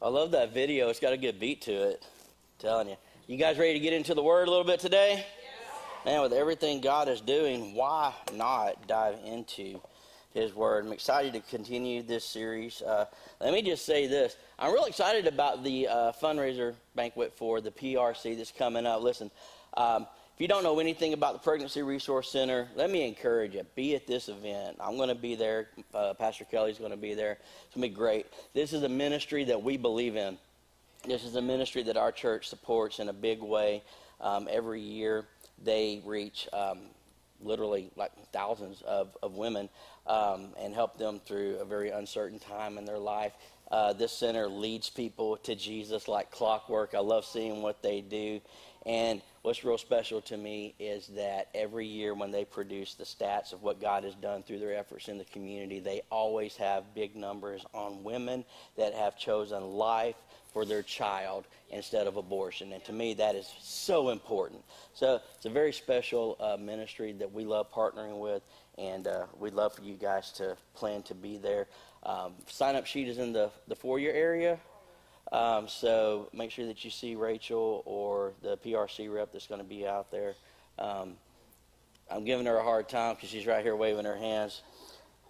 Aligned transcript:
I 0.00 0.08
love 0.08 0.32
that 0.32 0.52
video. 0.52 0.90
It's 0.90 1.00
got 1.00 1.14
a 1.14 1.16
good 1.16 1.40
beat 1.40 1.62
to 1.62 1.72
it. 1.72 2.04
I'm 2.04 2.60
telling 2.60 2.88
you. 2.90 2.96
You 3.26 3.38
guys 3.38 3.56
ready 3.56 3.72
to 3.72 3.80
get 3.80 3.94
into 3.94 4.12
the 4.12 4.22
Word 4.22 4.46
a 4.46 4.50
little 4.50 4.66
bit 4.66 4.78
today? 4.78 5.24
Man, 6.04 6.20
with 6.20 6.34
everything 6.34 6.82
God 6.82 7.08
is 7.08 7.22
doing, 7.22 7.74
why 7.74 8.12
not 8.34 8.86
dive 8.86 9.18
into 9.24 9.80
His 10.34 10.54
Word? 10.54 10.84
I'm 10.84 10.92
excited 10.92 11.32
to 11.32 11.40
continue 11.40 12.02
this 12.02 12.26
series. 12.26 12.82
Uh, 12.82 13.06
let 13.40 13.54
me 13.54 13.62
just 13.62 13.86
say 13.86 14.06
this 14.06 14.36
I'm 14.58 14.70
real 14.70 14.84
excited 14.84 15.26
about 15.26 15.64
the 15.64 15.88
uh, 15.88 16.12
fundraiser 16.12 16.74
banquet 16.94 17.32
for 17.34 17.62
the 17.62 17.70
PRC 17.70 18.36
that's 18.36 18.52
coming 18.52 18.84
up. 18.84 19.00
Listen, 19.00 19.30
um, 19.78 20.06
if 20.36 20.42
you 20.42 20.48
don't 20.48 20.62
know 20.62 20.80
anything 20.80 21.14
about 21.14 21.32
the 21.32 21.38
Pregnancy 21.38 21.80
Resource 21.80 22.30
Center, 22.30 22.68
let 22.76 22.90
me 22.90 23.08
encourage 23.08 23.54
you. 23.54 23.62
Be 23.74 23.94
at 23.94 24.06
this 24.06 24.28
event. 24.28 24.76
I'm 24.78 24.98
going 24.98 25.08
to 25.08 25.14
be 25.14 25.34
there. 25.34 25.68
Uh, 25.94 26.12
Pastor 26.12 26.44
Kelly's 26.44 26.76
going 26.76 26.90
to 26.90 26.96
be 26.98 27.14
there. 27.14 27.38
It's 27.64 27.74
going 27.74 27.88
to 27.88 27.88
be 27.88 27.94
great. 27.94 28.26
This 28.52 28.74
is 28.74 28.82
a 28.82 28.88
ministry 28.90 29.44
that 29.44 29.62
we 29.62 29.78
believe 29.78 30.14
in. 30.14 30.36
This 31.08 31.24
is 31.24 31.36
a 31.36 31.40
ministry 31.40 31.84
that 31.84 31.96
our 31.96 32.12
church 32.12 32.50
supports 32.50 32.98
in 32.98 33.08
a 33.08 33.14
big 33.14 33.40
way. 33.40 33.82
Um, 34.20 34.46
every 34.50 34.82
year, 34.82 35.24
they 35.64 36.02
reach 36.04 36.46
um, 36.52 36.80
literally 37.40 37.90
like 37.96 38.12
thousands 38.30 38.82
of, 38.82 39.16
of 39.22 39.36
women 39.36 39.70
um, 40.06 40.48
and 40.60 40.74
help 40.74 40.98
them 40.98 41.18
through 41.24 41.56
a 41.60 41.64
very 41.64 41.88
uncertain 41.88 42.38
time 42.38 42.76
in 42.76 42.84
their 42.84 42.98
life. 42.98 43.32
Uh, 43.70 43.94
this 43.94 44.12
center 44.12 44.48
leads 44.48 44.90
people 44.90 45.38
to 45.38 45.54
Jesus 45.54 46.08
like 46.08 46.30
clockwork. 46.30 46.94
I 46.94 47.00
love 47.00 47.24
seeing 47.24 47.62
what 47.62 47.82
they 47.82 48.02
do. 48.02 48.42
And 48.84 49.20
what's 49.46 49.62
real 49.62 49.78
special 49.78 50.20
to 50.20 50.36
me 50.36 50.74
is 50.80 51.06
that 51.06 51.46
every 51.54 51.86
year 51.86 52.14
when 52.14 52.32
they 52.32 52.44
produce 52.44 52.94
the 52.94 53.04
stats 53.04 53.52
of 53.52 53.62
what 53.62 53.80
God 53.80 54.02
has 54.02 54.16
done 54.16 54.42
through 54.42 54.58
their 54.58 54.76
efforts 54.76 55.06
in 55.06 55.18
the 55.18 55.24
community, 55.26 55.78
they 55.78 56.02
always 56.10 56.56
have 56.56 56.92
big 56.96 57.14
numbers 57.14 57.64
on 57.72 58.02
women 58.02 58.44
that 58.76 58.92
have 58.92 59.16
chosen 59.16 59.62
life 59.62 60.16
for 60.52 60.64
their 60.64 60.82
child 60.82 61.44
instead 61.70 62.08
of 62.08 62.16
abortion. 62.16 62.72
And 62.72 62.82
to 62.86 62.92
me, 62.92 63.14
that 63.14 63.36
is 63.36 63.48
so 63.60 64.08
important. 64.08 64.64
So 64.94 65.20
it's 65.36 65.46
a 65.46 65.50
very 65.50 65.72
special 65.72 66.36
uh, 66.40 66.56
ministry 66.56 67.12
that 67.12 67.32
we 67.32 67.44
love 67.44 67.70
partnering 67.70 68.18
with, 68.18 68.42
and 68.78 69.06
uh, 69.06 69.26
we'd 69.38 69.54
love 69.54 69.76
for 69.76 69.82
you 69.82 69.94
guys 69.94 70.32
to 70.32 70.56
plan 70.74 71.04
to 71.04 71.14
be 71.14 71.36
there. 71.36 71.68
Um, 72.02 72.32
sign 72.48 72.74
up 72.74 72.84
sheet 72.84 73.06
is 73.06 73.18
in 73.18 73.32
the, 73.32 73.52
the 73.68 73.76
foyer 73.76 74.10
area. 74.10 74.58
Um, 75.32 75.68
so 75.68 76.28
make 76.32 76.50
sure 76.50 76.66
that 76.66 76.84
you 76.84 76.90
see 76.90 77.14
Rachel 77.14 77.82
or 77.84 78.32
the 78.42 78.56
PRC 78.58 79.12
rep 79.12 79.32
that's 79.32 79.46
going 79.46 79.60
to 79.60 79.66
be 79.66 79.86
out 79.86 80.10
there. 80.10 80.34
Um, 80.78 81.14
I'm 82.10 82.24
giving 82.24 82.46
her 82.46 82.56
a 82.56 82.62
hard 82.62 82.88
time 82.88 83.14
because 83.14 83.30
she's 83.30 83.46
right 83.46 83.64
here 83.64 83.74
waving 83.74 84.04
her 84.04 84.16
hands. 84.16 84.62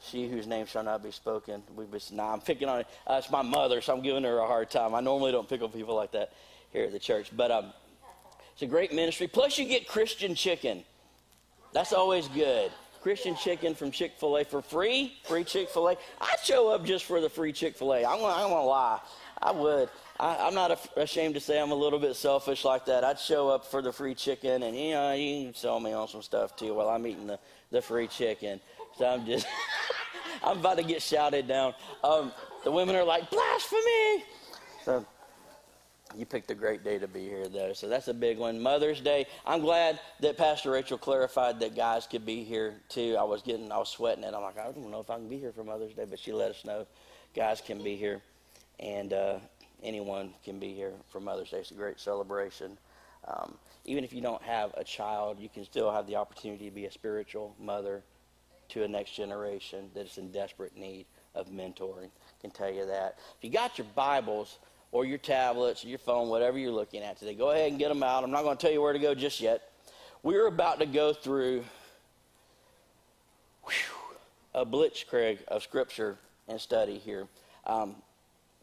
She 0.03 0.29
whose 0.29 0.47
name 0.47 0.67
shall 0.67 0.83
not 0.83 1.03
be 1.03 1.11
spoken. 1.11 1.63
We 1.75 1.87
be, 1.87 1.99
nah, 2.13 2.33
I'm 2.33 2.41
picking 2.41 2.69
on 2.69 2.81
it. 2.81 2.87
Uh, 3.07 3.15
it's 3.15 3.31
my 3.31 3.41
mother, 3.41 3.81
so 3.81 3.95
I'm 3.95 4.03
giving 4.03 4.25
her 4.25 4.39
a 4.39 4.47
hard 4.47 4.71
time. 4.71 4.95
I 4.95 5.01
normally 5.01 5.33
don't 5.33 5.49
pick 5.49 5.63
on 5.63 5.71
people 5.71 5.95
like 5.95 6.13
that 6.13 6.33
here 6.71 6.85
at 6.85 6.93
the 6.93 6.99
church, 6.99 7.31
but 7.35 7.51
um, 7.51 7.73
it's 8.53 8.63
a 8.63 8.67
great 8.67 8.93
ministry. 8.93 9.27
Plus, 9.27 9.59
you 9.59 9.67
get 9.67 9.89
Christian 9.89 10.35
chicken. 10.35 10.85
That's 11.73 11.95
always 11.95 12.29
good. 12.29 12.71
Christian 13.07 13.37
chicken 13.37 13.77
from 13.77 13.93
Chick 13.93 14.15
fil 14.19 14.37
A 14.37 14.43
for 14.45 14.61
free, 14.61 15.17
free 15.23 15.45
Chick 15.45 15.69
fil 15.69 15.91
A. 15.91 15.93
I'd 15.93 16.41
show 16.43 16.71
up 16.71 16.85
just 16.85 17.05
for 17.05 17.21
the 17.21 17.29
free 17.29 17.53
Chick 17.53 17.77
fil 17.77 17.95
A. 17.95 18.05
I'm 18.05 18.19
going 18.19 18.49
to 18.49 18.61
lie. 18.63 18.99
I 19.41 19.53
would. 19.53 19.91
I, 20.19 20.49
am 20.49 20.55
not 20.55 20.77
ashamed 20.97 21.35
to 21.35 21.41
say 21.41 21.61
I'm 21.61 21.71
a 21.71 21.77
little 21.77 22.01
bit 22.01 22.17
selfish 22.17 22.65
like 22.65 22.85
that. 22.87 23.05
I'd 23.05 23.21
show 23.21 23.49
up 23.49 23.65
for 23.65 23.81
the 23.81 23.93
free 23.93 24.17
chicken, 24.17 24.65
and 24.65 24.77
you 24.77 24.91
know, 24.91 25.13
you 25.13 25.45
can 25.45 25.55
sell 25.55 25.79
me 25.79 25.93
on 25.93 26.09
some 26.09 26.21
stuff 26.21 26.57
too 26.57 26.75
while 26.75 26.89
I'm 26.89 27.07
eating 27.07 27.29
the, 27.29 27.39
the 27.71 27.81
free 27.81 28.09
chicken. 28.09 28.59
So 28.99 29.07
I'm 29.07 29.25
just, 29.25 29.47
I'm 30.43 30.59
about 30.59 30.79
to 30.79 30.83
get 30.83 31.01
shouted 31.01 31.47
down. 31.47 31.75
Um, 32.03 32.33
the 32.65 32.73
women 32.73 32.97
are 32.97 33.05
like, 33.05 33.31
blasphemy! 33.31 34.25
So 34.85 35.07
you 36.15 36.25
picked 36.25 36.51
a 36.51 36.55
great 36.55 36.85
day 36.85 36.99
to 36.99 37.09
be 37.09 37.25
here, 37.25 37.49
though. 37.49 37.73
So 37.73 37.89
that's 37.89 38.09
a 38.09 38.15
big 38.15 38.39
one. 38.39 38.61
Mother's 38.61 39.01
Day. 39.01 39.27
I'm 39.45 39.61
glad 39.61 39.99
that 40.21 40.37
Pastor 40.37 40.71
Rachel 40.71 40.99
clarified 40.99 41.61
that 41.61 41.75
guys 41.75 42.07
could 42.07 42.25
be 42.25 42.45
here 42.45 42.75
too. 42.89 43.17
I 43.19 43.25
was 43.25 43.43
getting, 43.43 43.73
I 43.73 43.79
was 43.79 43.89
sweating 43.89 44.25
it. 44.25 44.33
I'm 44.35 44.43
like, 44.43 44.59
I 44.59 44.65
don't 44.65 44.91
know 44.91 45.01
if 45.01 45.11
I 45.11 45.17
can 45.17 45.29
be 45.29 45.39
here 45.39 45.53
for 45.53 45.65
Mother's 45.65 45.95
Day, 45.95 46.05
but 46.09 46.19
she 46.19 46.33
let 46.33 46.51
us 46.51 46.65
know 46.65 46.87
guys 47.35 47.61
can 47.61 47.83
be 47.83 47.97
here 47.97 48.23
and 48.81 49.13
uh, 49.13 49.39
anyone 49.83 50.33
can 50.45 50.59
be 50.59 50.75
here 50.75 50.93
for 51.11 51.21
Mother's 51.21 51.51
Day. 51.51 51.59
It's 51.59 51.71
a 51.71 51.75
great 51.75 52.01
celebration. 52.01 52.79
Um, 53.27 53.57
even 53.85 54.05
if 54.05 54.13
you 54.13 54.21
don't 54.21 54.43
have 54.43 54.73
a 54.75 54.85
child, 54.85 55.39
you 55.41 55.49
can 55.49 55.65
still 55.65 55.91
have 55.91 56.07
the 56.07 56.17
opportunity 56.17 56.67
to 56.67 56.75
be 56.75 56.87
a 56.87 56.91
spiritual 56.91 57.55
mother 57.61 58.03
to 58.69 58.85
a 58.85 58.89
next 58.89 59.13
generation 59.13 59.91
that 59.95 60.07
is 60.07 60.19
in 60.19 60.31
desperate 60.33 60.77
need 60.77 61.07
of 61.35 61.49
mentoring. 61.49 62.07
I 62.07 62.41
can 62.41 62.51
tell 62.51 62.71
you 62.71 62.87
that. 62.87 63.19
If 63.39 63.45
you 63.45 63.51
got 63.51 63.79
your 63.79 63.87
Bibles 63.95 64.59
or 64.93 65.05
your 65.05 65.19
tablets 65.19 65.85
or 65.85 65.89
your 65.89 65.99
phone, 65.99 66.29
whatever 66.29 66.59
you're 66.59 66.73
looking 66.73 67.03
at 67.03 67.19
today, 67.19 67.35
go 67.35 67.51
ahead 67.51 67.71
and 67.71 67.79
get 67.79 67.89
them 67.89 68.03
out. 68.03 68.25
I'm 68.25 68.31
not 68.31 68.43
going 68.43 68.57
to 68.57 68.61
tell 68.61 68.73
you 68.73 68.81
where 68.81 68.93
to 68.93 68.99
go 68.99 69.15
just 69.15 69.41
yet. 69.41 69.71
We're 70.23 70.47
about 70.47 70.81
to 70.81 70.87
go 70.87 71.13
through 71.13 71.65
whew, 73.65 74.17
a 74.55 74.65
blitzkrieg 74.65 75.45
of 75.49 75.63
Scripture 75.63 76.17
and 76.49 76.61
study 76.61 76.99
here. 76.99 77.27
Um, 77.67 77.97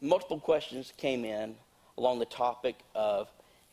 multiple 0.00 0.40
questions 0.40 0.92
came 0.96 1.24
in 1.24 1.54
along 1.96 2.18
the 2.18 2.26
topic 2.26 2.76
of 2.94 3.28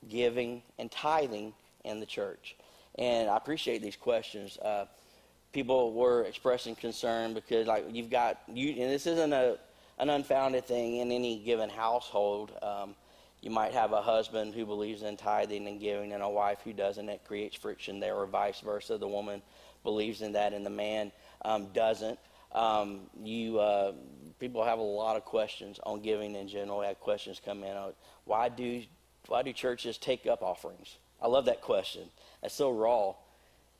giving 0.09 0.61
and 0.77 0.91
tithing 0.91 1.53
in 1.83 1.99
the 1.99 2.05
church. 2.05 2.55
And 2.97 3.29
I 3.29 3.37
appreciate 3.37 3.81
these 3.81 3.95
questions. 3.95 4.57
Uh, 4.57 4.85
people 5.53 5.93
were 5.93 6.23
expressing 6.23 6.75
concern 6.75 7.33
because, 7.33 7.67
like, 7.67 7.85
you've 7.91 8.09
got 8.09 8.39
you, 8.51 8.69
and 8.71 8.91
this 8.91 9.07
isn't 9.07 9.33
a 9.33 9.57
an 10.01 10.09
unfounded 10.09 10.65
thing 10.65 10.97
in 10.97 11.11
any 11.11 11.37
given 11.37 11.69
household. 11.69 12.51
Um, 12.61 12.95
you 13.39 13.51
might 13.51 13.71
have 13.71 13.93
a 13.93 14.01
husband 14.01 14.53
who 14.55 14.65
believes 14.65 15.03
in 15.03 15.15
tithing 15.15 15.67
and 15.67 15.79
giving, 15.79 16.11
and 16.11 16.23
a 16.23 16.29
wife 16.29 16.59
who 16.63 16.73
doesn't. 16.73 17.07
It 17.07 17.21
creates 17.25 17.55
friction 17.55 17.99
there, 17.99 18.15
or 18.15 18.25
vice 18.25 18.59
versa. 18.59 18.97
The 18.97 19.07
woman 19.07 19.41
believes 19.83 20.21
in 20.21 20.33
that, 20.33 20.53
and 20.53 20.65
the 20.65 20.71
man 20.71 21.11
um, 21.45 21.67
doesn't. 21.73 22.19
Um, 22.51 23.01
you 23.23 23.59
uh, 23.59 23.93
people 24.39 24.65
have 24.65 24.79
a 24.79 24.83
lot 24.83 25.15
of 25.15 25.23
questions 25.23 25.79
on 25.83 26.01
giving 26.01 26.35
in 26.35 26.47
general. 26.47 26.79
We 26.79 26.87
have 26.87 26.99
questions 26.99 27.39
come 27.43 27.63
in 27.63 27.77
on 27.77 27.93
why 28.25 28.49
do 28.49 28.83
why 29.27 29.43
do 29.43 29.53
churches 29.53 29.97
take 29.97 30.25
up 30.25 30.41
offerings? 30.41 30.97
I 31.21 31.27
love 31.27 31.45
that 31.45 31.61
question. 31.61 32.09
It's 32.41 32.55
so 32.55 32.71
raw. 32.71 33.13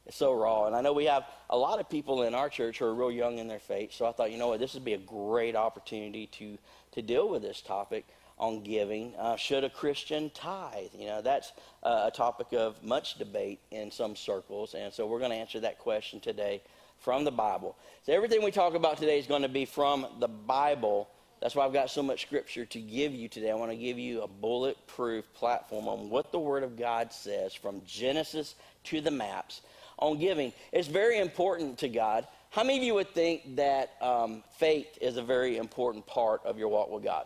It's 0.05 0.17
so 0.17 0.33
raw. 0.33 0.65
And 0.65 0.75
I 0.75 0.81
know 0.81 0.93
we 0.93 1.05
have 1.05 1.25
a 1.49 1.57
lot 1.57 1.79
of 1.79 1.89
people 1.89 2.23
in 2.23 2.33
our 2.33 2.49
church 2.49 2.79
who 2.79 2.85
are 2.85 2.93
real 2.93 3.11
young 3.11 3.37
in 3.37 3.47
their 3.47 3.59
faith. 3.59 3.93
So 3.93 4.05
I 4.05 4.11
thought, 4.11 4.31
you 4.31 4.37
know 4.37 4.47
what, 4.47 4.59
this 4.59 4.73
would 4.73 4.85
be 4.85 4.93
a 4.93 4.97
great 4.97 5.55
opportunity 5.55 6.27
to 6.27 6.57
to 6.93 7.01
deal 7.01 7.29
with 7.29 7.41
this 7.41 7.61
topic 7.61 8.05
on 8.37 8.63
giving. 8.63 9.13
Uh, 9.17 9.35
should 9.35 9.63
a 9.63 9.69
Christian 9.69 10.29
tithe? 10.31 10.89
You 10.97 11.07
know, 11.07 11.21
that's 11.21 11.51
uh, 11.83 12.09
a 12.11 12.11
topic 12.11 12.47
of 12.53 12.83
much 12.83 13.17
debate 13.17 13.59
in 13.69 13.91
some 13.91 14.15
circles. 14.15 14.73
And 14.73 14.91
so 14.91 15.05
we're 15.05 15.19
going 15.19 15.31
to 15.31 15.37
answer 15.37 15.59
that 15.61 15.79
question 15.79 16.19
today 16.19 16.61
from 16.99 17.23
the 17.23 17.31
Bible. 17.31 17.77
So 18.03 18.13
everything 18.13 18.43
we 18.43 18.51
talk 18.51 18.73
about 18.73 18.97
today 18.97 19.19
is 19.19 19.27
going 19.27 19.43
to 19.43 19.49
be 19.49 19.65
from 19.65 20.07
the 20.19 20.27
Bible. 20.27 21.07
That's 21.39 21.55
why 21.55 21.65
I've 21.65 21.73
got 21.73 21.89
so 21.89 22.03
much 22.03 22.23
scripture 22.23 22.65
to 22.65 22.79
give 22.79 23.13
you 23.13 23.27
today. 23.27 23.51
I 23.51 23.55
want 23.55 23.71
to 23.71 23.77
give 23.77 23.97
you 23.97 24.21
a 24.21 24.27
bulletproof 24.27 25.31
platform 25.33 25.87
on 25.87 26.09
what 26.09 26.31
the 26.31 26.39
Word 26.39 26.63
of 26.63 26.77
God 26.77 27.13
says 27.13 27.53
from 27.53 27.81
Genesis 27.85 28.55
to 28.85 29.01
the 29.01 29.11
maps 29.11 29.61
on 30.01 30.17
giving. 30.19 30.51
It's 30.71 30.87
very 30.87 31.19
important 31.19 31.77
to 31.79 31.87
God. 31.87 32.27
How 32.49 32.63
many 32.63 32.79
of 32.79 32.83
you 32.83 32.95
would 32.95 33.13
think 33.13 33.55
that 33.55 33.93
um, 34.01 34.43
faith 34.57 34.97
is 34.99 35.15
a 35.15 35.23
very 35.23 35.57
important 35.57 36.05
part 36.05 36.41
of 36.43 36.59
your 36.59 36.67
walk 36.67 36.91
with 36.91 37.03
God? 37.03 37.25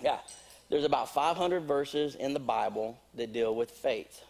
Yeah. 0.00 0.18
There's 0.68 0.84
about 0.84 1.12
500 1.12 1.64
verses 1.64 2.14
in 2.14 2.32
the 2.32 2.40
Bible 2.40 2.98
that 3.14 3.32
deal 3.32 3.54
with 3.54 3.70
faith. 3.70 4.22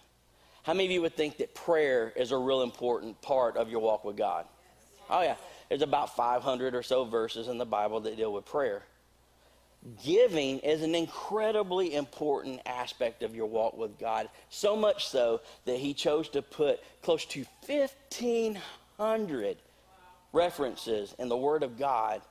How 0.63 0.73
many 0.73 0.87
of 0.87 0.91
you 0.93 1.03
would 1.03 1.17
think 1.17 1.39
that 1.39 1.55
prayer 1.55 2.13
is 2.17 2.31
a 2.33 2.37
real 2.37 2.63
important 2.63 3.21
part 3.21 3.57
of 3.57 3.69
your 3.69 3.81
walk 3.81 4.05
with 4.05 4.17
God? 4.17 4.47
Oh, 5.11 5.23
yeah. 5.23 5.37
There's 5.69 5.83
about 5.83 6.17
500 6.17 6.75
or 6.75 6.83
so 6.83 7.05
verses 7.05 7.49
in 7.49 7.59
the 7.59 7.67
Bible 7.67 8.01
that 8.01 8.17
deal 8.17 8.33
with 8.33 8.45
prayer. 8.45 8.83
Giving 10.05 10.61
is 10.61 10.83
an 10.83 10.95
incredibly 10.95 11.95
important 11.97 12.61
aspect 12.67 13.25
of 13.25 13.35
your 13.35 13.47
walk 13.47 13.77
with 13.77 13.99
God, 13.99 14.29
so 14.49 14.77
much 14.77 15.09
so 15.09 15.41
that 15.65 15.77
He 15.77 15.93
chose 15.93 16.29
to 16.31 16.43
put 16.43 16.79
close 17.03 17.25
to 17.27 17.45
1,500 17.67 19.57
references 20.33 21.15
in 21.19 21.29
the 21.29 21.37
Word 21.37 21.65
of 21.65 21.79
God 21.79 22.23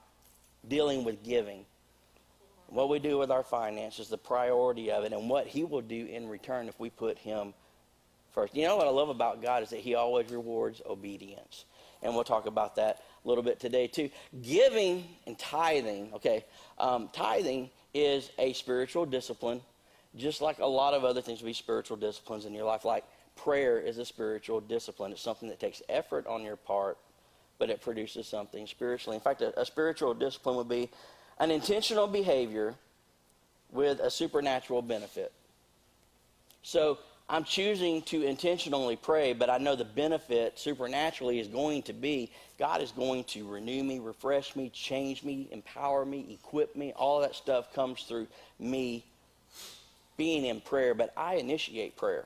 dealing 0.65 1.03
with 1.03 1.23
giving. 1.23 1.65
What 2.67 2.87
we 2.87 2.99
do 2.99 3.17
with 3.17 3.31
our 3.31 3.43
finances, 3.43 4.07
the 4.07 4.17
priority 4.17 4.89
of 4.89 5.03
it, 5.03 5.11
and 5.11 5.29
what 5.29 5.45
He 5.45 5.65
will 5.65 5.81
do 5.81 6.05
in 6.05 6.29
return 6.29 6.69
if 6.69 6.79
we 6.79 6.89
put 6.89 7.17
Him 7.17 7.53
first. 8.33 8.55
You 8.55 8.65
know 8.65 8.77
what 8.77 8.87
I 8.87 8.91
love 8.91 9.09
about 9.09 9.41
God 9.41 9.61
is 9.61 9.71
that 9.71 9.81
He 9.81 9.95
always 9.95 10.31
rewards 10.31 10.81
obedience. 10.89 11.65
And 12.01 12.15
we'll 12.15 12.23
talk 12.23 12.45
about 12.45 12.77
that 12.77 13.01
a 13.23 13.27
little 13.27 13.43
bit 13.43 13.59
today, 13.59 13.87
too. 13.87 14.09
Giving 14.41 15.05
and 15.27 15.37
tithing, 15.37 16.11
okay, 16.13 16.45
um, 16.79 17.09
tithing 17.13 17.69
is 17.93 18.31
a 18.37 18.53
spiritual 18.53 19.05
discipline, 19.05 19.61
just 20.15 20.41
like 20.41 20.59
a 20.59 20.65
lot 20.65 20.93
of 20.93 21.03
other 21.03 21.21
things 21.21 21.41
will 21.41 21.47
be 21.47 21.53
spiritual 21.53 21.97
disciplines 21.97 22.45
in 22.45 22.53
your 22.53 22.65
life. 22.65 22.85
Like 22.85 23.03
prayer 23.35 23.79
is 23.79 23.97
a 23.97 24.05
spiritual 24.05 24.61
discipline, 24.61 25.11
it's 25.11 25.21
something 25.21 25.49
that 25.49 25.59
takes 25.59 25.81
effort 25.89 26.25
on 26.27 26.43
your 26.43 26.55
part, 26.55 26.97
but 27.59 27.69
it 27.69 27.81
produces 27.81 28.27
something 28.27 28.65
spiritually. 28.67 29.15
In 29.15 29.21
fact, 29.21 29.41
a, 29.41 29.59
a 29.59 29.65
spiritual 29.65 30.13
discipline 30.13 30.55
would 30.55 30.69
be 30.69 30.89
an 31.39 31.51
intentional 31.51 32.07
behavior 32.07 32.75
with 33.71 33.99
a 33.99 34.11
supernatural 34.11 34.81
benefit. 34.81 35.31
So 36.63 36.99
I'm 37.31 37.45
choosing 37.45 38.01
to 38.03 38.23
intentionally 38.23 38.97
pray, 38.97 39.31
but 39.31 39.49
I 39.49 39.57
know 39.57 39.77
the 39.77 39.85
benefit 39.85 40.59
supernaturally 40.59 41.39
is 41.39 41.47
going 41.47 41.83
to 41.83 41.93
be 41.93 42.29
God 42.59 42.81
is 42.81 42.91
going 42.91 43.23
to 43.23 43.47
renew 43.47 43.85
me, 43.85 43.99
refresh 43.99 44.53
me, 44.53 44.69
change 44.69 45.23
me, 45.23 45.47
empower 45.49 46.03
me, 46.03 46.37
equip 46.43 46.75
me. 46.75 46.91
All 46.91 47.21
that 47.21 47.33
stuff 47.33 47.73
comes 47.73 48.03
through 48.03 48.27
me 48.59 49.05
being 50.17 50.43
in 50.45 50.59
prayer, 50.59 50.93
but 50.93 51.13
I 51.15 51.35
initiate 51.35 51.95
prayer. 51.95 52.25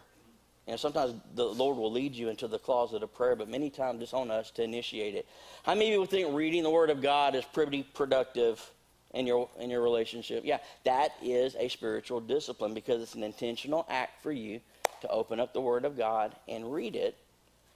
And 0.68 0.80
sometimes 0.80 1.14
the 1.36 1.46
Lord 1.46 1.78
will 1.78 1.92
lead 1.92 2.16
you 2.16 2.30
into 2.30 2.48
the 2.48 2.58
closet 2.58 3.04
of 3.04 3.14
prayer, 3.14 3.36
but 3.36 3.48
many 3.48 3.70
times 3.70 4.02
it's 4.02 4.14
on 4.14 4.32
us 4.32 4.50
to 4.52 4.64
initiate 4.64 5.14
it. 5.14 5.28
How 5.62 5.76
many 5.76 5.92
people 5.92 6.08
think 6.08 6.36
reading 6.36 6.64
the 6.64 6.72
Word 6.72 6.90
of 6.90 7.04
God 7.04 7.36
is 7.36 7.46
pretty 7.46 7.84
productive 7.84 8.72
in 9.14 9.28
your 9.28 9.50
in 9.60 9.70
your 9.70 9.84
relationship? 9.84 10.42
Yeah, 10.44 10.58
that 10.84 11.12
is 11.22 11.56
a 11.60 11.70
spiritual 11.70 12.22
discipline 12.22 12.74
because 12.74 13.04
it's 13.04 13.14
an 13.14 13.22
intentional 13.22 13.86
act 13.88 14.24
for 14.24 14.32
you 14.32 14.62
to 15.06 15.12
open 15.12 15.40
up 15.40 15.54
the 15.54 15.62
Word 15.62 15.86
of 15.86 15.98
God 15.98 16.36
and 16.48 16.74
read 16.74 16.96
it 16.96 17.16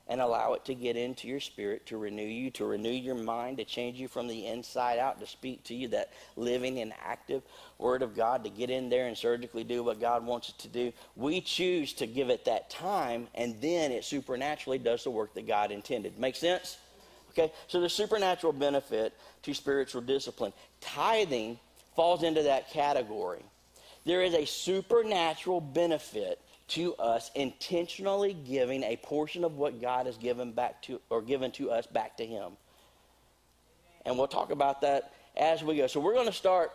and 0.07 0.19
allow 0.19 0.53
it 0.53 0.65
to 0.65 0.73
get 0.73 0.97
into 0.97 1.27
your 1.27 1.39
spirit, 1.39 1.85
to 1.85 1.95
renew 1.95 2.25
you, 2.25 2.49
to 2.49 2.65
renew 2.65 2.89
your 2.89 3.13
mind, 3.13 3.57
to 3.57 3.63
change 3.63 3.99
you 3.99 4.07
from 4.07 4.27
the 4.27 4.47
inside 4.47 4.97
out, 4.97 5.19
to 5.19 5.27
speak 5.27 5.63
to 5.63 5.75
you 5.75 5.87
that 5.89 6.11
living 6.35 6.79
and 6.79 6.91
active 7.05 7.43
Word 7.77 8.01
of 8.01 8.15
God, 8.15 8.43
to 8.43 8.49
get 8.49 8.71
in 8.71 8.89
there 8.89 9.05
and 9.05 9.15
surgically 9.15 9.63
do 9.63 9.83
what 9.83 10.01
God 10.01 10.25
wants 10.25 10.49
it 10.49 10.57
to 10.59 10.67
do. 10.67 10.91
We 11.15 11.41
choose 11.41 11.93
to 11.93 12.07
give 12.07 12.31
it 12.31 12.45
that 12.45 12.71
time, 12.71 13.27
and 13.35 13.61
then 13.61 13.91
it 13.91 14.03
supernaturally 14.03 14.79
does 14.79 15.03
the 15.03 15.11
work 15.11 15.35
that 15.35 15.45
God 15.45 15.71
intended. 15.71 16.17
Make 16.17 16.35
sense? 16.35 16.79
Okay, 17.31 17.53
so 17.67 17.79
the 17.79 17.89
supernatural 17.89 18.53
benefit 18.53 19.13
to 19.43 19.53
spiritual 19.53 20.01
discipline. 20.01 20.53
Tithing 20.81 21.59
falls 21.95 22.23
into 22.23 22.41
that 22.43 22.71
category. 22.71 23.43
There 24.05 24.23
is 24.23 24.33
a 24.33 24.45
supernatural 24.45 25.61
benefit 25.61 26.41
to 26.69 26.95
us 26.95 27.31
intentionally 27.35 28.33
giving 28.33 28.83
a 28.83 28.97
portion 28.97 29.43
of 29.43 29.55
what 29.55 29.81
God 29.81 30.05
has 30.05 30.17
given 30.17 30.51
back 30.51 30.81
to 30.83 31.01
or 31.09 31.21
given 31.21 31.51
to 31.51 31.71
us 31.71 31.85
back 31.87 32.17
to 32.17 32.25
him. 32.25 32.53
And 34.05 34.17
we'll 34.17 34.27
talk 34.27 34.51
about 34.51 34.81
that 34.81 35.13
as 35.35 35.63
we 35.63 35.77
go. 35.77 35.87
So 35.87 35.99
we're 35.99 36.13
going 36.13 36.27
to 36.27 36.33
start 36.33 36.71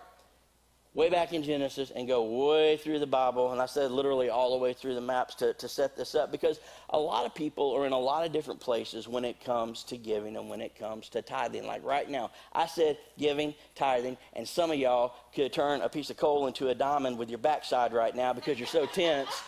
way 0.94 1.11
back 1.11 1.32
in 1.32 1.43
Genesis 1.43 1.91
and 1.91 2.06
go 2.06 2.23
way 2.46 2.76
through 2.76 3.00
the 3.00 3.06
Bible. 3.06 3.50
And 3.50 3.61
I 3.61 3.67
said 3.67 3.91
literally 3.91 4.31
all 4.31 4.52
the 4.52 4.58
way 4.58 4.73
through 4.73 4.94
the 4.94 5.00
maps 5.00 5.35
to, 5.37 5.52
to 5.55 5.69
set 5.69 5.97
this 5.97 6.14
up 6.14 6.31
because 6.31 6.61
a 6.90 6.99
lot 6.99 7.26
of 7.26 7.35
people 7.35 7.73
are 7.73 7.85
in 7.85 7.93
a 7.93 7.99
lot 7.99 8.25
of 8.25 8.32
different 8.32 8.61
places 8.61 9.08
when 9.08 9.25
it 9.25 9.44
comes 9.44 9.82
to 9.85 9.97
giving 9.97 10.37
and 10.37 10.49
when 10.49 10.61
it 10.61 10.79
comes 10.79 11.08
to 11.11 11.23
tithing. 11.23 11.67
Like 11.67 11.85
right 11.85 12.08
now, 12.08 12.31
I 12.52 12.67
said 12.67 12.99
giving, 13.19 13.55
tithing, 13.75 14.17
and 14.35 14.47
some 14.47 14.70
of 14.70 14.79
y'all 14.79 15.14
could 15.35 15.52
turn 15.52 15.81
a 15.81 15.88
piece 15.88 16.11
of 16.11 16.17
coal 16.17 16.47
into 16.47 16.69
a 16.69 16.75
diamond 16.75 17.19
with 17.19 17.29
your 17.29 17.38
backside 17.38 17.93
right 17.93 18.14
now 18.14 18.32
because 18.32 18.58
you're 18.58 18.69
so 18.69 18.87
tense 18.87 19.43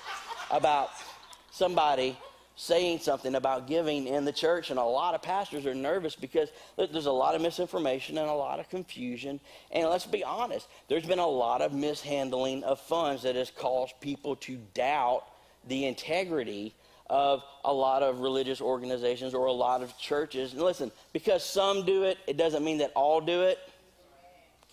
about 0.51 0.91
somebody 1.51 2.19
saying 2.57 2.99
something 2.99 3.35
about 3.35 3.67
giving 3.67 4.07
in 4.07 4.25
the 4.25 4.33
church, 4.33 4.71
and 4.71 4.79
a 4.79 4.85
lot 4.85 5.15
of 5.15 5.21
pastors 5.21 5.67
are 5.67 5.75
nervous 5.75 6.17
because 6.17 6.49
there's 6.77 7.07
a 7.07 7.13
lot 7.13 7.35
of 7.35 7.43
misinformation 7.43 8.17
and 8.17 8.29
a 8.29 8.35
lot 8.35 8.59
of 8.59 8.69
confusion. 8.71 9.39
And 9.71 9.89
let's 9.89 10.07
be 10.07 10.25
honest, 10.25 10.67
there's 10.89 11.05
been 11.05 11.19
a 11.19 11.27
lot 11.27 11.61
of 11.61 11.75
mishandling 11.75 12.65
of 12.65 12.81
funds 12.81 13.23
that 13.25 13.37
has 13.37 13.51
caused 13.51 14.01
people 14.01 14.37
to 14.37 14.57
doubt 14.73 15.25
the 15.69 15.85
integrity 15.85 16.75
of 17.09 17.45
a 17.65 17.73
lot 17.73 18.03
of 18.03 18.21
religious 18.21 18.61
organizations 18.61 19.35
or 19.35 19.47
a 19.47 19.53
lot 19.53 19.83
of 19.83 19.97
churches. 19.99 20.53
And 20.53 20.63
listen, 20.63 20.91
because 21.13 21.45
some 21.45 21.85
do 21.85 22.05
it, 22.05 22.19
it 22.27 22.37
doesn't 22.37 22.65
mean 22.65 22.79
that 22.79 22.91
all 22.97 23.21
do 23.21 23.43
it. 23.43 23.59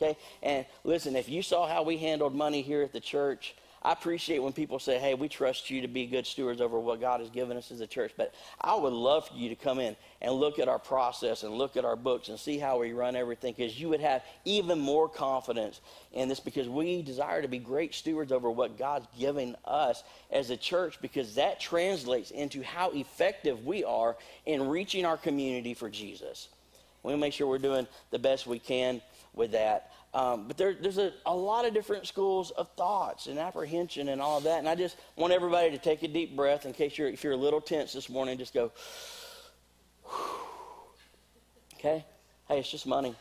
Okay? 0.01 0.17
And 0.41 0.65
listen, 0.83 1.15
if 1.15 1.29
you 1.29 1.41
saw 1.41 1.67
how 1.67 1.83
we 1.83 1.97
handled 1.97 2.33
money 2.33 2.61
here 2.61 2.81
at 2.81 2.93
the 2.93 2.99
church, 2.99 3.55
I 3.83 3.91
appreciate 3.91 4.39
when 4.39 4.53
people 4.53 4.79
say, 4.79 4.97
hey, 4.97 5.13
we 5.13 5.27
trust 5.27 5.69
you 5.69 5.81
to 5.81 5.89
be 5.89 6.05
good 6.05 6.25
stewards 6.25 6.61
over 6.61 6.79
what 6.79 7.01
God 7.01 7.19
has 7.19 7.29
given 7.29 7.57
us 7.57 7.69
as 7.69 7.81
a 7.81 7.87
church. 7.87 8.13
But 8.15 8.33
I 8.61 8.75
would 8.75 8.93
love 8.93 9.27
for 9.27 9.35
you 9.35 9.49
to 9.49 9.55
come 9.55 9.77
in 9.79 9.97
and 10.21 10.33
look 10.33 10.57
at 10.57 10.69
our 10.69 10.79
process 10.79 11.43
and 11.43 11.53
look 11.53 11.75
at 11.75 11.83
our 11.83 11.97
books 11.97 12.29
and 12.29 12.39
see 12.39 12.57
how 12.57 12.79
we 12.79 12.93
run 12.93 13.17
everything 13.17 13.53
because 13.57 13.77
you 13.77 13.89
would 13.89 13.99
have 13.99 14.23
even 14.45 14.79
more 14.79 15.09
confidence 15.09 15.81
in 16.13 16.29
this 16.29 16.39
because 16.39 16.69
we 16.69 17.01
desire 17.01 17.41
to 17.41 17.49
be 17.49 17.59
great 17.59 17.93
stewards 17.93 18.31
over 18.31 18.49
what 18.49 18.77
God's 18.77 19.07
given 19.19 19.57
us 19.65 20.01
as 20.31 20.49
a 20.49 20.55
church 20.55 20.97
because 21.01 21.35
that 21.35 21.59
translates 21.59 22.31
into 22.31 22.63
how 22.63 22.91
effective 22.91 23.65
we 23.65 23.83
are 23.83 24.15
in 24.45 24.69
reaching 24.69 25.05
our 25.05 25.17
community 25.17 25.73
for 25.73 25.89
Jesus. 25.89 26.47
We 27.03 27.17
make 27.17 27.33
sure 27.33 27.47
we're 27.47 27.57
doing 27.57 27.85
the 28.11 28.19
best 28.19 28.47
we 28.47 28.59
can 28.59 29.01
with 29.33 29.51
that. 29.51 29.91
Um, 30.13 30.47
but 30.47 30.57
there, 30.57 30.73
there's 30.73 30.99
a, 30.99 31.11
a 31.25 31.35
lot 31.35 31.65
of 31.65 31.73
different 31.73 32.05
schools 32.05 32.51
of 32.51 32.69
thoughts 32.77 33.25
and 33.25 33.39
apprehension 33.39 34.09
and 34.09 34.21
all 34.21 34.37
of 34.37 34.43
that. 34.43 34.59
And 34.59 34.69
I 34.69 34.75
just 34.75 34.95
want 35.15 35.33
everybody 35.33 35.71
to 35.71 35.79
take 35.79 36.03
a 36.03 36.07
deep 36.07 36.35
breath 36.35 36.65
in 36.65 36.73
case 36.73 36.97
you're, 36.97 37.07
if 37.07 37.23
you're 37.23 37.33
a 37.33 37.37
little 37.37 37.61
tense 37.61 37.93
this 37.93 38.09
morning, 38.09 38.37
just 38.37 38.53
go, 38.53 38.71
okay? 41.75 42.05
Hey, 42.47 42.59
it's 42.59 42.69
just 42.69 42.85
money. 42.85 43.15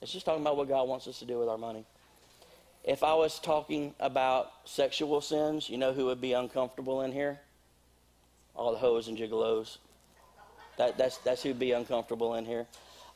It's 0.00 0.12
just 0.12 0.24
talking 0.24 0.40
about 0.40 0.56
what 0.56 0.68
God 0.68 0.88
wants 0.88 1.06
us 1.08 1.18
to 1.18 1.26
do 1.26 1.38
with 1.38 1.48
our 1.48 1.58
money. 1.58 1.84
If 2.84 3.02
I 3.02 3.14
was 3.14 3.38
talking 3.38 3.94
about 4.00 4.52
sexual 4.64 5.20
sins, 5.20 5.68
you 5.68 5.76
know 5.76 5.92
who 5.92 6.06
would 6.06 6.20
be 6.20 6.32
uncomfortable 6.32 7.02
in 7.02 7.12
here? 7.12 7.38
All 8.54 8.72
the 8.72 8.78
hoes 8.78 9.08
and 9.08 9.18
gigolos. 9.18 9.76
That, 10.78 10.96
that's, 10.96 11.18
that's 11.18 11.42
who'd 11.42 11.58
be 11.58 11.72
uncomfortable 11.72 12.34
in 12.36 12.46
here 12.46 12.66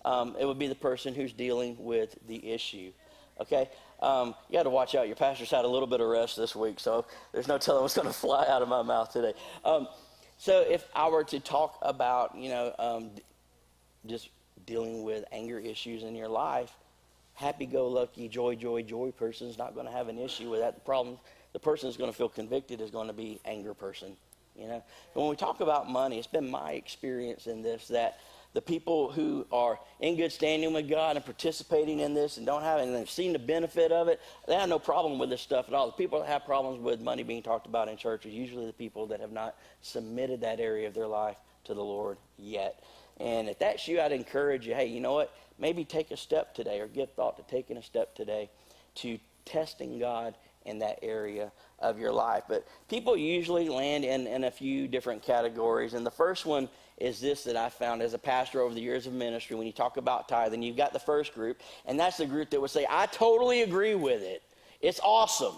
um, 0.05 0.37
it 0.39 0.45
would 0.45 0.59
be 0.59 0.67
the 0.67 0.75
person 0.75 1.15
who's 1.15 1.33
dealing 1.33 1.77
with 1.79 2.17
the 2.27 2.53
issue. 2.53 2.93
Okay? 3.41 3.69
Um, 4.01 4.35
you 4.49 4.59
got 4.59 4.65
to 4.65 4.71
watch 4.71 4.95
out. 4.95 5.07
Your 5.07 5.17
pastor's 5.17 5.51
had 5.51 5.65
a 5.65 5.69
little 5.69 5.87
bit 5.87 6.01
of 6.01 6.09
rest 6.09 6.37
this 6.37 6.57
week, 6.57 6.81
so 6.81 7.05
there's 7.33 7.49
no 7.49 7.59
telling 7.59 7.83
what's 7.83 7.95
going 7.95 8.07
to 8.09 8.15
fly 8.15 8.47
out 8.49 8.63
of 8.63 8.69
my 8.69 8.83
mouth 8.83 9.13
today. 9.13 9.35
Um, 9.65 9.89
so 10.39 10.61
if 10.61 10.87
I 10.95 11.09
were 11.09 11.25
to 11.25 11.41
talk 11.41 11.79
about, 11.83 12.37
you 12.37 12.49
know, 12.49 12.75
um, 12.79 13.11
just 14.07 14.31
dealing 14.67 15.03
with 15.03 15.25
anger 15.33 15.59
issues 15.59 16.03
in 16.03 16.15
your 16.15 16.29
life, 16.29 16.73
happy-go-lucky, 17.35 18.29
joy, 18.29 18.55
joy, 18.55 18.83
joy 18.83 19.11
person 19.11 19.49
is 19.49 19.59
not 19.59 19.75
going 19.75 19.87
to 19.87 19.93
have 19.93 20.09
an 20.09 20.19
issue 20.19 20.51
with 20.51 20.61
that. 20.61 20.85
Problem, 20.85 21.19
the 21.53 21.59
person 21.59 21.89
who's 21.89 21.97
going 21.97 22.11
to 22.11 22.17
feel 22.17 22.29
convicted 22.29 22.81
is 22.81 22.91
going 22.91 23.07
to 23.07 23.13
be 23.13 23.41
anger 23.45 23.75
person. 23.75 24.17
You 24.57 24.69
know, 24.69 24.83
when 25.15 25.29
we 25.29 25.37
talk 25.37 25.61
about 25.61 25.89
money, 25.89 26.19
it's 26.19 26.27
been 26.27 26.51
my 26.51 26.73
experience 26.73 27.47
in 27.47 27.63
this 27.63 27.89
that 27.89 28.19
the 28.53 28.61
people 28.61 29.13
who 29.13 29.47
are 29.53 29.79
in 30.01 30.17
good 30.17 30.33
standing 30.33 30.73
with 30.73 30.89
God 30.89 31.17
and 31.17 31.25
participating 31.25 32.01
in 32.01 32.15
this 32.15 32.37
and 32.37 32.45
don't 32.45 32.63
have 32.63 32.81
and 32.81 32.95
they've 32.95 33.09
seen 33.09 33.33
the 33.33 33.39
benefit 33.39 33.93
of 33.93 34.09
it, 34.09 34.21
they 34.49 34.55
have 34.55 34.69
no 34.69 34.79
problem 34.79 35.19
with 35.19 35.31
this 35.31 35.41
stuff 35.41 35.69
at 35.69 35.75
all. 35.75 35.87
The 35.87 35.93
people 35.93 36.21
that 36.21 36.29
have 36.29 36.45
problems 36.45 36.81
with 36.81 37.01
money 37.01 37.23
being 37.23 37.43
talked 37.43 37.67
about 37.67 37.89
in 37.89 37.97
church 37.97 38.27
are 38.27 38.31
usually 38.31 38.67
the 38.67 38.73
people 38.73 39.07
that 39.07 39.21
have 39.21 39.33
not 39.33 39.57
submitted 39.83 40.41
that 40.41 40.59
area 40.59 40.89
of 40.89 40.95
their 40.95 41.07
life 41.07 41.37
to 41.65 41.75
the 41.75 41.85
Lord 41.85 42.19
yet. 42.37 42.83
And 43.19 43.49
if 43.49 43.59
that's 43.59 43.87
you, 43.87 44.01
I'd 44.01 44.13
encourage 44.13 44.67
you, 44.67 44.75
hey, 44.75 44.87
you 44.87 45.01
know 45.01 45.13
what? 45.13 45.33
Maybe 45.59 45.85
take 45.85 46.11
a 46.11 46.17
step 46.17 46.55
today 46.55 46.81
or 46.81 46.89
give 46.89 47.13
thought 47.13 47.37
to 47.37 47.55
taking 47.55 47.77
a 47.77 47.83
step 47.83 48.15
today 48.15 48.51
to 48.97 49.19
testing 49.45 49.99
God 49.99 50.35
in 50.65 50.79
that 50.81 50.99
area 51.03 51.53
of 51.79 51.99
your 51.99 52.13
life. 52.13 52.45
But 52.49 52.67
people 52.89 53.17
usually 53.17 53.69
land 53.69 54.05
in, 54.05 54.27
in 54.27 54.45
a 54.45 54.51
few 54.51 54.89
different 54.89 55.23
categories. 55.23 55.95
And 55.95 56.05
the 56.05 56.11
first 56.11 56.47
one 56.47 56.69
is 57.01 57.21
this 57.21 57.45
that 57.45 57.57
I 57.57 57.71
found 57.71 58.03
as 58.03 58.15
a 58.15 58.19
pastor 58.19 58.61
over 58.61 58.75
the 58.75 58.81
years 58.81 59.07
of 59.07 59.15
ministry. 59.15 59.57
When 59.57 59.67
you 59.67 59.73
talk 59.73 59.97
about 59.97 60.29
tithing, 60.29 60.63
you've 60.63 60.77
got 60.77 60.93
the 60.93 60.99
first 60.99 61.35
group, 61.35 61.61
and 61.87 61.99
that's 61.99 62.19
the 62.19 62.27
group 62.27 62.51
that 62.51 62.61
would 62.61 62.71
say, 62.71 62.87
I 62.89 63.07
totally 63.07 63.63
agree 63.63 63.95
with 63.95 64.23
it. 64.23 64.43
It's 64.81 65.01
awesome. 65.03 65.55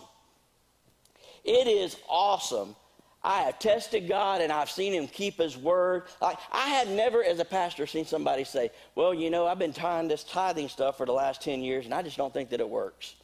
It 1.45 1.67
is 1.67 1.97
awesome. 2.09 2.77
I 3.25 3.43
have 3.43 3.59
tested 3.59 4.09
God 4.09 4.41
and 4.41 4.53
I've 4.53 4.71
seen 4.71 4.93
him 4.93 5.07
keep 5.07 5.39
his 5.39 5.57
word. 5.57 6.05
Like 6.21 6.39
I 6.51 6.69
had 6.69 6.89
never, 6.89 7.23
as 7.23 7.39
a 7.39 7.45
pastor, 7.45 7.87
seen 7.87 8.05
somebody 8.05 8.43
say, 8.43 8.71
Well, 8.97 9.15
you 9.15 9.31
know, 9.31 9.47
I've 9.47 9.61
been 9.61 9.73
trying 9.73 10.09
this 10.09 10.25
tithing 10.25 10.69
stuff 10.69 10.97
for 10.97 11.07
the 11.07 11.13
last 11.13 11.41
10 11.41 11.63
years 11.63 11.85
and 11.85 11.95
I 11.95 12.03
just 12.03 12.17
don't 12.17 12.35
think 12.35 12.51
that 12.51 12.61
it 12.61 12.69
works. 12.69 13.15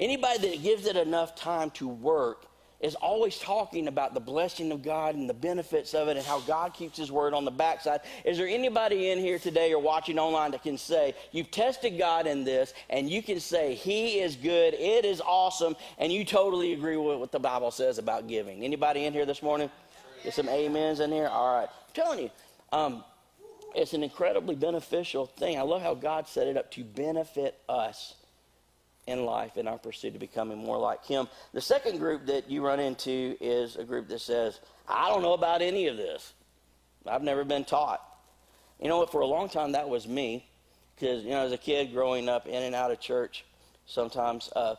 Anybody 0.00 0.48
that 0.48 0.62
gives 0.62 0.86
it 0.86 0.96
enough 0.96 1.34
time 1.34 1.70
to 1.72 1.88
work 1.88 2.46
is 2.80 2.94
always 2.96 3.38
talking 3.38 3.88
about 3.88 4.14
the 4.14 4.20
blessing 4.20 4.70
of 4.70 4.82
God 4.82 5.14
and 5.14 5.28
the 5.28 5.34
benefits 5.34 5.94
of 5.94 6.08
it 6.08 6.16
and 6.16 6.26
how 6.26 6.40
God 6.40 6.74
keeps 6.74 6.98
his 6.98 7.10
word 7.10 7.32
on 7.32 7.44
the 7.44 7.50
backside. 7.50 8.00
Is 8.24 8.36
there 8.38 8.46
anybody 8.46 9.10
in 9.10 9.18
here 9.18 9.38
today 9.38 9.72
or 9.72 9.80
watching 9.80 10.18
online 10.18 10.50
that 10.50 10.62
can 10.62 10.76
say, 10.76 11.14
you've 11.32 11.50
tested 11.50 11.96
God 11.96 12.26
in 12.26 12.44
this 12.44 12.74
and 12.90 13.08
you 13.08 13.22
can 13.22 13.40
say, 13.40 13.74
he 13.74 14.20
is 14.20 14.36
good, 14.36 14.74
it 14.74 15.04
is 15.04 15.20
awesome, 15.20 15.74
and 15.98 16.12
you 16.12 16.24
totally 16.24 16.74
agree 16.74 16.96
with 16.96 17.18
what 17.18 17.32
the 17.32 17.40
Bible 17.40 17.70
says 17.70 17.98
about 17.98 18.28
giving? 18.28 18.62
Anybody 18.62 19.04
in 19.04 19.12
here 19.12 19.26
this 19.26 19.42
morning? 19.42 19.70
Get 20.22 20.34
some 20.34 20.48
amens 20.48 21.00
in 21.00 21.12
here? 21.12 21.28
All 21.28 21.56
right. 21.56 21.68
I'm 21.68 21.94
telling 21.94 22.18
you, 22.18 22.30
um, 22.72 23.04
it's 23.74 23.94
an 23.94 24.02
incredibly 24.02 24.54
beneficial 24.54 25.26
thing. 25.26 25.58
I 25.58 25.62
love 25.62 25.82
how 25.82 25.94
God 25.94 26.28
set 26.28 26.46
it 26.46 26.56
up 26.56 26.70
to 26.72 26.84
benefit 26.84 27.58
us 27.68 28.14
in 29.06 29.24
life 29.24 29.56
in 29.56 29.68
our 29.68 29.78
pursuit 29.78 30.14
of 30.14 30.20
becoming 30.20 30.58
more 30.58 30.78
like 30.78 31.04
Him. 31.04 31.28
The 31.52 31.60
second 31.60 31.98
group 31.98 32.26
that 32.26 32.50
you 32.50 32.64
run 32.64 32.80
into 32.80 33.36
is 33.40 33.76
a 33.76 33.84
group 33.84 34.08
that 34.08 34.20
says, 34.20 34.60
I 34.88 35.08
don't 35.08 35.22
know 35.22 35.34
about 35.34 35.62
any 35.62 35.86
of 35.86 35.96
this. 35.96 36.32
I've 37.06 37.22
never 37.22 37.44
been 37.44 37.64
taught. 37.64 38.02
You 38.80 38.88
know 38.88 38.98
what? 38.98 39.12
For 39.12 39.20
a 39.20 39.26
long 39.26 39.48
time, 39.48 39.72
that 39.72 39.88
was 39.88 40.06
me. 40.06 40.46
Because, 40.94 41.24
you 41.24 41.30
know, 41.30 41.44
as 41.44 41.52
a 41.52 41.58
kid 41.58 41.92
growing 41.92 42.28
up 42.28 42.46
in 42.46 42.62
and 42.62 42.74
out 42.74 42.90
of 42.90 43.00
church, 43.00 43.44
sometimes 43.84 44.50
uh, 44.56 44.76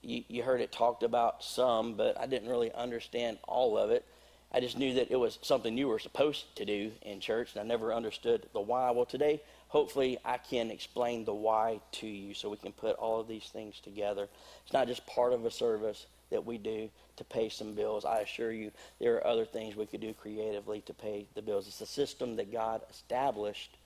you, 0.00 0.22
you 0.28 0.42
heard 0.42 0.60
it 0.60 0.72
talked 0.72 1.02
about 1.02 1.42
some, 1.42 1.94
but 1.94 2.18
I 2.18 2.26
didn't 2.26 2.48
really 2.48 2.72
understand 2.72 3.38
all 3.48 3.76
of 3.76 3.90
it. 3.90 4.04
I 4.52 4.60
just 4.60 4.78
knew 4.78 4.94
that 4.94 5.10
it 5.10 5.16
was 5.16 5.38
something 5.42 5.76
you 5.76 5.88
were 5.88 5.98
supposed 5.98 6.56
to 6.56 6.64
do 6.64 6.92
in 7.02 7.20
church, 7.20 7.50
and 7.52 7.60
I 7.60 7.64
never 7.64 7.92
understood 7.92 8.48
the 8.52 8.60
why. 8.60 8.90
Well, 8.90 9.04
today, 9.04 9.42
hopefully, 9.70 10.18
I 10.24 10.36
can 10.36 10.70
explain 10.70 11.24
the 11.24 11.32
why 11.32 11.80
to 11.92 12.06
you 12.06 12.34
so 12.34 12.50
we 12.50 12.56
can 12.56 12.72
put 12.72 12.96
all 12.96 13.20
of 13.20 13.28
these 13.28 13.48
things 13.52 13.78
together. 13.80 14.28
It's 14.64 14.72
not 14.72 14.88
just 14.88 15.06
part 15.06 15.32
of 15.32 15.46
a 15.46 15.50
service 15.50 16.06
that 16.30 16.44
we 16.44 16.58
do 16.58 16.90
to 17.16 17.24
pay 17.24 17.48
some 17.48 17.74
bills. 17.74 18.04
I 18.04 18.18
assure 18.18 18.50
you, 18.50 18.72
there 18.98 19.14
are 19.16 19.26
other 19.26 19.44
things 19.44 19.76
we 19.76 19.86
could 19.86 20.00
do 20.00 20.12
creatively 20.12 20.80
to 20.82 20.92
pay 20.92 21.26
the 21.34 21.42
bills. 21.42 21.68
It's 21.68 21.80
a 21.80 21.86
system 21.86 22.36
that 22.36 22.52
God 22.52 22.82
established 22.90 23.76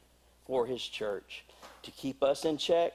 for 0.46 0.66
His 0.66 0.82
church 0.82 1.44
to 1.82 1.90
keep 1.90 2.22
us 2.22 2.46
in 2.46 2.56
check 2.56 2.94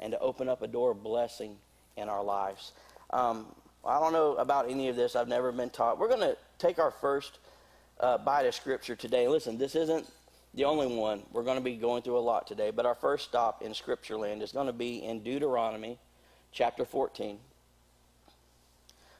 and 0.00 0.12
to 0.12 0.18
open 0.18 0.48
up 0.48 0.62
a 0.62 0.68
door 0.68 0.90
of 0.90 1.02
blessing 1.04 1.56
in 1.96 2.08
our 2.08 2.24
lives. 2.24 2.72
Um, 3.10 3.46
I 3.84 4.00
don't 4.00 4.12
know 4.12 4.34
about 4.34 4.68
any 4.68 4.88
of 4.88 4.96
this. 4.96 5.14
I've 5.14 5.28
never 5.28 5.52
been 5.52 5.70
taught. 5.70 6.00
We're 6.00 6.08
going 6.08 6.20
to 6.20 6.36
take 6.58 6.80
our 6.80 6.90
first 6.90 7.38
uh, 8.00 8.18
bite 8.18 8.46
of 8.46 8.56
Scripture 8.56 8.96
today. 8.96 9.28
Listen, 9.28 9.56
this 9.56 9.76
isn't 9.76 10.08
the 10.54 10.64
only 10.64 10.86
one. 10.86 11.22
We're 11.32 11.42
going 11.42 11.58
to 11.58 11.64
be 11.64 11.76
going 11.76 12.02
through 12.02 12.18
a 12.18 12.20
lot 12.20 12.46
today, 12.46 12.70
but 12.70 12.86
our 12.86 12.94
first 12.94 13.24
stop 13.24 13.62
in 13.62 13.74
Scripture 13.74 14.16
land 14.16 14.42
is 14.42 14.52
going 14.52 14.66
to 14.66 14.72
be 14.72 15.04
in 15.04 15.22
Deuteronomy 15.22 15.98
chapter 16.52 16.84
14. 16.84 17.38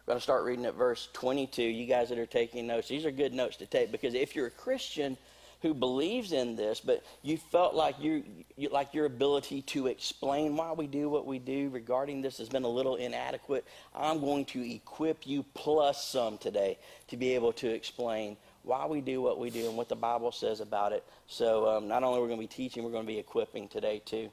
We're 0.06 0.12
going 0.12 0.18
to 0.18 0.22
start 0.22 0.44
reading 0.44 0.64
at 0.66 0.74
verse 0.74 1.08
22. 1.12 1.62
You 1.62 1.86
guys 1.86 2.08
that 2.08 2.18
are 2.18 2.26
taking 2.26 2.66
notes, 2.66 2.88
these 2.88 3.04
are 3.04 3.10
good 3.10 3.34
notes 3.34 3.56
to 3.58 3.66
take 3.66 3.92
because 3.92 4.14
if 4.14 4.34
you're 4.34 4.46
a 4.46 4.50
Christian, 4.50 5.16
who 5.62 5.74
believes 5.74 6.32
in 6.32 6.54
this, 6.54 6.80
but 6.80 7.04
you 7.22 7.36
felt 7.36 7.74
like 7.74 8.00
you, 8.00 8.22
you, 8.56 8.68
like 8.68 8.94
your 8.94 9.06
ability 9.06 9.62
to 9.62 9.88
explain 9.88 10.56
why 10.56 10.72
we 10.72 10.86
do 10.86 11.08
what 11.08 11.26
we 11.26 11.38
do 11.38 11.68
regarding 11.70 12.22
this 12.22 12.38
has 12.38 12.48
been 12.48 12.62
a 12.62 12.68
little 12.68 12.94
inadequate. 12.94 13.64
I'm 13.94 14.20
going 14.20 14.44
to 14.46 14.74
equip 14.74 15.26
you 15.26 15.44
plus 15.54 16.04
some 16.04 16.38
today 16.38 16.78
to 17.08 17.16
be 17.16 17.34
able 17.34 17.52
to 17.54 17.68
explain 17.68 18.36
why 18.62 18.86
we 18.86 19.00
do 19.00 19.20
what 19.22 19.38
we 19.38 19.50
do 19.50 19.68
and 19.68 19.76
what 19.76 19.88
the 19.88 19.96
Bible 19.96 20.32
says 20.32 20.60
about 20.60 20.92
it. 20.92 21.04
So 21.26 21.68
um, 21.68 21.88
not 21.88 22.02
only 22.02 22.20
we're 22.20 22.26
going 22.26 22.40
to 22.40 22.46
be 22.46 22.54
teaching, 22.54 22.84
we're 22.84 22.90
going 22.90 23.04
to 23.04 23.12
be 23.12 23.18
equipping 23.18 23.68
today 23.68 24.02
too. 24.04 24.30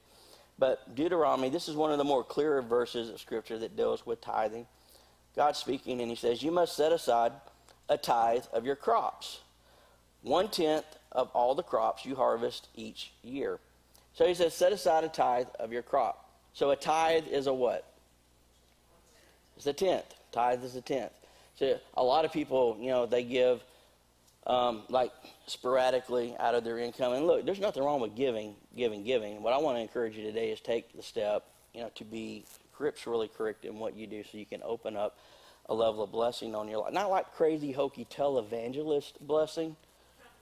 But 0.57 0.95
Deuteronomy, 0.95 1.49
this 1.49 1.67
is 1.67 1.75
one 1.75 1.91
of 1.91 1.97
the 1.97 2.03
more 2.03 2.23
clearer 2.23 2.61
verses 2.61 3.09
of 3.09 3.19
Scripture 3.19 3.59
that 3.59 3.75
deals 3.75 4.05
with 4.05 4.21
tithing. 4.21 4.67
God's 5.35 5.59
speaking, 5.59 5.99
and 5.99 6.09
He 6.09 6.15
says, 6.15 6.41
"You 6.41 6.51
must 6.51 6.75
set 6.75 6.91
aside 6.91 7.33
a 7.89 7.97
tithe 7.97 8.45
of 8.53 8.65
your 8.65 8.75
crops." 8.75 9.39
one 10.25 10.47
tenth 10.49 10.85
of 11.11 11.29
all 11.33 11.55
the 11.55 11.63
crops 11.63 12.05
you 12.05 12.15
harvest 12.15 12.67
each 12.75 13.11
year. 13.23 13.59
So 14.13 14.25
he 14.25 14.33
says, 14.33 14.53
set 14.53 14.73
aside 14.73 15.03
a 15.03 15.07
tithe 15.07 15.47
of 15.59 15.71
your 15.71 15.83
crop. 15.83 16.29
So 16.53 16.71
a 16.71 16.75
tithe 16.75 17.27
is 17.27 17.47
a 17.47 17.53
what? 17.53 17.85
It's 19.55 19.67
a 19.67 19.73
tenth. 19.73 20.05
Tithe 20.31 20.63
is 20.63 20.75
a 20.75 20.81
tenth. 20.81 21.11
So 21.57 21.79
a 21.95 22.03
lot 22.03 22.25
of 22.25 22.33
people, 22.33 22.77
you 22.79 22.89
know, 22.89 23.05
they 23.05 23.23
give 23.23 23.63
um, 24.47 24.83
like 24.89 25.11
sporadically 25.47 26.35
out 26.39 26.55
of 26.55 26.63
their 26.63 26.77
income. 26.77 27.13
And 27.13 27.25
look, 27.25 27.45
there's 27.45 27.59
nothing 27.59 27.83
wrong 27.83 27.99
with 27.99 28.15
giving, 28.15 28.55
giving, 28.75 29.03
giving. 29.03 29.41
What 29.41 29.53
I 29.53 29.57
want 29.57 29.77
to 29.77 29.81
encourage 29.81 30.15
you 30.15 30.23
today 30.23 30.51
is 30.51 30.61
take 30.61 30.95
the 30.95 31.01
step, 31.01 31.45
you 31.73 31.81
know, 31.81 31.89
to 31.95 32.03
be 32.03 32.45
scripturally 32.73 33.29
correct 33.29 33.65
in 33.65 33.79
what 33.79 33.95
you 33.95 34.07
do 34.07 34.23
so 34.23 34.37
you 34.37 34.45
can 34.45 34.61
open 34.63 34.95
up 34.95 35.17
a 35.67 35.73
level 35.73 36.03
of 36.03 36.11
blessing 36.11 36.53
on 36.53 36.67
your 36.67 36.79
life. 36.81 36.93
Not 36.93 37.09
like 37.09 37.33
crazy, 37.33 37.71
hokey 37.71 38.05
televangelist 38.05 39.13
blessing, 39.21 39.75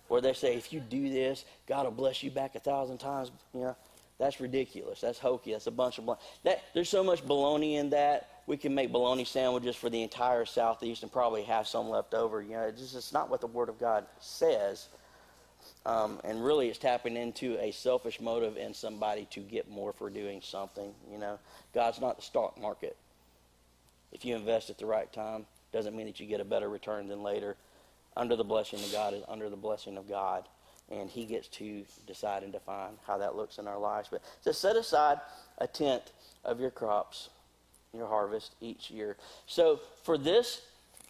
where 0.09 0.19
they 0.19 0.33
say, 0.33 0.55
if 0.55 0.73
you 0.73 0.81
do 0.81 1.09
this, 1.09 1.45
God 1.67 1.85
will 1.85 1.91
bless 1.91 2.23
you 2.23 2.31
back 2.31 2.55
a 2.55 2.59
thousand 2.59 2.97
times. 2.97 3.31
You 3.53 3.61
know, 3.61 3.75
that's 4.19 4.41
ridiculous. 4.41 4.99
That's 4.99 5.19
hokey. 5.19 5.53
That's 5.53 5.67
a 5.67 5.71
bunch 5.71 5.97
of 5.97 6.17
that. 6.43 6.63
There's 6.73 6.89
so 6.89 7.03
much 7.03 7.25
baloney 7.25 7.75
in 7.75 7.91
that. 7.91 8.29
We 8.45 8.57
can 8.57 8.75
make 8.75 8.91
bologna 8.91 9.25
sandwiches 9.25 9.75
for 9.75 9.89
the 9.89 10.01
entire 10.01 10.45
southeast 10.45 11.03
and 11.03 11.11
probably 11.11 11.43
have 11.43 11.67
some 11.67 11.89
left 11.89 12.13
over. 12.13 12.41
You 12.41 12.51
know, 12.51 12.63
it's 12.63 12.81
just 12.81 12.95
it's 12.95 13.13
not 13.13 13.29
what 13.29 13.41
the 13.41 13.47
Word 13.47 13.69
of 13.69 13.79
God 13.79 14.05
says. 14.19 14.87
Um, 15.85 16.19
and 16.25 16.43
really, 16.43 16.67
it's 16.67 16.77
tapping 16.77 17.15
into 17.15 17.57
a 17.61 17.71
selfish 17.71 18.19
motive 18.19 18.57
in 18.57 18.73
somebody 18.73 19.27
to 19.31 19.39
get 19.39 19.69
more 19.69 19.93
for 19.93 20.09
doing 20.09 20.41
something. 20.41 20.93
You 21.09 21.17
know, 21.17 21.39
God's 21.73 22.01
not 22.01 22.17
the 22.17 22.21
stock 22.21 22.59
market. 22.59 22.97
If 24.11 24.25
you 24.25 24.35
invest 24.35 24.69
at 24.69 24.77
the 24.77 24.85
right 24.85 25.11
time, 25.11 25.45
doesn't 25.71 25.95
mean 25.95 26.05
that 26.05 26.19
you 26.19 26.27
get 26.27 26.41
a 26.41 26.45
better 26.45 26.69
return 26.69 27.07
than 27.07 27.23
later 27.23 27.55
under 28.15 28.35
the 28.35 28.43
blessing 28.43 28.79
of 28.79 28.91
God 28.91 29.13
is 29.13 29.23
under 29.27 29.49
the 29.49 29.55
blessing 29.55 29.97
of 29.97 30.07
God. 30.07 30.47
And 30.91 31.09
he 31.09 31.25
gets 31.25 31.47
to 31.49 31.85
decide 32.05 32.43
and 32.43 32.51
define 32.51 32.91
how 33.07 33.17
that 33.17 33.35
looks 33.35 33.57
in 33.57 33.67
our 33.67 33.79
lives. 33.79 34.09
But 34.11 34.21
to 34.43 34.53
set 34.53 34.75
aside 34.75 35.19
a 35.57 35.65
tenth 35.65 36.11
of 36.43 36.59
your 36.59 36.71
crops, 36.71 37.29
your 37.95 38.07
harvest 38.07 38.55
each 38.59 38.89
year. 38.89 39.15
So 39.45 39.79
for 40.03 40.17
this 40.17 40.61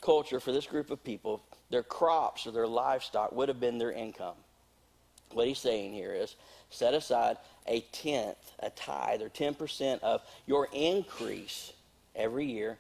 culture, 0.02 0.42
for 0.42 0.52
this 0.52 0.68
group 0.68 0.92
of 0.92 1.02
people, 1.04 1.42
their 1.70 1.84
crops 1.84 2.46
or 2.46 2.52
their 2.52 2.68
livestock 2.68 3.32
would 3.32 3.48
have 3.48 3.60
been 3.60 3.78
their 3.78 3.92
income. 3.92 4.36
What 5.32 5.48
he's 5.48 5.60
saying 5.60 5.94
here 5.94 6.14
is 6.14 6.36
set 6.70 6.94
aside 6.94 7.38
a 7.68 7.80
tenth, 7.94 8.38
a 8.60 8.70
tithe, 8.70 9.22
or 9.22 9.30
10% 9.30 10.00
of 10.02 10.22
your 10.46 10.68
increase 10.74 11.72
every 12.16 12.46
year 12.46 12.78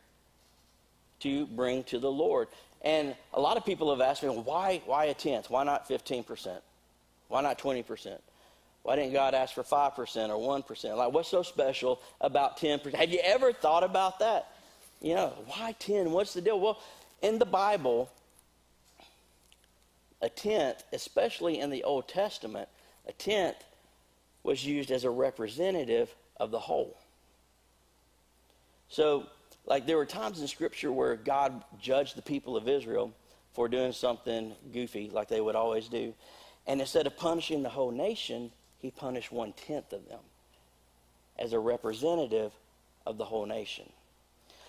to 1.22 1.46
bring 1.48 1.84
to 1.86 1.98
the 1.98 2.12
Lord. 2.12 2.50
And 2.82 3.16
a 3.34 3.40
lot 3.40 3.56
of 3.56 3.66
people 3.66 3.90
have 3.92 4.02
asked 4.02 4.22
me, 4.22 4.30
why, 4.30 4.82
why 4.86 5.06
a 5.06 5.14
tenth? 5.14 5.50
Why 5.50 5.64
not 5.64 5.88
15%? 5.88 6.60
Why 7.30 7.42
not 7.42 7.58
20%? 7.58 8.18
Why 8.84 8.96
didn't 8.98 9.14
God 9.14 9.34
ask 9.34 9.54
for 9.54 9.64
5% 9.64 9.98
or 10.30 10.62
1%? 10.62 10.98
Like, 10.98 11.14
what's 11.14 11.30
so 11.30 11.42
special 11.42 12.02
about 12.22 12.58
10%? 12.58 12.94
Have 12.96 13.10
you 13.10 13.20
ever 13.24 13.54
thought 13.54 13.84
about 13.84 14.20
that? 14.20 14.52
You 15.02 15.16
know, 15.16 15.34
why 15.48 15.76
10? 15.80 16.12
What's 16.12 16.34
the 16.34 16.42
deal? 16.42 16.60
Well, 16.60 16.80
in 17.22 17.40
the 17.40 17.46
Bible, 17.46 18.10
a 20.22 20.30
tenth, 20.30 20.84
especially 20.92 21.60
in 21.60 21.70
the 21.70 21.84
Old 21.84 22.08
Testament, 22.08 22.68
a 23.08 23.14
tenth 23.14 23.58
was 24.44 24.66
used 24.66 24.92
as 24.92 25.06
a 25.06 25.10
representative 25.10 26.14
of 26.38 26.52
the 26.52 26.60
whole. 26.60 26.98
So 28.90 29.28
like 29.66 29.86
there 29.86 29.98
were 29.98 30.06
times 30.06 30.42
in 30.42 30.48
Scripture 30.48 30.92
where 30.92 31.16
God 31.16 31.64
judged 31.80 32.16
the 32.16 32.22
people 32.22 32.58
of 32.58 32.68
Israel 32.68 33.14
for 33.54 33.68
doing 33.68 33.92
something 33.92 34.54
goofy, 34.74 35.10
like 35.12 35.30
they 35.30 35.42
would 35.42 35.56
always 35.56 35.88
do. 35.88 36.14
And 36.68 36.82
instead 36.82 37.08
of 37.08 37.18
punishing 37.18 37.64
the 37.64 37.70
whole 37.70 37.92
nation, 37.92 38.52
he 38.84 38.92
punished 38.92 39.32
one 39.32 39.54
tenth 39.54 39.94
of 39.94 40.08
them 40.10 40.20
as 41.40 41.54
a 41.54 41.60
representative 41.60 42.52
of 43.08 43.18
the 43.18 43.24
whole 43.24 43.46
nation. 43.46 43.90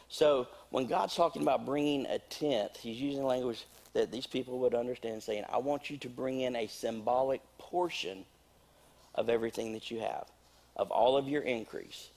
So 0.09 0.47
when 0.71 0.87
God's 0.87 1.16
talking 1.16 1.42
about 1.42 1.66
bringing 1.66 2.06
a 2.06 2.21
tenth, 2.21 2.76
he's 2.76 3.00
using 3.00 3.25
language 3.25 3.66
that 3.92 4.12
these 4.12 4.26
people 4.26 4.61
would 4.61 4.73
understand, 4.73 5.21
saying, 5.21 5.44
I 5.52 5.59
want 5.59 5.90
you 5.90 5.97
to 5.99 6.09
bring 6.09 6.42
in 6.42 6.54
a 6.54 6.68
symbolic 6.68 7.40
portion 7.59 8.25
of 9.16 9.28
everything 9.28 9.73
that 9.73 9.90
you 9.90 9.99
have, 9.99 10.26
of 10.76 10.92
all 10.92 11.16
of 11.16 11.28
your 11.28 11.42
increase. 11.42 12.11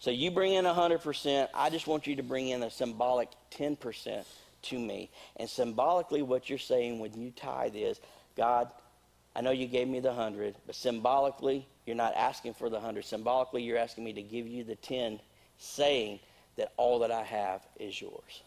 So 0.00 0.10
you 0.10 0.30
bring 0.30 0.52
in 0.52 0.66
100%. 0.66 1.48
I 1.54 1.70
just 1.70 1.86
want 1.86 2.06
you 2.06 2.16
to 2.16 2.22
bring 2.22 2.48
in 2.48 2.62
a 2.62 2.70
symbolic 2.70 3.30
10% 3.52 4.24
to 4.64 4.78
me. 4.78 5.08
And 5.36 5.48
symbolically, 5.48 6.20
what 6.20 6.50
you're 6.50 6.58
saying 6.58 6.98
when 6.98 7.18
you 7.18 7.30
tithe 7.30 7.74
is, 7.74 8.00
God, 8.36 8.70
I 9.38 9.40
know 9.40 9.52
you 9.52 9.68
gave 9.68 9.86
me 9.86 10.00
the 10.00 10.08
100, 10.08 10.56
but 10.66 10.74
symbolically, 10.74 11.64
you're 11.86 11.94
not 11.94 12.12
asking 12.16 12.54
for 12.54 12.68
the 12.68 12.74
100. 12.74 13.04
Symbolically, 13.04 13.62
you're 13.62 13.78
asking 13.78 14.02
me 14.02 14.12
to 14.14 14.22
give 14.22 14.48
you 14.48 14.64
the 14.64 14.74
10, 14.74 15.20
saying 15.58 16.18
that 16.56 16.72
all 16.76 16.98
that 16.98 17.12
I 17.12 17.22
have 17.22 17.64
is 17.78 18.00
yours. 18.00 18.42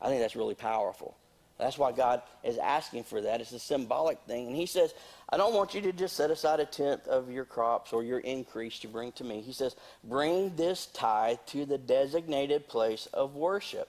I 0.00 0.06
think 0.06 0.20
that's 0.20 0.36
really 0.36 0.54
powerful. 0.54 1.16
That's 1.58 1.76
why 1.76 1.90
God 1.90 2.22
is 2.44 2.58
asking 2.58 3.02
for 3.04 3.20
that. 3.22 3.40
It's 3.40 3.50
a 3.50 3.58
symbolic 3.58 4.20
thing. 4.20 4.46
And 4.46 4.54
He 4.54 4.66
says, 4.66 4.94
I 5.28 5.36
don't 5.36 5.52
want 5.54 5.74
you 5.74 5.80
to 5.80 5.92
just 5.92 6.14
set 6.14 6.30
aside 6.30 6.60
a 6.60 6.64
tenth 6.64 7.08
of 7.08 7.28
your 7.28 7.44
crops 7.44 7.92
or 7.92 8.04
your 8.04 8.20
increase 8.20 8.78
to 8.80 8.88
bring 8.88 9.10
to 9.12 9.24
me. 9.24 9.40
He 9.40 9.52
says, 9.52 9.74
bring 10.04 10.54
this 10.54 10.86
tithe 10.86 11.38
to 11.46 11.66
the 11.66 11.78
designated 11.78 12.68
place 12.68 13.06
of 13.12 13.34
worship, 13.34 13.88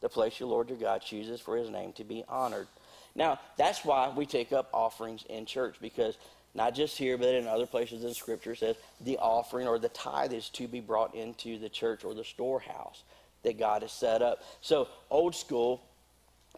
the 0.00 0.08
place 0.08 0.38
your 0.38 0.48
Lord 0.48 0.68
your 0.68 0.78
God 0.78 1.02
chooses 1.02 1.40
for 1.40 1.56
His 1.56 1.70
name 1.70 1.92
to 1.94 2.04
be 2.04 2.22
honored. 2.28 2.68
Now, 3.16 3.40
that's 3.56 3.84
why 3.84 4.12
we 4.14 4.26
take 4.26 4.52
up 4.52 4.68
offerings 4.72 5.24
in 5.28 5.46
church 5.46 5.76
because 5.80 6.16
not 6.54 6.74
just 6.74 6.96
here, 6.96 7.18
but 7.18 7.34
in 7.34 7.46
other 7.46 7.66
places 7.66 8.04
in 8.04 8.14
Scripture, 8.14 8.54
says 8.54 8.76
the 9.00 9.18
offering 9.18 9.66
or 9.66 9.78
the 9.78 9.88
tithe 9.88 10.32
is 10.32 10.48
to 10.50 10.68
be 10.68 10.80
brought 10.80 11.14
into 11.14 11.58
the 11.58 11.68
church 11.68 12.04
or 12.04 12.14
the 12.14 12.24
storehouse 12.24 13.02
that 13.42 13.58
God 13.58 13.82
has 13.82 13.92
set 13.92 14.22
up. 14.22 14.42
So, 14.60 14.88
old 15.10 15.34
school, 15.34 15.82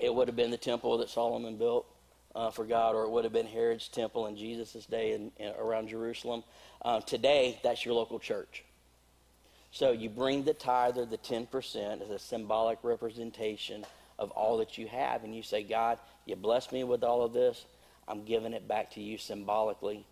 it 0.00 0.14
would 0.14 0.28
have 0.28 0.36
been 0.36 0.50
the 0.50 0.56
temple 0.56 0.98
that 0.98 1.10
Solomon 1.10 1.56
built 1.56 1.86
uh, 2.34 2.50
for 2.50 2.64
God, 2.64 2.94
or 2.94 3.04
it 3.04 3.10
would 3.10 3.24
have 3.24 3.32
been 3.32 3.46
Herod's 3.46 3.88
temple 3.88 4.26
in 4.26 4.36
Jesus' 4.36 4.86
day 4.86 5.12
in, 5.12 5.32
in, 5.38 5.52
around 5.58 5.88
Jerusalem. 5.88 6.44
Uh, 6.82 7.00
today, 7.00 7.58
that's 7.62 7.84
your 7.84 7.94
local 7.94 8.18
church. 8.18 8.64
So 9.70 9.90
you 9.92 10.08
bring 10.08 10.44
the 10.44 10.54
tithe 10.54 10.96
or 10.96 11.04
the 11.04 11.18
10% 11.18 12.02
as 12.02 12.10
a 12.10 12.18
symbolic 12.18 12.78
representation 12.82 13.84
of 14.18 14.30
all 14.32 14.56
that 14.58 14.78
you 14.78 14.86
have, 14.88 15.24
and 15.24 15.34
you 15.34 15.42
say, 15.42 15.62
God, 15.62 15.98
you 16.28 16.36
bless 16.36 16.70
me 16.70 16.84
with 16.84 17.02
all 17.02 17.24
of 17.24 17.32
this. 17.32 17.64
I'm 18.06 18.24
giving 18.24 18.52
it 18.52 18.68
back 18.68 18.92
to 18.92 19.00
you 19.00 19.18
symbolically 19.18 20.04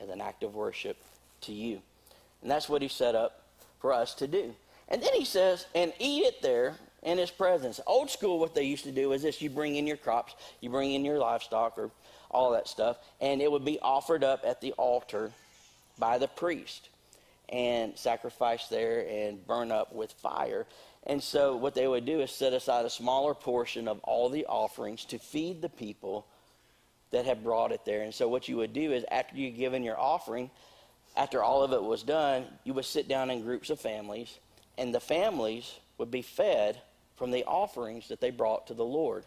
as 0.00 0.08
an 0.08 0.20
act 0.20 0.42
of 0.42 0.54
worship 0.54 0.96
to 1.42 1.52
you. 1.52 1.80
And 2.42 2.50
that's 2.50 2.68
what 2.68 2.82
he 2.82 2.88
set 2.88 3.14
up 3.14 3.42
for 3.80 3.92
us 3.92 4.14
to 4.14 4.26
do. 4.26 4.54
And 4.88 5.02
then 5.02 5.14
he 5.14 5.24
says, 5.24 5.66
and 5.74 5.92
eat 5.98 6.24
it 6.24 6.42
there 6.42 6.74
in 7.02 7.18
his 7.18 7.30
presence. 7.30 7.80
Old 7.86 8.10
school, 8.10 8.38
what 8.38 8.54
they 8.54 8.64
used 8.64 8.84
to 8.84 8.92
do 8.92 9.12
is 9.12 9.22
this 9.22 9.40
you 9.40 9.50
bring 9.50 9.76
in 9.76 9.86
your 9.86 9.96
crops, 9.96 10.34
you 10.60 10.68
bring 10.68 10.92
in 10.92 11.04
your 11.04 11.18
livestock, 11.18 11.78
or 11.78 11.90
all 12.30 12.52
that 12.52 12.66
stuff, 12.66 12.96
and 13.20 13.40
it 13.40 13.50
would 13.50 13.64
be 13.64 13.78
offered 13.80 14.24
up 14.24 14.42
at 14.44 14.60
the 14.60 14.72
altar 14.72 15.30
by 15.98 16.18
the 16.18 16.28
priest 16.28 16.88
and 17.48 17.96
sacrificed 17.96 18.70
there 18.70 19.06
and 19.08 19.46
burn 19.46 19.70
up 19.70 19.94
with 19.94 20.10
fire. 20.12 20.66
And 21.06 21.22
so, 21.22 21.56
what 21.56 21.74
they 21.74 21.88
would 21.88 22.06
do 22.06 22.20
is 22.20 22.30
set 22.30 22.52
aside 22.52 22.84
a 22.84 22.90
smaller 22.90 23.34
portion 23.34 23.88
of 23.88 23.98
all 24.04 24.28
the 24.28 24.46
offerings 24.46 25.04
to 25.06 25.18
feed 25.18 25.60
the 25.60 25.68
people 25.68 26.26
that 27.10 27.24
had 27.24 27.42
brought 27.42 27.72
it 27.72 27.84
there. 27.84 28.02
And 28.02 28.14
so, 28.14 28.28
what 28.28 28.48
you 28.48 28.56
would 28.58 28.72
do 28.72 28.92
is, 28.92 29.04
after 29.10 29.36
you 29.36 29.50
given 29.50 29.82
your 29.82 29.98
offering, 29.98 30.50
after 31.16 31.42
all 31.42 31.62
of 31.62 31.72
it 31.72 31.82
was 31.82 32.02
done, 32.02 32.44
you 32.64 32.72
would 32.74 32.84
sit 32.84 33.08
down 33.08 33.30
in 33.30 33.42
groups 33.42 33.68
of 33.68 33.80
families, 33.80 34.38
and 34.78 34.94
the 34.94 35.00
families 35.00 35.78
would 35.98 36.10
be 36.10 36.22
fed 36.22 36.80
from 37.16 37.30
the 37.30 37.44
offerings 37.44 38.08
that 38.08 38.20
they 38.20 38.30
brought 38.30 38.68
to 38.68 38.74
the 38.74 38.84
Lord. 38.84 39.24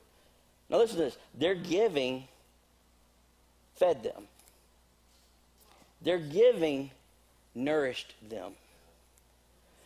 Now, 0.69 0.77
listen 0.77 0.97
to 0.97 1.03
this 1.03 1.17
their 1.33 1.55
giving 1.55 2.27
fed 3.75 4.01
them, 4.01 4.27
their 6.01 6.19
giving 6.19 6.91
nourished 7.53 8.13
them. 8.29 8.53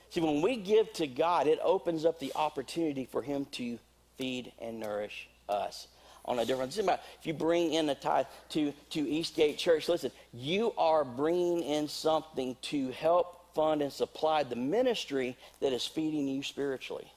See, 0.10 0.22
when 0.22 0.42
we 0.42 0.56
give 0.56 0.92
to 0.94 1.08
God, 1.08 1.48
it 1.48 1.60
opens 1.62 2.06
up 2.06 2.20
the 2.20 2.32
opportunity 2.36 3.06
for 3.06 3.22
Him 3.22 3.46
to 3.54 3.78
feed 4.18 4.52
and 4.60 4.80
nourish 4.80 5.30
us 5.48 5.88
on 6.26 6.40
a 6.40 6.46
different. 6.46 6.76
If 6.78 7.00
you 7.24 7.34
bring 7.34 7.74
in 7.74 7.90
a 7.90 7.96
tithe 7.96 8.26
to, 8.50 8.74
to 8.92 9.00
Eastgate 9.00 9.58
Church, 9.58 9.88
listen, 9.88 10.12
you 10.34 10.74
are 10.78 11.04
bringing 11.04 11.64
in 11.64 11.88
something 11.88 12.56
to 12.64 12.92
help 12.92 13.54
fund 13.56 13.82
and 13.82 13.92
supply 13.92 14.44
the 14.44 14.56
ministry 14.56 15.38
that 15.60 15.74
is 15.74 15.86
feeding 15.86 16.28
you 16.28 16.44
spiritually. 16.44 17.12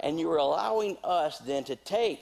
And 0.00 0.18
you 0.18 0.30
are 0.30 0.38
allowing 0.38 0.96
us 1.04 1.38
then 1.38 1.64
to 1.64 1.76
take 1.76 2.20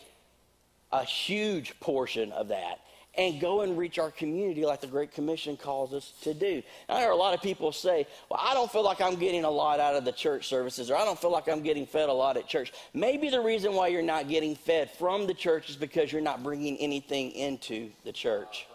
a 0.90 1.04
huge 1.04 1.78
portion 1.80 2.32
of 2.32 2.48
that 2.48 2.80
and 3.18 3.40
go 3.40 3.62
and 3.62 3.76
reach 3.76 3.98
our 3.98 4.12
community 4.12 4.64
like 4.64 4.80
the 4.80 4.86
Great 4.86 5.12
Commission 5.12 5.56
calls 5.56 5.92
us 5.92 6.12
to 6.22 6.32
do. 6.32 6.62
I 6.88 7.00
hear 7.00 7.10
a 7.10 7.16
lot 7.16 7.34
of 7.34 7.42
people 7.42 7.72
say, 7.72 8.06
Well, 8.30 8.40
I 8.40 8.54
don't 8.54 8.70
feel 8.70 8.84
like 8.84 9.00
I'm 9.00 9.16
getting 9.16 9.44
a 9.44 9.50
lot 9.50 9.80
out 9.80 9.96
of 9.96 10.04
the 10.04 10.12
church 10.12 10.46
services, 10.46 10.88
or 10.88 10.96
I 10.96 11.04
don't 11.04 11.18
feel 11.18 11.32
like 11.32 11.48
I'm 11.48 11.62
getting 11.62 11.84
fed 11.84 12.08
a 12.08 12.12
lot 12.12 12.36
at 12.36 12.46
church. 12.46 12.72
Maybe 12.94 13.28
the 13.28 13.40
reason 13.40 13.74
why 13.74 13.88
you're 13.88 14.02
not 14.02 14.28
getting 14.28 14.54
fed 14.54 14.90
from 14.92 15.26
the 15.26 15.34
church 15.34 15.68
is 15.68 15.76
because 15.76 16.12
you're 16.12 16.22
not 16.22 16.44
bringing 16.44 16.76
anything 16.78 17.32
into 17.32 17.90
the 18.04 18.12
church. 18.12 18.68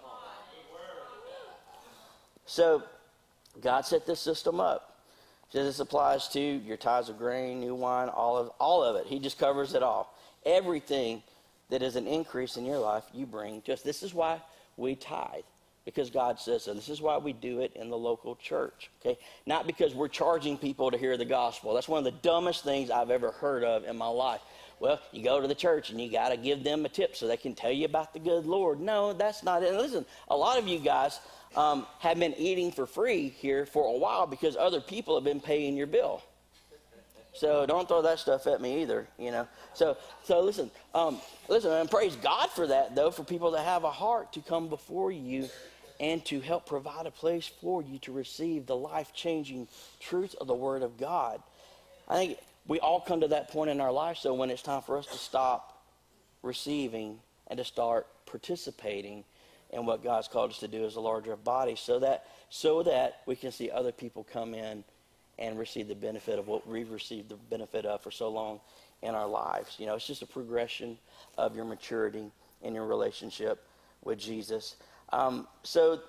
So, 2.46 2.84
God 3.62 3.86
set 3.86 4.06
this 4.06 4.20
system 4.20 4.60
up. 4.60 4.90
So 5.50 5.64
this 5.64 5.80
applies 5.80 6.28
to 6.30 6.40
your 6.40 6.78
tithes 6.78 7.10
of 7.10 7.18
grain, 7.18 7.60
new 7.60 7.76
wine, 7.76 8.10
all 8.10 8.38
of 8.38 8.50
all 8.60 8.84
of 8.84 8.96
it. 8.96 9.06
He 9.06 9.20
just 9.20 9.40
covers 9.40 9.76
it 9.76 9.84
all. 9.84 10.14
Everything 10.46 11.22
that 11.70 11.82
is 11.82 11.96
an 11.96 12.08
increase 12.08 12.58
in 12.58 12.66
your 12.66 12.80
life, 12.80 13.04
you 13.14 13.26
bring 13.26 13.62
just 13.66 13.84
this 13.84 14.04
is 14.04 14.14
why 14.14 14.42
we 14.78 14.96
tithe. 14.96 15.44
Because 15.86 16.10
God 16.10 16.40
says 16.40 16.64
so. 16.64 16.74
This 16.74 16.88
is 16.88 17.02
why 17.02 17.18
we 17.18 17.34
do 17.34 17.60
it 17.60 17.74
in 17.76 17.90
the 17.90 17.98
local 17.98 18.38
church. 18.38 18.90
Okay? 19.02 19.20
Not 19.46 19.68
because 19.68 19.94
we're 19.94 20.08
charging 20.08 20.58
people 20.58 20.90
to 20.90 20.98
hear 20.98 21.18
the 21.18 21.26
gospel. 21.26 21.74
That's 21.74 21.90
one 21.90 21.98
of 21.98 22.06
the 22.06 22.20
dumbest 22.22 22.64
things 22.64 22.90
I've 22.90 23.10
ever 23.10 23.32
heard 23.32 23.66
of 23.66 23.84
in 23.84 23.98
my 23.98 24.08
life. 24.08 24.40
Well, 24.80 25.02
you 25.12 25.24
go 25.24 25.42
to 25.42 25.48
the 25.48 25.56
church 25.56 25.90
and 25.90 26.00
you 26.00 26.10
got 26.10 26.30
to 26.30 26.38
give 26.38 26.64
them 26.64 26.86
a 26.86 26.90
tip 26.90 27.18
so 27.18 27.28
they 27.28 27.36
can 27.36 27.54
tell 27.54 27.72
you 27.72 27.84
about 27.84 28.14
the 28.14 28.20
good 28.20 28.46
Lord. 28.46 28.80
No, 28.80 29.12
that's 29.12 29.44
not 29.44 29.62
it. 29.62 29.70
And 29.70 29.78
listen, 29.78 30.06
a 30.30 30.38
lot 30.38 30.58
of 30.58 30.70
you 30.70 30.80
guys 30.80 31.20
um, 31.56 31.86
have 32.00 32.18
been 32.18 32.34
eating 32.36 32.72
for 32.72 32.86
free 32.86 33.30
here 33.30 33.66
for 33.66 33.94
a 33.94 33.98
while 33.98 34.26
because 34.26 34.56
other 34.56 34.80
people 34.80 35.16
have 35.16 35.24
been 35.24 35.42
paying 35.42 35.76
your 35.76 35.88
bill. 35.88 36.22
So 37.34 37.66
don't 37.66 37.88
throw 37.88 38.04
that 38.04 38.20
stuff 38.20 38.46
at 38.46 38.62
me 38.62 38.84
either, 38.84 39.08
you 39.18 39.32
know. 39.32 39.48
So 39.74 39.98
so 40.24 40.42
listen, 40.42 40.70
um, 40.94 41.20
listen, 41.50 41.72
and 41.72 41.90
praise 41.90 42.16
God 42.16 42.50
for 42.52 42.68
that 42.68 42.96
though, 42.96 43.12
for 43.12 43.24
people 43.24 43.52
that 43.52 43.66
have 43.66 43.84
a 43.84 43.92
heart 43.92 44.34
to 44.34 44.42
come 44.42 44.70
before 44.70 45.12
you 45.12 45.50
and 46.00 46.24
to 46.26 46.40
help 46.42 46.66
provide 46.66 47.06
a 47.06 47.12
place 47.12 47.50
for 47.62 47.82
you 47.82 47.98
to 48.00 48.12
receive 48.12 48.66
the 48.66 48.76
life-changing 48.76 49.68
truth 50.00 50.36
of 50.40 50.48
the 50.48 50.56
Word 50.56 50.84
of 50.84 50.98
God. 50.98 51.42
I 52.08 52.16
think 52.16 52.38
we 52.68 52.80
all 52.80 53.00
come 53.00 53.22
to 53.22 53.28
that 53.30 53.50
point 53.50 53.70
in 53.70 53.80
our 53.82 53.92
life. 53.92 54.18
So 54.18 54.34
when 54.34 54.50
it's 54.50 54.62
time 54.62 54.82
for 54.82 54.98
us 54.98 55.06
to 55.08 55.18
stop 55.18 55.84
receiving 56.42 57.20
and 57.48 57.58
to 57.58 57.64
start 57.64 58.08
participating 58.26 59.24
in 59.72 59.86
what 59.86 60.04
God's 60.04 60.28
called 60.28 60.52
us 60.52 60.60
to 60.60 60.68
do 60.68 60.86
as 60.86 60.96
a 60.96 61.02
larger 61.02 61.36
body, 61.36 61.76
so 61.76 62.00
that 62.00 62.26
so 62.50 62.84
that 62.84 63.22
we 63.26 63.36
can 63.36 63.52
see 63.52 63.72
other 63.72 63.92
people 63.92 64.24
come 64.32 64.54
in 64.54 64.84
and 65.40 65.58
receive 65.58 65.88
the 65.88 65.96
benefit 65.96 66.40
of 66.40 66.48
what 66.48 66.68
we've 66.68 66.92
received 66.92 67.30
the 67.30 67.36
benefit 67.36 67.86
of 67.86 68.02
for 68.02 68.12
so 68.12 68.30
long 68.30 68.60
in 69.02 69.16
our 69.16 69.28
lives. 69.28 69.76
You 69.80 69.86
know, 69.86 69.96
it's 69.96 70.08
just 70.08 70.22
a 70.22 70.28
progression 70.28 70.98
of 71.38 71.56
your 71.56 71.66
maturity 71.66 72.32
in 72.62 72.74
your 72.74 72.86
relationship 72.86 73.66
with 74.04 74.20
Jesus. 74.20 74.76
Um, 75.12 75.48
so 75.64 76.00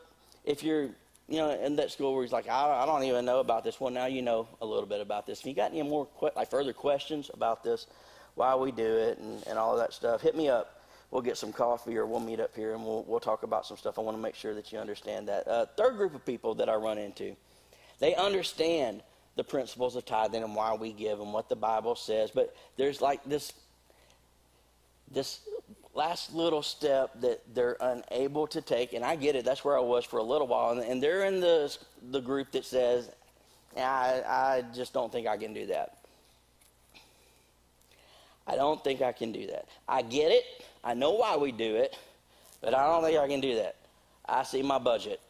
if 0.44 0.62
you're, 0.62 0.90
you 1.28 1.38
know, 1.38 1.50
in 1.50 1.76
that 1.76 1.90
school 1.90 2.14
where 2.14 2.22
he's 2.22 2.32
like, 2.32 2.48
I, 2.48 2.82
I, 2.82 2.87
don't 2.87 3.02
even 3.04 3.24
know 3.24 3.40
about 3.40 3.64
this. 3.64 3.80
Well, 3.80 3.90
now 3.90 4.06
you 4.06 4.22
know 4.22 4.46
a 4.60 4.66
little 4.66 4.87
bit 4.87 5.00
about 5.00 5.26
this. 5.26 5.40
If 5.40 5.46
you 5.46 5.54
got 5.54 5.72
any 5.72 5.82
more, 5.82 6.06
que- 6.20 6.30
like 6.37 6.50
further 6.50 6.72
questions 6.72 7.30
about 7.32 7.64
this, 7.64 7.87
why 8.34 8.54
we 8.54 8.72
do 8.72 8.87
it 8.96 9.18
and, 9.18 9.44
and 9.46 9.58
all 9.58 9.72
of 9.72 9.78
that 9.78 9.92
stuff, 9.92 10.20
hit 10.20 10.37
me 10.37 10.48
up. 10.48 10.82
We'll 11.10 11.22
get 11.22 11.37
some 11.37 11.52
coffee 11.52 11.96
or 11.96 12.06
we'll 12.06 12.20
meet 12.20 12.40
up 12.40 12.54
here 12.54 12.74
and 12.74 12.84
we'll, 12.84 13.04
we'll 13.04 13.20
talk 13.20 13.42
about 13.42 13.66
some 13.66 13.76
stuff. 13.76 13.98
I 13.98 14.02
want 14.02 14.16
to 14.16 14.22
make 14.22 14.34
sure 14.34 14.54
that 14.54 14.72
you 14.72 14.78
understand 14.78 15.28
that. 15.28 15.46
Uh, 15.46 15.66
third 15.76 15.96
group 15.96 16.14
of 16.14 16.26
people 16.26 16.54
that 16.56 16.68
I 16.68 16.74
run 16.74 16.98
into, 16.98 17.34
they 17.98 18.14
understand– 18.14 19.02
the 19.37 19.44
principles 19.44 19.97
of 19.97 20.05
tithing 20.05 20.42
and 20.42 20.55
why 20.55 20.75
we 20.75 20.92
give 20.92 21.20
and 21.20 21.33
what 21.33 21.49
the 21.49 21.57
Bible 21.57 21.97
says. 21.97 22.31
But 22.31 22.55
there's 22.77 23.01
like 23.01 23.25
this 23.25 23.53
this 25.11 25.40
last 25.94 26.35
little 26.35 26.62
step 26.62 27.20
that 27.20 27.40
they're 27.55 27.77
unable 27.81 28.47
to 28.49 28.61
take, 28.61 28.92
and 28.92 29.05
I 29.05 29.16
get 29.16 29.37
it. 29.37 29.44
That's 29.44 29.64
where 29.64 29.77
I 29.77 29.81
was 29.81 30.05
for 30.05 30.18
a 30.18 30.23
little 30.23 30.47
while, 30.47 30.70
and, 30.70 30.81
and 30.81 31.03
they're 31.03 31.25
in 31.25 31.40
the 31.40 31.77
the 32.11 32.20
group 32.20 32.53
that 32.53 32.64
says, 32.64 33.11
I, 33.77 34.23
I 34.27 34.64
just 34.75 34.92
don't 34.92 35.11
think 35.11 35.27
I 35.27 35.37
can 35.37 35.55
do 35.55 35.66
that. 35.66 35.99
I 38.47 38.57
don't 38.57 38.83
think 38.85 39.01
I 39.01 39.12
can 39.12 39.33
do 39.33 39.47
that. 39.47 39.66
I 39.88 40.03
get 40.03 40.31
it. 40.31 40.44
I 40.83 40.94
know 40.94 41.12
why 41.12 41.37
we 41.37 41.51
do 41.51 41.77
it, 41.77 41.97
but 42.61 42.75
I 42.75 42.87
don't 42.87 43.03
think 43.03 43.18
I 43.18 43.27
can 43.27 43.40
do 43.40 43.57
that. 43.57 43.77
I 44.27 44.42
see 44.42 44.62
my 44.62 44.79
budget. 44.79 45.20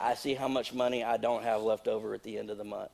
I 0.00 0.14
see 0.14 0.34
how 0.34 0.48
much 0.48 0.72
money 0.72 1.04
I 1.04 1.16
don't 1.16 1.42
have 1.42 1.62
left 1.62 1.88
over 1.88 2.14
at 2.14 2.22
the 2.22 2.38
end 2.38 2.50
of 2.50 2.58
the 2.58 2.64
month. 2.64 2.90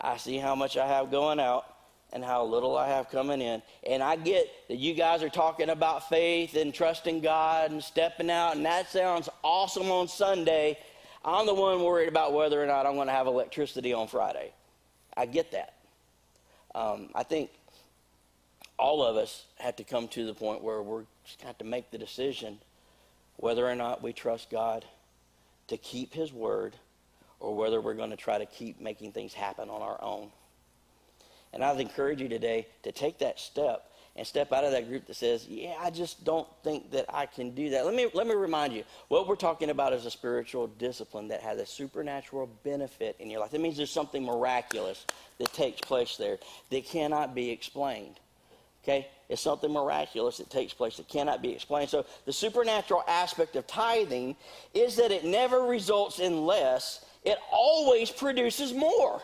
I 0.00 0.16
see 0.16 0.36
how 0.38 0.54
much 0.54 0.76
I 0.76 0.86
have 0.86 1.10
going 1.10 1.40
out 1.40 1.64
and 2.12 2.24
how 2.24 2.44
little 2.44 2.76
I 2.76 2.88
have 2.88 3.10
coming 3.10 3.40
in. 3.40 3.62
And 3.86 4.02
I 4.02 4.16
get 4.16 4.48
that 4.68 4.76
you 4.76 4.94
guys 4.94 5.22
are 5.22 5.28
talking 5.28 5.70
about 5.70 6.08
faith 6.08 6.54
and 6.54 6.72
trusting 6.72 7.20
God 7.20 7.70
and 7.70 7.82
stepping 7.82 8.30
out, 8.30 8.56
and 8.56 8.64
that 8.66 8.90
sounds 8.90 9.28
awesome 9.42 9.90
on 9.90 10.08
Sunday. 10.08 10.78
I'm 11.24 11.46
the 11.46 11.54
one 11.54 11.82
worried 11.82 12.08
about 12.08 12.32
whether 12.32 12.62
or 12.62 12.66
not 12.66 12.86
I'm 12.86 12.94
going 12.94 13.08
to 13.08 13.12
have 13.12 13.26
electricity 13.26 13.92
on 13.92 14.06
Friday. 14.06 14.52
I 15.16 15.26
get 15.26 15.52
that. 15.52 15.74
Um, 16.74 17.08
I 17.14 17.22
think 17.22 17.50
all 18.78 19.02
of 19.02 19.16
us 19.16 19.44
have 19.58 19.76
to 19.76 19.84
come 19.84 20.08
to 20.08 20.26
the 20.26 20.34
point 20.34 20.62
where 20.62 20.82
we're 20.82 21.04
just 21.24 21.58
to 21.58 21.64
make 21.64 21.90
the 21.90 21.98
decision 21.98 22.58
whether 23.38 23.66
or 23.66 23.74
not 23.74 24.02
we 24.02 24.12
trust 24.12 24.50
God 24.50 24.84
to 25.68 25.76
keep 25.76 26.12
his 26.12 26.32
word 26.32 26.76
or 27.40 27.54
whether 27.54 27.80
we're 27.80 27.94
going 27.94 28.10
to 28.10 28.16
try 28.16 28.38
to 28.38 28.46
keep 28.46 28.80
making 28.80 29.12
things 29.12 29.34
happen 29.34 29.68
on 29.68 29.82
our 29.82 30.02
own. 30.02 30.30
And 31.52 31.64
I'd 31.64 31.80
encourage 31.80 32.20
you 32.20 32.28
today 32.28 32.66
to 32.82 32.92
take 32.92 33.18
that 33.18 33.38
step 33.38 33.90
and 34.16 34.26
step 34.26 34.52
out 34.52 34.64
of 34.64 34.72
that 34.72 34.88
group 34.88 35.06
that 35.06 35.14
says, 35.14 35.46
"Yeah, 35.46 35.76
I 35.78 35.90
just 35.90 36.24
don't 36.24 36.48
think 36.62 36.90
that 36.92 37.04
I 37.08 37.26
can 37.26 37.54
do 37.54 37.70
that." 37.70 37.84
Let 37.84 37.94
me 37.94 38.08
let 38.14 38.26
me 38.26 38.34
remind 38.34 38.72
you, 38.72 38.84
what 39.08 39.28
we're 39.28 39.36
talking 39.36 39.70
about 39.70 39.92
is 39.92 40.06
a 40.06 40.10
spiritual 40.10 40.66
discipline 40.66 41.28
that 41.28 41.42
has 41.42 41.58
a 41.58 41.66
supernatural 41.66 42.46
benefit 42.64 43.16
in 43.18 43.30
your 43.30 43.40
life. 43.40 43.50
That 43.50 43.60
means 43.60 43.76
there's 43.76 43.90
something 43.90 44.24
miraculous 44.24 45.06
that 45.38 45.52
takes 45.52 45.80
place 45.82 46.16
there 46.16 46.38
that 46.70 46.84
cannot 46.86 47.34
be 47.34 47.50
explained. 47.50 48.18
Okay? 48.86 49.08
It's 49.28 49.42
something 49.42 49.72
miraculous 49.72 50.36
that 50.36 50.48
takes 50.48 50.72
place 50.72 50.96
that 50.98 51.08
cannot 51.08 51.42
be 51.42 51.50
explained. 51.50 51.90
So, 51.90 52.06
the 52.24 52.32
supernatural 52.32 53.02
aspect 53.08 53.56
of 53.56 53.66
tithing 53.66 54.36
is 54.74 54.94
that 54.96 55.10
it 55.10 55.24
never 55.24 55.62
results 55.62 56.20
in 56.20 56.46
less, 56.46 57.04
it 57.24 57.38
always 57.50 58.10
produces 58.10 58.72
more. 58.72 59.20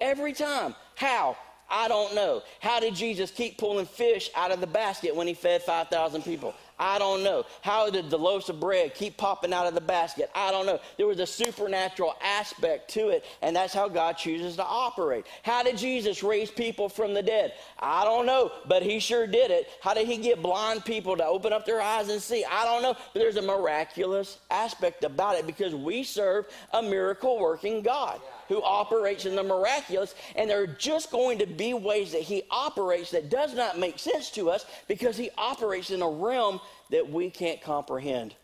Every 0.00 0.32
time. 0.32 0.74
How? 0.96 1.36
I 1.70 1.88
don't 1.88 2.14
know. 2.14 2.42
How 2.60 2.80
did 2.80 2.94
Jesus 2.94 3.30
keep 3.30 3.58
pulling 3.58 3.86
fish 3.86 4.30
out 4.34 4.50
of 4.50 4.60
the 4.60 4.66
basket 4.66 5.14
when 5.14 5.26
he 5.26 5.34
fed 5.34 5.62
5,000 5.62 6.22
people? 6.22 6.54
I 6.78 6.98
don't 6.98 7.22
know. 7.22 7.44
How 7.62 7.88
did 7.88 8.10
the 8.10 8.18
loaves 8.18 8.48
of 8.48 8.60
bread 8.60 8.94
keep 8.94 9.16
popping 9.16 9.52
out 9.52 9.66
of 9.66 9.74
the 9.74 9.80
basket? 9.80 10.30
I 10.34 10.50
don't 10.50 10.66
know. 10.66 10.78
There 10.98 11.06
was 11.06 11.20
a 11.20 11.26
supernatural 11.26 12.14
aspect 12.22 12.90
to 12.90 13.08
it, 13.08 13.24
and 13.40 13.56
that's 13.56 13.72
how 13.72 13.88
God 13.88 14.18
chooses 14.18 14.56
to 14.56 14.64
operate. 14.64 15.26
How 15.42 15.62
did 15.62 15.78
Jesus 15.78 16.22
raise 16.22 16.50
people 16.50 16.88
from 16.88 17.14
the 17.14 17.22
dead? 17.22 17.54
I 17.78 18.04
don't 18.04 18.26
know, 18.26 18.52
but 18.66 18.82
he 18.82 18.98
sure 18.98 19.26
did 19.26 19.50
it. 19.50 19.68
How 19.80 19.94
did 19.94 20.06
he 20.06 20.18
get 20.18 20.42
blind 20.42 20.84
people 20.84 21.16
to 21.16 21.24
open 21.24 21.52
up 21.52 21.64
their 21.64 21.80
eyes 21.80 22.08
and 22.08 22.20
see? 22.20 22.44
I 22.44 22.64
don't 22.64 22.82
know, 22.82 22.94
but 23.12 23.20
there's 23.20 23.36
a 23.36 23.42
miraculous 23.42 24.38
aspect 24.50 25.04
about 25.04 25.36
it 25.36 25.46
because 25.46 25.74
we 25.74 26.02
serve 26.02 26.46
a 26.72 26.82
miracle 26.82 27.38
working 27.38 27.82
God 27.82 28.20
who 28.48 28.62
operates 28.62 29.24
in 29.24 29.36
the 29.36 29.42
miraculous, 29.42 30.14
and 30.34 30.48
there 30.48 30.62
are 30.62 30.66
just 30.66 31.10
going 31.10 31.38
to 31.38 31.46
be 31.46 31.74
ways 31.74 32.12
that 32.12 32.22
he 32.22 32.42
operates 32.50 33.10
that 33.10 33.30
does 33.30 33.54
not 33.54 33.78
make 33.78 33.98
sense 33.98 34.30
to 34.30 34.50
us 34.50 34.66
because 34.88 35.16
he 35.16 35.30
operates 35.36 35.90
in 35.90 36.02
a 36.02 36.08
realm 36.08 36.60
that 36.90 37.10
we 37.10 37.30
can't 37.30 37.60
comprehend 37.60 38.34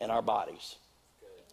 in 0.00 0.10
our 0.10 0.22
bodies. 0.22 0.76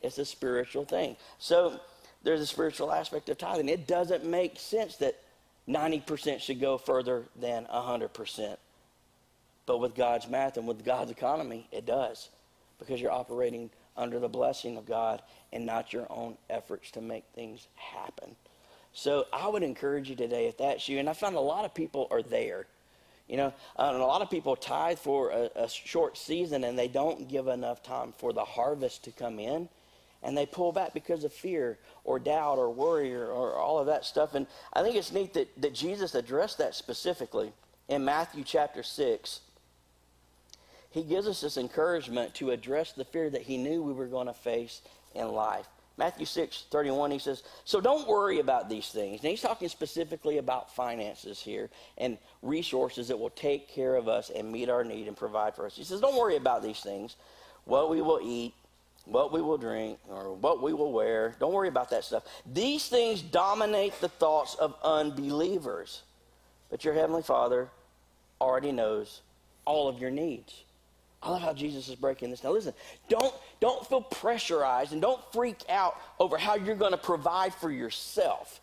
It's 0.02 0.18
a 0.18 0.26
spiritual 0.26 0.86
thing. 0.86 1.16
So 1.40 1.80
there's 2.24 2.42
a 2.42 2.48
spiritual 2.48 2.92
aspect 2.92 3.30
of 3.30 3.38
tithing. 3.38 3.70
It 3.70 3.88
doesn't 3.88 4.26
make 4.26 4.60
sense 4.60 4.98
that 4.98 5.16
90% 5.68 6.40
should 6.40 6.60
go 6.60 6.78
further 6.78 7.26
than 7.40 7.66
100%. 7.66 8.58
But 9.66 9.80
with 9.80 9.94
God's 9.96 10.28
math 10.28 10.58
and 10.58 10.68
with 10.68 10.84
God's 10.84 11.12
economy, 11.12 11.68
it 11.72 11.86
does 11.86 12.30
because 12.80 13.00
you're 13.00 13.12
operating 13.12 13.70
under 13.96 14.20
the 14.20 14.28
blessing 14.28 14.78
of 14.78 14.86
God 14.86 15.22
and 15.52 15.66
not 15.66 15.94
your 15.94 16.08
own 16.10 16.38
efforts 16.50 16.92
to 16.92 17.02
make 17.02 17.24
things 17.34 17.68
happen. 17.76 18.36
So 18.94 19.26
I 19.32 19.48
would 19.48 19.64
encourage 19.64 20.10
you 20.10 20.16
today, 20.16 20.48
if 20.48 20.58
that's 20.58 20.88
you, 20.90 21.00
and 21.00 21.10
I 21.10 21.14
find 21.14 21.36
a 21.36 21.40
lot 21.40 21.66
of 21.66 21.74
people 21.74 22.08
are 22.12 22.22
there. 22.22 22.66
You 23.28 23.38
know, 23.38 23.54
and 23.78 23.98
a 23.98 24.06
lot 24.06 24.24
of 24.24 24.32
people 24.32 24.56
tithe 24.56 24.98
for 24.98 25.30
a, 25.30 25.50
a 25.56 25.70
short 25.70 26.18
season 26.18 26.64
and 26.64 26.78
they 26.78 26.88
don't 26.88 27.28
give 27.28 27.48
enough 27.48 27.84
time 27.84 28.12
for 28.18 28.34
the 28.34 28.44
harvest 28.44 29.04
to 29.04 29.12
come 29.12 29.38
in 29.38 29.70
and 30.24 30.36
they 30.36 30.48
pull 30.48 30.72
back 30.72 30.96
because 30.96 31.24
of 31.24 31.32
fear 31.32 31.78
or 32.04 32.18
doubt 32.18 32.58
or 32.58 32.72
worry 32.72 33.14
or, 33.14 33.28
or, 33.28 33.54
all 33.54 33.78
of 33.78 33.86
that 33.86 34.04
stuff. 34.04 34.34
And 34.34 34.48
I 34.74 34.82
think 34.82 34.96
it's 34.96 35.12
neat 35.12 35.36
that, 35.36 35.62
that 35.62 35.76
Jesus 35.76 36.16
addressed 36.16 36.58
that 36.58 36.74
specifically 36.74 37.54
in 37.88 38.04
Matthew 38.04 38.44
chapter 38.44 38.82
6 38.82 39.42
he 40.92 41.04
gives 41.04 41.28
us 41.28 41.42
this 41.42 41.58
encouragement 41.58 42.34
to 42.36 42.52
address 42.52 42.94
the 42.94 43.06
fear 43.06 43.30
that 43.30 43.44
he 43.44 43.58
knew 43.58 43.84
we 43.84 43.94
were 43.94 44.08
going 44.08 44.28
to 44.28 44.34
face 44.34 44.82
in 45.16 45.28
life. 45.30 45.68
Matthew 45.98 46.26
6, 46.26 46.66
31, 46.72 47.12
he 47.12 47.20
says, 47.20 47.44
So 47.66 47.82
don't 47.82 48.08
worry 48.08 48.40
about 48.40 48.70
these 48.70 48.88
things. 48.88 49.20
And 49.20 49.30
he's 49.30 49.42
talking 49.42 49.68
specifically 49.68 50.38
about 50.38 50.74
finances 50.74 51.42
here 51.42 51.70
and 51.98 52.18
resources 52.42 53.10
that 53.10 53.20
will 53.20 53.32
take 53.32 53.68
care 53.68 53.96
of 53.96 54.08
us 54.08 54.32
and 54.34 54.50
meet 54.50 54.70
our 54.70 54.86
need 54.86 55.08
and 55.08 55.18
provide 55.18 55.56
for 55.56 55.66
us. 55.66 55.76
He 55.76 55.84
says, 55.84 56.00
Don't 56.00 56.18
worry 56.18 56.38
about 56.38 56.64
these 56.64 56.80
things, 56.80 57.18
what 57.66 57.90
we 57.90 58.02
will 58.02 58.22
eat, 58.24 58.54
what 59.04 59.34
we 59.34 59.42
will 59.42 59.58
drink, 59.58 60.00
or 60.08 60.34
what 60.36 60.62
we 60.62 60.72
will 60.72 60.94
wear. 60.94 61.36
Don't 61.38 61.54
worry 61.54 61.68
about 61.68 61.90
that 61.90 62.06
stuff. 62.06 62.24
These 62.46 62.88
things 62.88 63.22
dominate 63.22 64.00
the 64.00 64.10
thoughts 64.10 64.56
of 64.56 64.76
unbelievers. 64.84 66.04
But 66.70 66.86
your 66.86 66.94
Heavenly 66.94 67.24
Father 67.24 67.68
already 68.40 68.72
knows 68.72 69.22
all 69.66 69.90
of 69.90 70.00
your 70.00 70.12
needs. 70.12 70.64
I 71.22 71.32
love 71.32 71.42
how 71.42 71.54
Jesus 71.54 71.90
is 71.90 71.96
breaking 71.96 72.30
this. 72.30 72.44
Now 72.44 72.52
listen, 72.52 72.74
don't, 73.10 73.34
don't 73.60 73.86
feel 73.86 74.02
pressurized 74.02 74.94
and 74.94 75.02
don't 75.02 75.22
freak 75.34 75.64
out 75.70 75.98
over 76.20 76.38
how 76.38 76.56
you're 76.56 76.76
going 76.76 76.92
to 76.92 76.98
provide 76.98 77.54
for 77.54 77.70
yourself. 77.70 78.62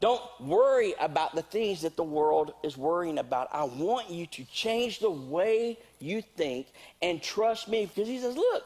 Don't 0.00 0.22
worry 0.40 0.94
about 0.98 1.34
the 1.34 1.42
things 1.42 1.82
that 1.82 1.96
the 1.96 2.04
world 2.04 2.54
is 2.62 2.76
worrying 2.76 3.18
about. 3.18 3.48
I 3.52 3.64
want 3.64 4.08
you 4.08 4.26
to 4.26 4.44
change 4.44 4.98
the 4.98 5.10
way 5.10 5.78
you 5.98 6.22
think 6.22 6.68
and 7.02 7.22
trust 7.22 7.68
me 7.68 7.86
because 7.86 8.08
he 8.08 8.18
says, 8.18 8.34
look, 8.34 8.64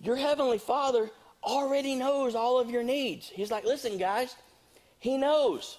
your 0.00 0.16
heavenly 0.16 0.58
father 0.58 1.10
already 1.42 1.96
knows 1.96 2.34
all 2.34 2.60
of 2.60 2.70
your 2.70 2.84
needs. 2.84 3.28
He's 3.28 3.50
like, 3.50 3.64
listen, 3.64 3.98
guys, 3.98 4.36
he 5.00 5.16
knows. 5.16 5.78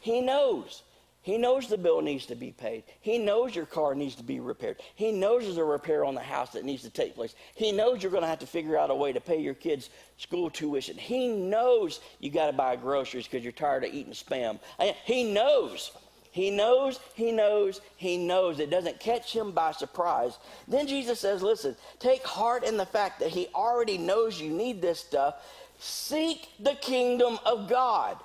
He 0.00 0.20
knows. 0.20 0.82
He 1.24 1.38
knows 1.38 1.68
the 1.68 1.78
bill 1.78 2.02
needs 2.02 2.26
to 2.26 2.34
be 2.34 2.52
paid. 2.52 2.84
He 3.00 3.16
knows 3.16 3.56
your 3.56 3.64
car 3.64 3.94
needs 3.94 4.14
to 4.16 4.22
be 4.22 4.40
repaired. 4.40 4.76
He 4.94 5.10
knows 5.10 5.44
there's 5.44 5.56
a 5.56 5.64
repair 5.64 6.04
on 6.04 6.14
the 6.14 6.20
house 6.20 6.50
that 6.50 6.66
needs 6.66 6.82
to 6.82 6.90
take 6.90 7.14
place. 7.14 7.34
He 7.54 7.72
knows 7.72 8.02
you're 8.02 8.12
going 8.12 8.24
to 8.24 8.28
have 8.28 8.40
to 8.40 8.46
figure 8.46 8.76
out 8.76 8.90
a 8.90 8.94
way 8.94 9.10
to 9.10 9.22
pay 9.22 9.40
your 9.40 9.54
kids' 9.54 9.88
school 10.18 10.50
tuition. 10.50 10.98
He 10.98 11.28
knows 11.28 12.00
you 12.20 12.28
got 12.30 12.48
to 12.48 12.52
buy 12.52 12.76
groceries 12.76 13.24
because 13.26 13.42
you're 13.42 13.52
tired 13.52 13.84
of 13.84 13.94
eating 13.94 14.12
spam. 14.12 14.58
He 15.06 15.32
knows. 15.32 15.92
He 16.30 16.50
knows, 16.50 17.00
he 17.14 17.32
knows, 17.32 17.80
he 17.96 18.18
knows. 18.18 18.60
It 18.60 18.68
doesn't 18.68 19.00
catch 19.00 19.32
him 19.32 19.52
by 19.52 19.72
surprise. 19.72 20.36
Then 20.68 20.86
Jesus 20.86 21.20
says, 21.20 21.42
listen, 21.42 21.74
take 22.00 22.22
heart 22.22 22.64
in 22.64 22.76
the 22.76 22.84
fact 22.84 23.20
that 23.20 23.30
he 23.30 23.46
already 23.54 23.96
knows 23.96 24.38
you 24.38 24.50
need 24.50 24.82
this 24.82 25.00
stuff. 25.00 25.36
Seek 25.78 26.48
the 26.60 26.74
kingdom 26.74 27.38
of 27.46 27.66
God 27.66 28.18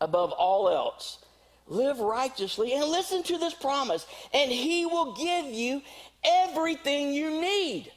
above 0.00 0.30
all 0.30 0.68
else 0.68 1.18
live 1.66 2.00
righteously, 2.00 2.74
and 2.74 2.84
listen 2.84 3.22
to 3.24 3.38
this 3.38 3.54
promise, 3.54 4.06
and 4.32 4.50
He 4.50 4.86
will 4.86 5.14
give 5.14 5.46
you 5.46 5.82
everything 6.24 7.12
you 7.12 7.30
need. 7.30 7.90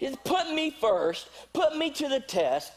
Yeah. 0.00 0.14
Put 0.24 0.52
me 0.52 0.70
first, 0.70 1.28
put 1.52 1.76
me 1.76 1.90
to 1.92 2.08
the 2.08 2.20
test, 2.20 2.72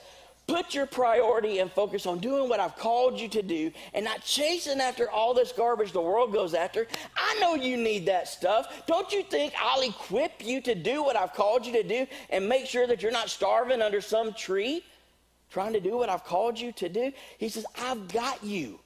put 0.48 0.74
your 0.74 0.88
priority 0.88 1.60
and 1.60 1.72
focus 1.72 2.06
on 2.06 2.20
doing 2.20 2.50
what 2.50 2.60
I've 2.60 2.76
called 2.76 3.20
you 3.20 3.28
to 3.30 3.42
do 3.42 3.72
and 3.94 4.04
not 4.04 4.24
chasing 4.24 4.82
after 4.82 5.10
all 5.10 5.34
this 5.34 5.52
garbage 5.52 5.92
the 5.92 6.02
world 6.02 6.34
goes 6.34 6.54
after. 6.54 6.88
I 7.16 7.38
know 7.40 7.54
you 7.56 7.78
need 7.78 8.08
that 8.08 8.28
stuff. 8.28 8.84
Don't 8.88 9.12
you 9.14 9.24
think 9.24 9.54
I'll 9.60 9.82
equip 9.82 10.44
you 10.44 10.60
to 10.62 10.74
do 10.74 11.04
what 11.04 11.16
I've 11.16 11.34
called 11.34 11.66
you 11.66 11.74
to 11.74 11.84
do 11.84 12.08
and 12.32 12.50
make 12.50 12.66
sure 12.66 12.88
that 12.88 13.02
you're 13.02 13.12
not 13.12 13.30
starving 13.30 13.82
under 13.82 14.02
some 14.02 14.34
tree 14.34 14.84
trying 15.52 15.74
to 15.74 15.80
do 15.80 15.98
what 15.98 16.10
I've 16.10 16.24
called 16.24 16.60
you 16.60 16.72
to 16.74 16.90
do? 16.90 17.12
He 17.38 17.50
says, 17.50 17.66
I've 17.80 18.12
got 18.12 18.44
you. 18.44 18.80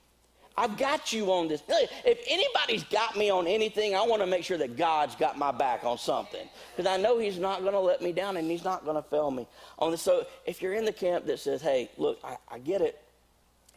I've 0.55 0.77
got 0.77 1.11
you 1.11 1.31
on 1.31 1.47
this. 1.47 1.63
If 1.67 2.19
anybody's 2.27 2.83
got 2.83 3.17
me 3.17 3.31
on 3.31 3.47
anything, 3.47 3.95
I 3.95 4.03
want 4.03 4.21
to 4.21 4.27
make 4.27 4.43
sure 4.43 4.57
that 4.57 4.77
God's 4.77 5.15
got 5.15 5.37
my 5.37 5.51
back 5.51 5.83
on 5.83 5.97
something. 5.97 6.47
Because 6.75 6.91
I 6.91 6.97
know 7.01 7.17
He's 7.17 7.39
not 7.39 7.61
going 7.61 7.73
to 7.73 7.79
let 7.79 8.01
me 8.01 8.11
down 8.11 8.37
and 8.37 8.49
He's 8.49 8.63
not 8.63 8.85
going 8.85 8.95
to 8.95 9.01
fail 9.01 9.31
me. 9.31 9.47
So 9.95 10.27
if 10.45 10.61
you're 10.61 10.73
in 10.73 10.85
the 10.85 10.93
camp 10.93 11.25
that 11.25 11.39
says, 11.39 11.61
hey, 11.61 11.89
look, 11.97 12.19
I, 12.23 12.37
I 12.51 12.59
get 12.59 12.81
it, 12.81 13.01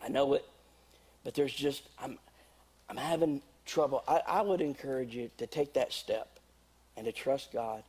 I 0.04 0.08
know 0.08 0.34
it, 0.34 0.44
but 1.24 1.34
there's 1.34 1.54
just, 1.54 1.82
I'm, 1.98 2.18
I'm 2.90 2.98
having 2.98 3.40
trouble, 3.64 4.04
I, 4.06 4.20
I 4.26 4.42
would 4.42 4.60
encourage 4.60 5.14
you 5.14 5.30
to 5.38 5.46
take 5.46 5.72
that 5.74 5.92
step 5.92 6.38
and 6.96 7.06
to 7.06 7.12
trust 7.12 7.52
God 7.52 7.82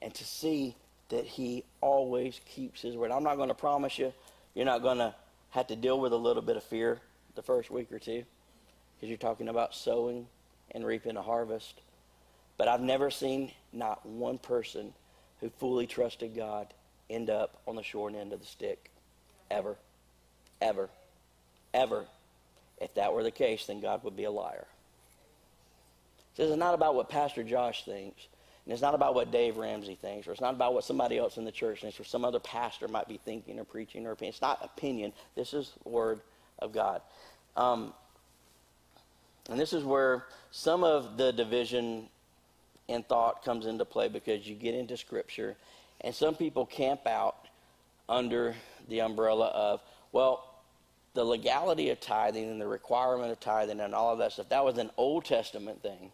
and 0.00 0.12
to 0.14 0.24
see 0.24 0.74
that 1.10 1.26
He 1.26 1.64
always 1.82 2.40
keeps 2.46 2.80
His 2.80 2.96
word. 2.96 3.10
I'm 3.10 3.24
not 3.24 3.36
going 3.36 3.48
to 3.48 3.54
promise 3.54 3.98
you 3.98 4.12
you're 4.54 4.64
not 4.64 4.80
going 4.82 4.98
to 4.98 5.14
have 5.50 5.66
to 5.66 5.76
deal 5.76 6.00
with 6.00 6.12
a 6.14 6.16
little 6.16 6.42
bit 6.42 6.56
of 6.56 6.62
fear 6.62 6.98
the 7.34 7.42
first 7.42 7.70
week 7.70 7.90
or 7.92 7.98
two 7.98 8.24
because 8.96 9.08
you're 9.08 9.18
talking 9.18 9.48
about 9.48 9.74
sowing 9.74 10.26
and 10.70 10.86
reaping 10.86 11.16
a 11.16 11.22
harvest. 11.22 11.80
But 12.56 12.68
I've 12.68 12.80
never 12.80 13.10
seen 13.10 13.52
not 13.72 14.04
one 14.06 14.38
person 14.38 14.92
who 15.40 15.50
fully 15.50 15.86
trusted 15.86 16.36
God 16.36 16.72
end 17.10 17.30
up 17.30 17.60
on 17.66 17.76
the 17.76 17.82
short 17.82 18.14
end 18.14 18.32
of 18.32 18.40
the 18.40 18.46
stick. 18.46 18.90
Ever. 19.50 19.76
Ever. 20.60 20.88
Ever. 21.74 22.04
If 22.80 22.94
that 22.94 23.12
were 23.12 23.22
the 23.22 23.30
case, 23.30 23.66
then 23.66 23.80
God 23.80 24.04
would 24.04 24.16
be 24.16 24.24
a 24.24 24.30
liar. 24.30 24.66
So 26.34 26.44
is 26.44 26.56
not 26.56 26.74
about 26.74 26.94
what 26.94 27.08
Pastor 27.08 27.42
Josh 27.42 27.84
thinks. 27.84 28.26
And 28.64 28.72
it's 28.72 28.82
not 28.82 28.94
about 28.94 29.14
what 29.14 29.32
Dave 29.32 29.56
Ramsey 29.56 29.96
thinks, 29.96 30.28
or 30.28 30.32
it's 30.32 30.40
not 30.40 30.54
about 30.54 30.72
what 30.72 30.84
somebody 30.84 31.18
else 31.18 31.36
in 31.36 31.44
the 31.44 31.50
church 31.50 31.80
thinks, 31.80 31.98
or 31.98 32.04
some 32.04 32.24
other 32.24 32.38
pastor 32.38 32.86
might 32.86 33.08
be 33.08 33.18
thinking 33.24 33.58
or 33.58 33.64
preaching 33.64 34.06
or 34.06 34.12
opinion. 34.12 34.30
It's 34.30 34.40
not 34.40 34.64
opinion. 34.64 35.12
This 35.34 35.52
is 35.52 35.72
the 35.82 35.88
word 35.88 36.20
of 36.62 36.72
God. 36.72 37.02
Um, 37.56 37.92
and 39.50 39.58
this 39.58 39.72
is 39.72 39.84
where 39.84 40.24
some 40.50 40.84
of 40.84 41.16
the 41.16 41.32
division 41.32 42.08
in 42.88 43.02
thought 43.02 43.44
comes 43.44 43.66
into 43.66 43.84
play 43.84 44.08
because 44.08 44.46
you 44.46 44.54
get 44.54 44.74
into 44.74 44.96
Scripture, 44.96 45.56
and 46.00 46.14
some 46.14 46.34
people 46.34 46.64
camp 46.66 47.06
out 47.06 47.48
under 48.08 48.54
the 48.88 49.00
umbrella 49.00 49.46
of, 49.48 49.80
well, 50.12 50.48
the 51.14 51.24
legality 51.24 51.90
of 51.90 52.00
tithing 52.00 52.50
and 52.50 52.60
the 52.60 52.66
requirement 52.66 53.30
of 53.30 53.40
tithing 53.40 53.80
and 53.80 53.94
all 53.94 54.12
of 54.12 54.18
that 54.18 54.32
stuff, 54.32 54.48
that 54.48 54.64
was 54.64 54.78
an 54.78 54.90
Old 54.96 55.24
Testament 55.24 55.82
thing. 55.82 56.10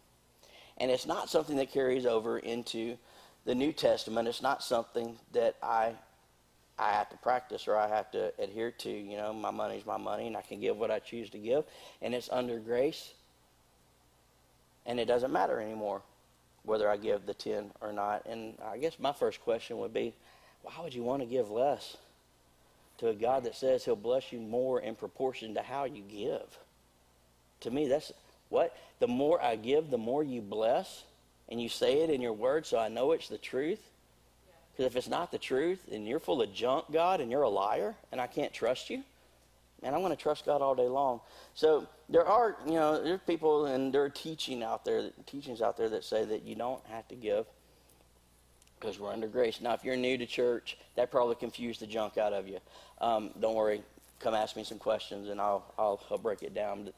And 0.77 0.91
it's 0.91 1.05
not 1.05 1.29
something 1.29 1.57
that 1.57 1.71
carries 1.71 2.05
over 2.05 2.39
into 2.39 2.97
the 3.45 3.55
New 3.55 3.71
Testament. 3.71 4.27
It's 4.27 4.41
not 4.41 4.63
something 4.63 5.17
that 5.33 5.55
I 5.63 5.93
I 6.79 6.91
have 6.91 7.09
to 7.09 7.17
practice 7.17 7.67
or 7.67 7.75
I 7.75 7.87
have 7.87 8.11
to 8.11 8.33
adhere 8.39 8.71
to. 8.71 8.89
You 8.89 9.17
know, 9.17 9.33
my 9.33 9.51
money's 9.51 9.85
my 9.85 9.97
money 9.97 10.27
and 10.27 10.37
I 10.37 10.41
can 10.41 10.59
give 10.59 10.77
what 10.77 10.91
I 10.91 10.99
choose 10.99 11.29
to 11.31 11.37
give. 11.37 11.65
And 12.01 12.15
it's 12.15 12.29
under 12.31 12.59
grace. 12.59 13.13
And 14.85 14.99
it 14.99 15.05
doesn't 15.05 15.31
matter 15.31 15.59
anymore 15.59 16.01
whether 16.63 16.89
I 16.89 16.97
give 16.97 17.25
the 17.25 17.33
10 17.33 17.71
or 17.81 17.91
not. 17.93 18.25
And 18.25 18.55
I 18.65 18.77
guess 18.77 18.99
my 18.99 19.13
first 19.13 19.41
question 19.41 19.77
would 19.79 19.93
be 19.93 20.13
why 20.63 20.73
would 20.83 20.93
you 20.93 21.03
want 21.03 21.21
to 21.21 21.27
give 21.27 21.49
less 21.49 21.97
to 22.99 23.09
a 23.09 23.13
God 23.13 23.43
that 23.45 23.55
says 23.55 23.85
he'll 23.85 23.95
bless 23.95 24.31
you 24.31 24.39
more 24.39 24.81
in 24.81 24.95
proportion 24.95 25.53
to 25.55 25.61
how 25.61 25.85
you 25.85 26.03
give? 26.03 26.57
To 27.61 27.71
me, 27.71 27.87
that's 27.87 28.11
what? 28.49 28.75
The 28.99 29.07
more 29.07 29.41
I 29.41 29.55
give, 29.55 29.89
the 29.89 29.97
more 29.97 30.23
you 30.23 30.41
bless. 30.41 31.03
and 31.49 31.61
you 31.61 31.69
say 31.69 32.01
it 32.01 32.09
in 32.09 32.21
your 32.21 32.33
word 32.33 32.65
so 32.65 32.77
I 32.77 32.89
know 32.89 33.11
it's 33.11 33.27
the 33.27 33.37
truth? 33.37 33.79
Because 34.79 34.93
if 34.93 34.95
it's 34.95 35.09
not 35.09 35.29
the 35.29 35.37
truth 35.37 35.89
and 35.91 36.07
you're 36.07 36.21
full 36.21 36.41
of 36.41 36.53
junk, 36.53 36.85
God, 36.89 37.19
and 37.19 37.29
you're 37.29 37.41
a 37.41 37.49
liar, 37.49 37.95
and 38.13 38.21
I 38.21 38.27
can't 38.27 38.53
trust 38.53 38.89
you, 38.89 39.03
man, 39.81 39.93
I'm 39.93 39.99
going 39.99 40.15
to 40.15 40.23
trust 40.23 40.45
God 40.45 40.61
all 40.61 40.73
day 40.73 40.87
long. 40.87 41.19
So 41.53 41.85
there 42.07 42.25
are, 42.25 42.55
you 42.65 42.75
know, 42.75 43.03
there's 43.03 43.19
people 43.27 43.65
and 43.65 43.93
there 43.93 44.01
are 44.03 44.09
teaching 44.09 44.63
out 44.63 44.85
there, 44.85 45.09
teachings 45.25 45.61
out 45.61 45.75
there 45.75 45.89
that 45.89 46.05
say 46.05 46.23
that 46.23 46.43
you 46.43 46.55
don't 46.55 46.81
have 46.85 47.05
to 47.09 47.15
give 47.15 47.45
because 48.79 48.97
we're 48.97 49.11
under 49.11 49.27
grace. 49.27 49.59
Now, 49.59 49.73
if 49.73 49.83
you're 49.83 49.97
new 49.97 50.17
to 50.17 50.25
church, 50.25 50.77
that 50.95 51.11
probably 51.11 51.35
confused 51.35 51.81
the 51.81 51.87
junk 51.87 52.17
out 52.17 52.31
of 52.31 52.47
you. 52.47 52.59
Um, 53.01 53.31
don't 53.41 53.55
worry. 53.55 53.83
Come 54.21 54.33
ask 54.33 54.55
me 54.55 54.63
some 54.63 54.79
questions, 54.79 55.27
and 55.27 55.41
I'll, 55.41 55.65
I'll, 55.77 56.01
I'll 56.09 56.17
break 56.17 56.41
it 56.41 56.53
down. 56.53 56.93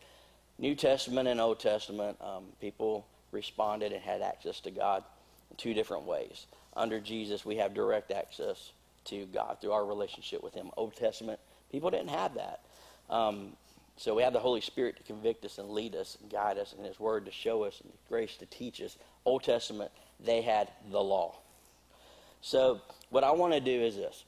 New 0.60 0.76
Testament 0.76 1.28
and 1.28 1.41
Old 1.41 1.60
Testament, 1.60 2.15
um, 2.22 2.44
people 2.60 3.08
responded 3.32 3.91
and 3.91 4.04
had 4.04 4.22
access 4.22 4.60
to 4.60 4.70
God 4.70 5.04
in 5.50 5.58
two 5.58 5.74
different 5.74 6.04
ways. 6.04 6.46
Under 6.75 6.99
Jesus, 6.99 7.45
we 7.45 7.57
have 7.57 7.73
direct 7.73 8.12
access 8.12 8.71
to 9.05 9.25
God 9.25 9.57
through 9.60 9.71
our 9.71 9.86
relationship 9.86 10.43
with 10.43 10.53
Him. 10.53 10.71
Old 10.77 10.95
Testament, 10.95 11.39
people 11.71 11.89
didn't 11.89 12.10
have 12.10 12.36
that. 12.36 12.62
Um, 13.10 13.53
so 13.97 14.15
we 14.15 14.23
have 14.23 14.34
the 14.34 14.39
Holy 14.39 14.62
Spirit 14.62 14.97
to 14.97 15.03
convict 15.03 15.43
us 15.45 15.57
and 15.57 15.69
lead 15.69 15.95
us 15.95 16.17
and 16.21 16.31
guide 16.31 16.57
us, 16.57 16.73
and 16.73 16.86
His 16.86 16.99
Word 16.99 17.25
to 17.25 17.31
show 17.31 17.63
us, 17.63 17.79
and 17.81 17.91
grace 18.07 18.38
to 18.38 18.45
teach 18.45 18.81
us. 18.81 18.97
Old 19.25 19.43
Testament, 19.43 19.91
they 20.19 20.41
had 20.41 20.69
the 20.91 21.01
law. 21.01 21.36
So 22.41 22.81
what 23.10 23.23
I 23.23 23.31
want 23.31 23.53
to 23.53 23.60
do 23.60 23.81
is 23.81 23.95
this. 23.95 24.23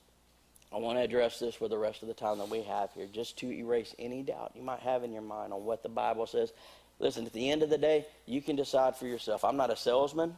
I 0.71 0.77
want 0.77 0.97
to 0.97 1.03
address 1.03 1.39
this 1.39 1.56
for 1.56 1.67
the 1.67 1.77
rest 1.77 2.01
of 2.01 2.08
the 2.08 2.13
time 2.13 2.39
that 2.39 2.49
we 2.49 2.63
have 2.63 2.91
here, 2.93 3.08
just 3.12 3.38
to 3.39 3.51
erase 3.51 3.93
any 3.99 4.23
doubt 4.23 4.53
you 4.56 4.63
might 4.63 4.79
have 4.79 5.03
in 5.03 5.13
your 5.13 5.21
mind 5.21 5.53
on 5.53 5.65
what 5.65 5.84
the 5.84 5.89
Bible 5.89 6.25
says. 6.25 6.51
Listen, 6.99 7.25
at 7.25 7.34
the 7.34 7.49
end 7.49 7.63
of 7.63 7.69
the 7.69 7.77
day, 7.77 8.06
you 8.25 8.41
can 8.41 8.56
decide 8.56 8.95
for 8.95 9.06
yourself. 9.06 9.43
I'm 9.43 9.58
not 9.58 9.71
a 9.71 9.75
salesman. 9.75 10.36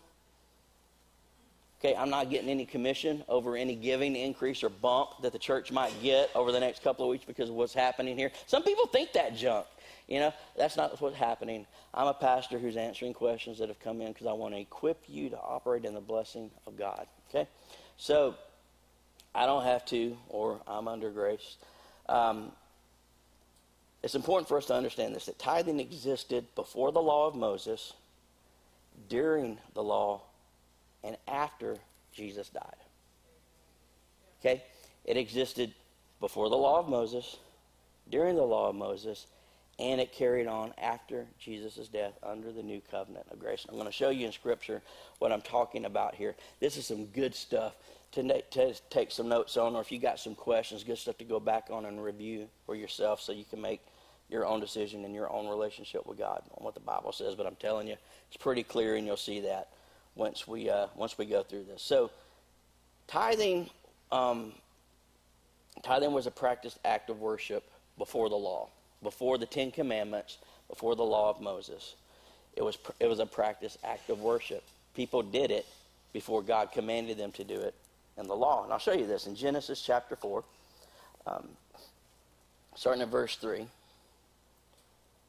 Okay, 1.86 1.96
I'm 1.96 2.10
not 2.10 2.32
getting 2.32 2.50
any 2.50 2.66
commission 2.66 3.24
over 3.30 3.56
any 3.56 3.76
giving 3.76 4.16
increase 4.16 4.64
or 4.64 4.70
bump 4.70 5.22
that 5.22 5.32
the 5.32 5.38
church 5.38 5.72
might 5.72 5.94
get 6.02 6.32
over 6.34 6.52
the 6.52 6.60
next 6.60 6.82
couple 6.82 7.06
of 7.06 7.12
weeks 7.12 7.26
because 7.26 7.48
of 7.48 7.56
what's 7.56 7.76
happening 7.76 8.18
here. 8.18 8.32
Some 8.48 8.64
people 8.64 8.88
think 8.88 9.14
that 9.14 9.36
junk. 9.36 9.68
You 10.08 10.20
know, 10.20 10.34
that's 10.58 10.78
not 10.78 11.00
what's 11.00 11.16
happening. 11.16 11.68
I'm 11.94 12.08
a 12.08 12.14
pastor 12.16 12.58
who's 12.58 12.76
answering 12.76 13.14
questions 13.14 13.60
that 13.60 13.68
have 13.68 13.80
come 13.80 14.02
in 14.02 14.14
because 14.14 14.26
I 14.26 14.32
want 14.32 14.56
to 14.56 14.60
equip 14.60 15.04
you 15.08 15.30
to 15.30 15.38
operate 15.38 15.86
in 15.86 15.94
the 15.94 16.02
blessing 16.02 16.50
of 16.66 16.76
God. 16.76 17.06
Okay? 17.30 17.48
So, 17.98 18.34
I 19.36 19.46
don't 19.46 19.64
have 19.64 19.86
to, 19.86 20.18
or 20.30 20.62
I'm 20.68 20.88
under 20.88 21.12
grace. 21.12 21.58
Um, 22.10 22.52
it's 24.02 24.16
important 24.16 24.48
for 24.48 24.58
us 24.58 24.66
to 24.66 24.74
understand 24.74 25.14
this 25.14 25.28
that 25.28 25.38
tithing 25.38 25.80
existed 25.80 26.48
before 26.56 26.92
the 26.92 27.02
law 27.02 27.28
of 27.28 27.36
Moses, 27.36 27.94
during 29.08 29.60
the 29.76 29.84
law, 29.84 30.24
and 31.06 31.18
after 31.28 31.78
Jesus 32.12 32.50
died. 32.50 32.76
Okay? 34.40 34.64
It 35.06 35.18
existed 35.18 35.74
before 36.20 36.50
the 36.50 36.58
law 36.58 36.80
of 36.80 36.90
Moses, 36.90 37.38
during 38.10 38.36
the 38.36 38.44
law 38.44 38.70
of 38.70 38.76
Moses, 38.76 39.28
and 39.78 40.00
it 40.00 40.14
carried 40.14 40.48
on 40.48 40.74
after 40.78 41.28
Jesus' 41.38 41.88
death 41.88 42.14
under 42.24 42.52
the 42.52 42.64
new 42.64 42.82
covenant 42.90 43.28
of 43.30 43.40
grace. 43.40 43.66
I'm 43.68 43.76
going 43.76 43.88
to 43.88 43.92
show 43.92 44.10
you 44.10 44.26
in 44.26 44.32
Scripture 44.32 44.82
what 45.20 45.32
I'm 45.32 45.42
talking 45.42 45.86
about 45.86 46.16
here. 46.16 46.36
This 46.60 46.78
is 46.78 46.88
some 46.88 47.06
good 47.08 47.36
stuff 47.36 47.76
to, 48.14 48.42
to 48.42 48.74
take 48.90 49.12
some 49.12 49.28
notes 49.28 49.58
on, 49.58 49.76
or 49.76 49.82
if 49.82 49.92
you 49.92 50.00
got 50.00 50.20
some 50.20 50.34
questions, 50.34 50.84
good 50.84 50.98
stuff 50.98 51.18
to 51.18 51.26
go 51.26 51.40
back 51.40 51.68
on 51.70 51.86
and 51.86 52.02
review 52.02 52.48
for 52.66 52.76
yourself 52.76 53.20
so 53.20 53.32
you 53.34 53.44
can 53.44 53.62
make 53.62 53.82
your 54.30 54.46
own 54.46 54.60
decision 54.60 55.04
in 55.06 55.14
your 55.14 55.32
own 55.32 55.48
relationship 55.48 56.06
with 56.08 56.18
God 56.18 56.42
on 56.58 56.64
what 56.64 56.74
the 56.74 56.80
Bible 56.80 57.12
says. 57.12 57.36
But 57.36 57.46
I'm 57.46 57.58
telling 57.58 57.88
you, 57.88 57.98
it's 58.30 58.38
pretty 58.38 58.64
clear, 58.64 58.96
and 58.96 59.06
you'll 59.06 59.18
see 59.18 59.42
that 59.42 59.70
once 60.16 60.48
we 60.48 60.70
uh, 60.70 60.88
once 60.96 61.18
we 61.18 61.26
go 61.26 61.44
through 61.44 61.66
this. 61.66 61.82
So, 61.82 62.12
tithing, 63.08 63.70
um, 64.12 64.54
tithing 65.84 66.14
was 66.14 66.28
a 66.28 66.32
practiced 66.32 66.80
act 66.86 67.10
of 67.10 67.20
worship 67.20 67.64
before 67.98 68.30
the 68.30 68.36
law, 68.36 68.70
before 69.04 69.38
the 69.38 69.46
Ten 69.46 69.72
Commandments, 69.72 70.38
before 70.70 70.96
the 70.96 71.04
law 71.04 71.30
of 71.30 71.42
Moses. 71.42 71.96
It 72.56 72.64
was 72.64 72.78
it 73.00 73.08
was 73.08 73.20
a 73.20 73.26
practiced 73.26 73.78
act 73.84 74.10
of 74.10 74.22
worship. 74.22 74.64
People 74.96 75.22
did 75.22 75.52
it 75.52 75.66
before 76.14 76.42
God 76.42 76.72
commanded 76.72 77.18
them 77.18 77.34
to 77.34 77.44
do 77.44 77.60
it 77.60 77.76
in 78.18 78.28
the 78.28 78.36
law. 78.36 78.64
And 78.64 78.72
I'll 78.72 78.80
show 78.80 78.94
you 78.94 79.06
this 79.06 79.28
in 79.28 79.36
Genesis 79.36 79.82
chapter 79.82 80.16
4, 80.16 80.44
um, 81.28 81.50
starting 82.76 83.02
at 83.02 83.10
verse 83.10 83.36
3. 83.36 83.60
It 83.60 83.68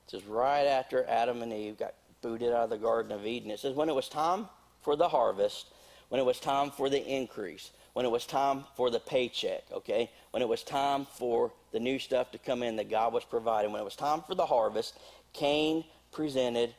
says, 0.06 0.24
right 0.24 0.66
after 0.66 1.04
Adam 1.08 1.42
and 1.42 1.52
Eve 1.52 1.76
got 1.78 1.94
booted 2.22 2.52
out 2.52 2.64
of 2.64 2.70
the 2.70 2.78
Garden 2.78 3.10
of 3.10 3.26
Eden, 3.26 3.50
it 3.50 3.58
says, 3.58 3.74
when 3.74 3.88
it 3.88 3.94
was 3.94 4.08
time 4.08 4.46
for 4.86 4.94
the 4.94 5.08
harvest, 5.08 5.66
when 6.10 6.20
it 6.20 6.24
was 6.24 6.38
time 6.38 6.70
for 6.70 6.88
the 6.88 7.04
increase, 7.04 7.72
when 7.92 8.06
it 8.06 8.10
was 8.10 8.24
time 8.24 8.62
for 8.76 8.88
the 8.88 9.00
paycheck, 9.00 9.64
okay? 9.72 10.08
When 10.30 10.42
it 10.42 10.48
was 10.48 10.62
time 10.62 11.08
for 11.18 11.50
the 11.72 11.80
new 11.80 11.98
stuff 11.98 12.30
to 12.30 12.38
come 12.38 12.62
in 12.62 12.76
that 12.76 12.88
God 12.88 13.12
was 13.12 13.24
providing, 13.24 13.72
when 13.72 13.80
it 13.80 13.84
was 13.84 13.96
time 13.96 14.22
for 14.22 14.36
the 14.36 14.46
harvest, 14.46 14.96
Cain 15.32 15.82
presented 16.12 16.72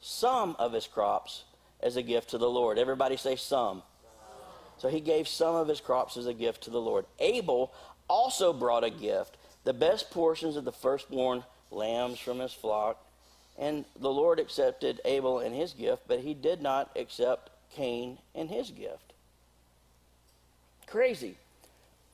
some 0.00 0.56
of 0.58 0.72
his 0.72 0.86
crops 0.86 1.44
as 1.80 1.96
a 1.96 2.02
gift 2.02 2.30
to 2.30 2.38
the 2.38 2.48
Lord. 2.48 2.78
Everybody 2.78 3.18
say 3.18 3.36
some. 3.36 3.82
So 4.78 4.88
he 4.88 5.00
gave 5.00 5.28
some 5.28 5.54
of 5.54 5.68
his 5.68 5.82
crops 5.82 6.16
as 6.16 6.24
a 6.24 6.32
gift 6.32 6.62
to 6.62 6.70
the 6.70 6.80
Lord. 6.80 7.04
Abel 7.18 7.74
also 8.08 8.54
brought 8.54 8.84
a 8.84 8.90
gift, 8.90 9.36
the 9.64 9.74
best 9.74 10.10
portions 10.10 10.56
of 10.56 10.64
the 10.64 10.72
firstborn 10.72 11.44
lambs 11.70 12.18
from 12.18 12.38
his 12.38 12.54
flock. 12.54 13.04
And 13.60 13.84
the 14.00 14.10
Lord 14.10 14.40
accepted 14.40 15.02
Abel 15.04 15.38
and 15.38 15.54
his 15.54 15.74
gift, 15.74 16.04
but 16.08 16.20
he 16.20 16.32
did 16.32 16.62
not 16.62 16.90
accept 16.96 17.50
Cain 17.76 18.16
and 18.34 18.48
his 18.48 18.70
gift. 18.70 19.12
Crazy. 20.86 21.36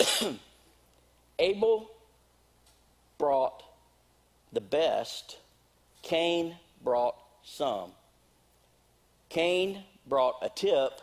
Abel 1.39 1.89
brought 3.17 3.63
the 4.53 4.61
best, 4.61 5.39
Cain 6.03 6.57
brought 6.83 7.17
some. 7.45 7.93
Cain 9.29 9.85
brought 10.07 10.35
a 10.43 10.49
tip, 10.49 11.01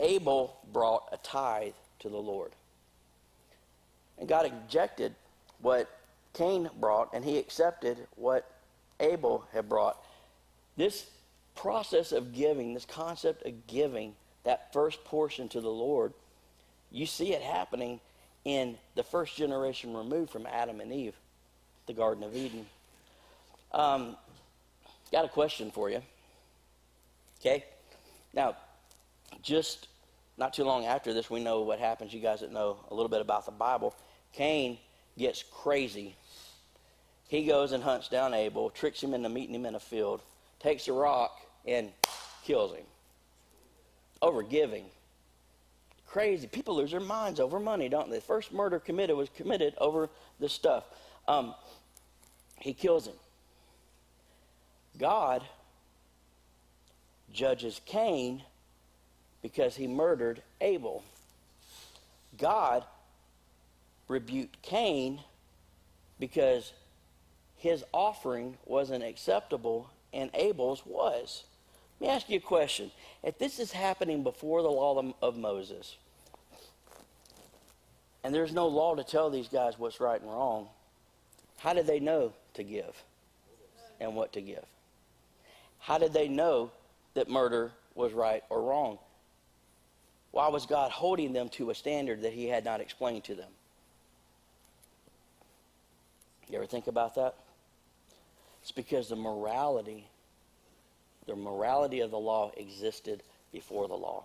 Abel 0.00 0.56
brought 0.72 1.04
a 1.12 1.16
tithe 1.18 1.72
to 2.00 2.08
the 2.08 2.16
Lord. 2.16 2.52
And 4.18 4.28
God 4.28 4.50
rejected 4.64 5.14
what 5.60 5.88
Cain 6.34 6.68
brought, 6.80 7.10
and 7.14 7.24
he 7.24 7.38
accepted 7.38 7.98
what 8.16 8.50
Abel 9.00 9.44
had 9.52 9.68
brought. 9.68 9.96
This 10.76 11.10
process 11.54 12.12
of 12.12 12.32
giving, 12.32 12.74
this 12.74 12.84
concept 12.84 13.44
of 13.46 13.66
giving 13.66 14.14
that 14.44 14.72
first 14.72 15.04
portion 15.04 15.48
to 15.48 15.60
the 15.60 15.70
Lord, 15.70 16.12
you 16.90 17.06
see 17.06 17.32
it 17.32 17.42
happening 17.42 18.00
in 18.44 18.76
the 18.94 19.02
first 19.02 19.36
generation 19.36 19.94
removed 19.94 20.30
from 20.30 20.46
Adam 20.46 20.80
and 20.80 20.92
Eve, 20.92 21.14
the 21.86 21.92
Garden 21.92 22.24
of 22.24 22.34
Eden. 22.34 22.66
Um, 23.72 24.16
got 25.12 25.24
a 25.24 25.28
question 25.28 25.70
for 25.70 25.90
you. 25.90 26.02
Okay? 27.40 27.64
Now, 28.32 28.56
just 29.42 29.88
not 30.36 30.54
too 30.54 30.64
long 30.64 30.86
after 30.86 31.12
this, 31.12 31.28
we 31.28 31.42
know 31.42 31.62
what 31.62 31.78
happens. 31.78 32.12
You 32.14 32.20
guys 32.20 32.40
that 32.40 32.52
know 32.52 32.78
a 32.90 32.94
little 32.94 33.08
bit 33.08 33.20
about 33.20 33.44
the 33.44 33.52
Bible, 33.52 33.94
Cain 34.32 34.78
gets 35.18 35.42
crazy. 35.42 36.16
He 37.30 37.44
goes 37.44 37.70
and 37.70 37.80
hunts 37.84 38.08
down 38.08 38.34
Abel, 38.34 38.70
tricks 38.70 39.00
him 39.00 39.14
into 39.14 39.28
meeting 39.28 39.54
him 39.54 39.64
in 39.64 39.76
a 39.76 39.80
field, 39.80 40.20
takes 40.58 40.88
a 40.88 40.92
rock 40.92 41.40
and 41.64 41.90
kills 42.42 42.74
him 42.74 42.82
over 44.20 44.42
giving. 44.42 44.86
Crazy. 46.08 46.48
People 46.48 46.74
lose 46.74 46.90
their 46.90 46.98
minds 46.98 47.38
over 47.38 47.60
money, 47.60 47.88
don't 47.88 48.10
they? 48.10 48.16
The 48.16 48.22
first 48.22 48.52
murder 48.52 48.80
committed 48.80 49.16
was 49.16 49.28
committed 49.28 49.74
over 49.78 50.10
this 50.40 50.52
stuff. 50.52 50.82
Um, 51.28 51.54
he 52.58 52.72
kills 52.72 53.06
him. 53.06 53.14
God 54.98 55.44
judges 57.32 57.80
Cain 57.86 58.42
because 59.40 59.76
he 59.76 59.86
murdered 59.86 60.42
Abel. 60.60 61.04
God 62.36 62.84
rebuked 64.08 64.60
Cain 64.62 65.20
because 66.18 66.72
his 67.60 67.84
offering 67.92 68.56
wasn't 68.64 69.04
acceptable 69.04 69.90
and 70.14 70.30
Abel's 70.32 70.84
was. 70.86 71.44
Let 72.00 72.06
me 72.08 72.14
ask 72.14 72.30
you 72.30 72.38
a 72.38 72.40
question. 72.40 72.90
If 73.22 73.38
this 73.38 73.58
is 73.58 73.70
happening 73.70 74.22
before 74.22 74.62
the 74.62 74.70
law 74.70 75.12
of 75.20 75.36
Moses, 75.36 75.98
and 78.24 78.34
there's 78.34 78.54
no 78.54 78.66
law 78.66 78.94
to 78.94 79.04
tell 79.04 79.28
these 79.28 79.48
guys 79.48 79.78
what's 79.78 80.00
right 80.00 80.18
and 80.18 80.30
wrong, 80.30 80.68
how 81.58 81.74
did 81.74 81.86
they 81.86 82.00
know 82.00 82.32
to 82.54 82.62
give 82.62 82.96
and 84.00 84.16
what 84.16 84.32
to 84.32 84.40
give? 84.40 84.64
How 85.80 85.98
did 85.98 86.14
they 86.14 86.28
know 86.28 86.70
that 87.12 87.28
murder 87.28 87.72
was 87.94 88.14
right 88.14 88.42
or 88.48 88.62
wrong? 88.62 88.98
Why 90.30 90.48
was 90.48 90.64
God 90.64 90.90
holding 90.90 91.34
them 91.34 91.50
to 91.50 91.68
a 91.68 91.74
standard 91.74 92.22
that 92.22 92.32
He 92.32 92.46
had 92.46 92.64
not 92.64 92.80
explained 92.80 93.24
to 93.24 93.34
them? 93.34 93.50
You 96.48 96.56
ever 96.56 96.66
think 96.66 96.86
about 96.86 97.14
that? 97.16 97.34
It's 98.62 98.72
because 98.72 99.08
the 99.08 99.16
morality, 99.16 100.06
the 101.26 101.36
morality 101.36 102.00
of 102.00 102.10
the 102.10 102.18
law 102.18 102.52
existed 102.56 103.22
before 103.52 103.88
the 103.88 103.94
law. 103.94 104.24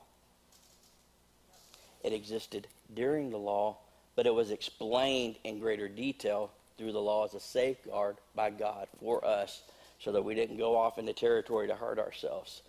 It 2.04 2.13
existed 2.13 2.67
during 2.93 3.32
the 3.32 3.38
law, 3.38 3.78
but 4.15 4.28
it 4.28 4.34
was 4.34 4.52
explained 4.52 5.38
in 5.43 5.60
greater 5.60 5.88
detail 5.88 6.52
through 6.78 6.91
the 6.91 7.02
law 7.02 7.26
as 7.26 7.34
a 7.34 7.39
safeguard 7.39 8.17
by 8.36 8.50
God 8.50 8.88
for 9.00 9.26
us 9.26 9.62
so 10.00 10.12
that 10.12 10.24
we 10.24 10.36
didn't 10.36 10.58
go 10.58 10.78
off 10.78 10.98
into 10.98 11.13
territory 11.13 11.67
to 11.67 11.76
hurt 11.76 11.98
ourselves. 11.98 12.62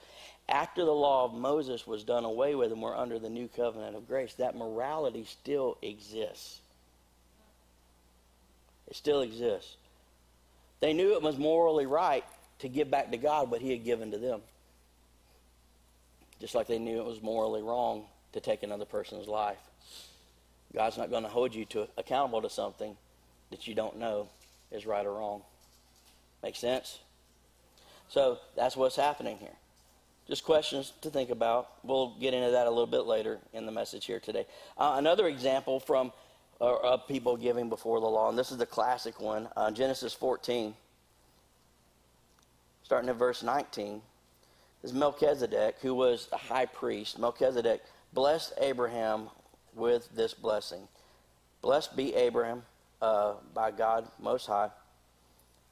After 0.49 0.85
the 0.85 0.93
law 0.93 1.25
of 1.25 1.35
Moses 1.35 1.87
was 1.87 2.05
done 2.05 2.25
away 2.25 2.55
with 2.55 2.71
and 2.71 2.81
we're 2.81 2.97
under 2.97 3.19
the 3.19 3.29
new 3.29 3.49
covenant 3.49 3.97
of 3.97 4.07
grace, 4.07 4.35
that 4.35 4.57
morality 4.57 5.25
still 5.25 5.77
exists. 5.83 6.61
It 8.87 8.95
still 8.95 9.23
exists. 9.23 9.77
They 10.81 10.93
knew 10.93 11.15
it 11.15 11.23
was 11.23 11.39
morally 11.39 11.87
right 11.87 12.25
to 12.61 12.69
give 12.69 12.91
back 12.91 13.11
to 13.11 13.17
God 13.17 13.51
what 13.51 13.61
He 13.61 13.71
had 13.71 13.85
given 13.85 14.11
to 14.11 14.19
them. 14.19 14.41
Just 16.41 16.55
like 16.55 16.67
they 16.67 16.79
knew 16.79 17.01
it 17.01 17.07
was 17.07 17.23
morally 17.23 17.63
wrong 17.63 18.05
to 18.33 18.41
take 18.41 18.63
another 18.63 18.85
person's 18.85 19.27
life. 19.27 19.59
God's 20.75 20.99
not 20.99 21.11
going 21.11 21.23
to 21.23 21.29
hold 21.29 21.55
you 21.55 21.65
to 21.67 21.89
accountable 21.97 22.43
to 22.43 22.51
something 22.51 22.97
that 23.51 23.67
you 23.67 23.75
don't 23.75 23.99
know 23.99 24.29
is 24.71 24.85
right 24.85 25.07
or 25.07 25.15
wrong. 25.15 25.43
Make 26.43 26.57
sense? 26.57 26.99
So 28.09 28.39
that's 28.55 28.77
what's 28.77 28.97
happening 28.97 29.39
here. 29.39 29.57
Just 30.29 30.45
questions 30.45 30.93
to 31.03 31.11
think 31.11 31.31
about. 31.31 31.69
We'll 31.85 32.15
get 32.21 32.35
into 32.35 32.51
that 32.51 32.67
a 32.67 32.71
little 32.71 32.87
bit 32.87 33.07
later 33.07 33.39
in 33.53 33.65
the 33.65 33.73
message 33.73 34.07
here 34.07 34.19
today. 34.19 34.47
Uh, 34.77 34.95
another 34.97 35.29
example 35.29 35.79
from 35.79 36.13
uh, 36.61 36.77
of 36.77 37.07
people 37.07 37.37
giving 37.37 37.69
before 37.69 38.01
the 38.01 38.07
law, 38.07 38.29
and 38.29 38.39
this 38.39 38.51
is 38.51 38.59
the 38.59 38.67
classic 38.67 39.21
one, 39.21 39.49
uh, 39.57 39.71
Genesis 39.71 40.13
14, 40.13 40.75
starting 42.83 43.11
at 43.11 43.17
verse 43.17 43.43
19. 43.43 44.01
This 44.83 44.91
is 44.91 44.97
Melchizedek, 44.97 45.77
who 45.83 45.95
was 45.95 46.29
a 46.33 46.37
high 46.37 46.67
priest. 46.67 47.19
Melchizedek 47.19 47.83
blessed 48.13 48.53
Abraham 48.61 49.29
with 49.75 50.09
this 50.15 50.35
blessing. 50.35 50.89
Blessed 51.63 51.97
be 51.97 52.15
Abraham 52.15 52.63
uh, 53.03 53.35
by 53.55 53.71
God 53.71 54.07
Most 54.21 54.47
High, 54.47 54.71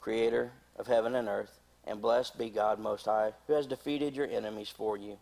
creator 0.01 0.53
of 0.77 0.87
heaven 0.87 1.15
and 1.15 1.29
earth, 1.29 1.61
and 1.87 2.03
blessed 2.03 2.39
be 2.39 2.51
God 2.51 2.79
Most 2.79 3.07
High, 3.07 3.33
who 3.47 3.53
has 3.55 3.67
defeated 3.67 4.17
your 4.17 4.27
enemies 4.27 4.69
for 4.69 4.97
you. 4.97 5.17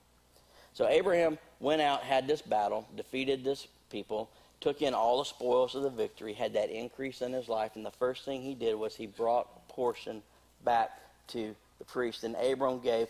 So 0.72 0.88
Abraham 0.88 1.38
went 1.60 1.82
out, 1.82 2.02
had 2.02 2.26
this 2.26 2.42
battle, 2.42 2.88
defeated 2.96 3.44
this 3.44 3.68
people, 3.90 4.30
took 4.62 4.80
in 4.80 4.94
all 4.94 5.18
the 5.18 5.24
spoils 5.24 5.74
of 5.74 5.82
the 5.82 5.90
victory, 5.90 6.32
had 6.32 6.54
that 6.54 6.70
increase 6.70 7.20
in 7.20 7.32
his 7.32 7.48
life, 7.48 7.72
and 7.74 7.84
the 7.84 7.90
first 7.90 8.24
thing 8.24 8.42
he 8.42 8.54
did 8.54 8.74
was 8.74 8.94
he 8.94 9.06
brought 9.06 9.48
a 9.56 9.72
portion 9.72 10.22
back 10.64 10.90
to 11.28 11.54
the 11.78 11.84
priest. 11.84 12.24
And 12.24 12.36
Abram 12.36 12.80
gave 12.80 13.08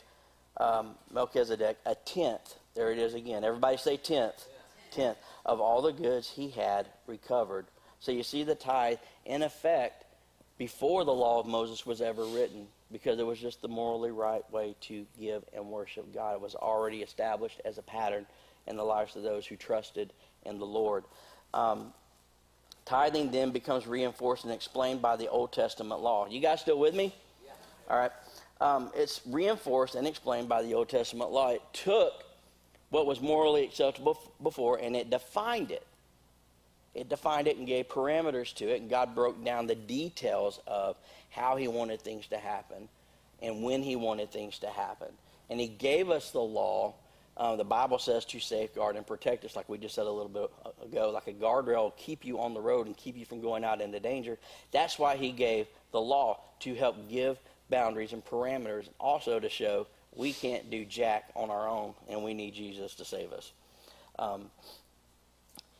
um, 0.56 0.94
Melchizedek 1.12 1.76
a 1.86 1.94
tenth. 1.94 2.56
There 2.74 2.90
it 2.90 2.98
is 2.98 3.14
again. 3.14 3.44
Everybody 3.44 3.76
say 3.76 3.96
tenth. 3.96 4.46
Tenth 4.90 5.18
of 5.44 5.60
all 5.60 5.82
the 5.82 5.92
goods 5.92 6.28
he 6.28 6.50
had 6.50 6.86
recovered. 7.06 7.66
So 8.00 8.12
you 8.12 8.22
see 8.22 8.44
the 8.44 8.54
tithe 8.54 8.98
in 9.24 9.42
effect 9.42 10.04
before 10.58 11.04
the 11.04 11.12
law 11.12 11.40
of 11.40 11.46
Moses 11.46 11.86
was 11.86 12.00
ever 12.00 12.24
written 12.24 12.66
because 12.90 13.18
it 13.18 13.26
was 13.26 13.38
just 13.38 13.62
the 13.62 13.68
morally 13.68 14.10
right 14.10 14.48
way 14.52 14.74
to 14.82 15.06
give 15.18 15.44
and 15.54 15.66
worship 15.66 16.12
God. 16.14 16.34
It 16.34 16.40
was 16.40 16.54
already 16.54 16.98
established 17.02 17.60
as 17.64 17.78
a 17.78 17.82
pattern 17.82 18.26
in 18.66 18.76
the 18.76 18.84
lives 18.84 19.16
of 19.16 19.22
those 19.22 19.46
who 19.46 19.56
trusted 19.56 20.12
in 20.44 20.58
the 20.58 20.66
Lord. 20.66 21.04
Um, 21.54 21.92
tithing 22.84 23.30
then 23.30 23.50
becomes 23.50 23.86
reinforced 23.86 24.44
and 24.44 24.52
explained 24.52 25.02
by 25.02 25.16
the 25.16 25.28
Old 25.28 25.52
Testament 25.52 26.00
law. 26.00 26.26
You 26.26 26.40
guys 26.40 26.60
still 26.60 26.78
with 26.78 26.94
me? 26.94 27.14
Yeah. 27.44 27.52
All 27.90 27.98
right. 27.98 28.12
Um, 28.60 28.90
it's 28.94 29.20
reinforced 29.26 29.94
and 29.94 30.06
explained 30.06 30.48
by 30.48 30.62
the 30.62 30.74
Old 30.74 30.88
Testament 30.88 31.30
law. 31.30 31.50
It 31.50 31.62
took 31.72 32.24
what 32.90 33.06
was 33.06 33.20
morally 33.20 33.64
acceptable 33.64 34.18
before 34.42 34.78
and 34.78 34.94
it 34.94 35.10
defined 35.10 35.70
it. 35.70 35.86
It 36.94 37.08
defined 37.08 37.48
it 37.48 37.56
and 37.56 37.66
gave 37.66 37.88
parameters 37.88 38.54
to 38.56 38.68
it, 38.68 38.82
and 38.82 38.90
God 38.90 39.14
broke 39.14 39.42
down 39.42 39.66
the 39.66 39.74
details 39.74 40.60
of 40.66 40.96
how 41.30 41.56
He 41.56 41.66
wanted 41.66 42.02
things 42.02 42.26
to 42.28 42.36
happen 42.36 42.88
and 43.40 43.62
when 43.62 43.82
He 43.82 43.96
wanted 43.96 44.30
things 44.30 44.58
to 44.58 44.68
happen. 44.68 45.08
And 45.48 45.58
He 45.58 45.68
gave 45.68 46.10
us 46.10 46.30
the 46.30 46.40
law. 46.40 46.94
Uh, 47.36 47.56
the 47.56 47.64
Bible 47.64 47.98
says 47.98 48.24
to 48.26 48.38
safeguard 48.38 48.96
and 48.96 49.06
protect 49.06 49.44
us, 49.44 49.56
like 49.56 49.68
we 49.68 49.78
just 49.78 49.94
said 49.94 50.06
a 50.06 50.10
little 50.10 50.28
bit 50.28 50.50
ago, 50.84 51.10
like 51.10 51.26
a 51.28 51.32
guardrail, 51.32 51.96
keep 51.96 52.24
you 52.24 52.38
on 52.38 52.52
the 52.52 52.60
road 52.60 52.86
and 52.86 52.96
keep 52.96 53.16
you 53.16 53.24
from 53.24 53.40
going 53.40 53.64
out 53.64 53.80
into 53.80 53.98
danger. 53.98 54.38
That's 54.70 54.98
why 54.98 55.16
He 55.16 55.32
gave 55.32 55.66
the 55.92 56.00
law 56.00 56.40
to 56.60 56.74
help 56.74 57.08
give 57.08 57.38
boundaries 57.70 58.12
and 58.12 58.24
parameters, 58.24 58.88
also 59.00 59.40
to 59.40 59.48
show 59.48 59.86
we 60.14 60.32
can't 60.32 60.70
do 60.70 60.84
jack 60.84 61.30
on 61.34 61.50
our 61.50 61.66
own, 61.66 61.94
and 62.08 62.22
we 62.22 62.34
need 62.34 62.54
Jesus 62.54 62.94
to 62.96 63.04
save 63.04 63.32
us. 63.32 63.52
Um, 64.18 64.50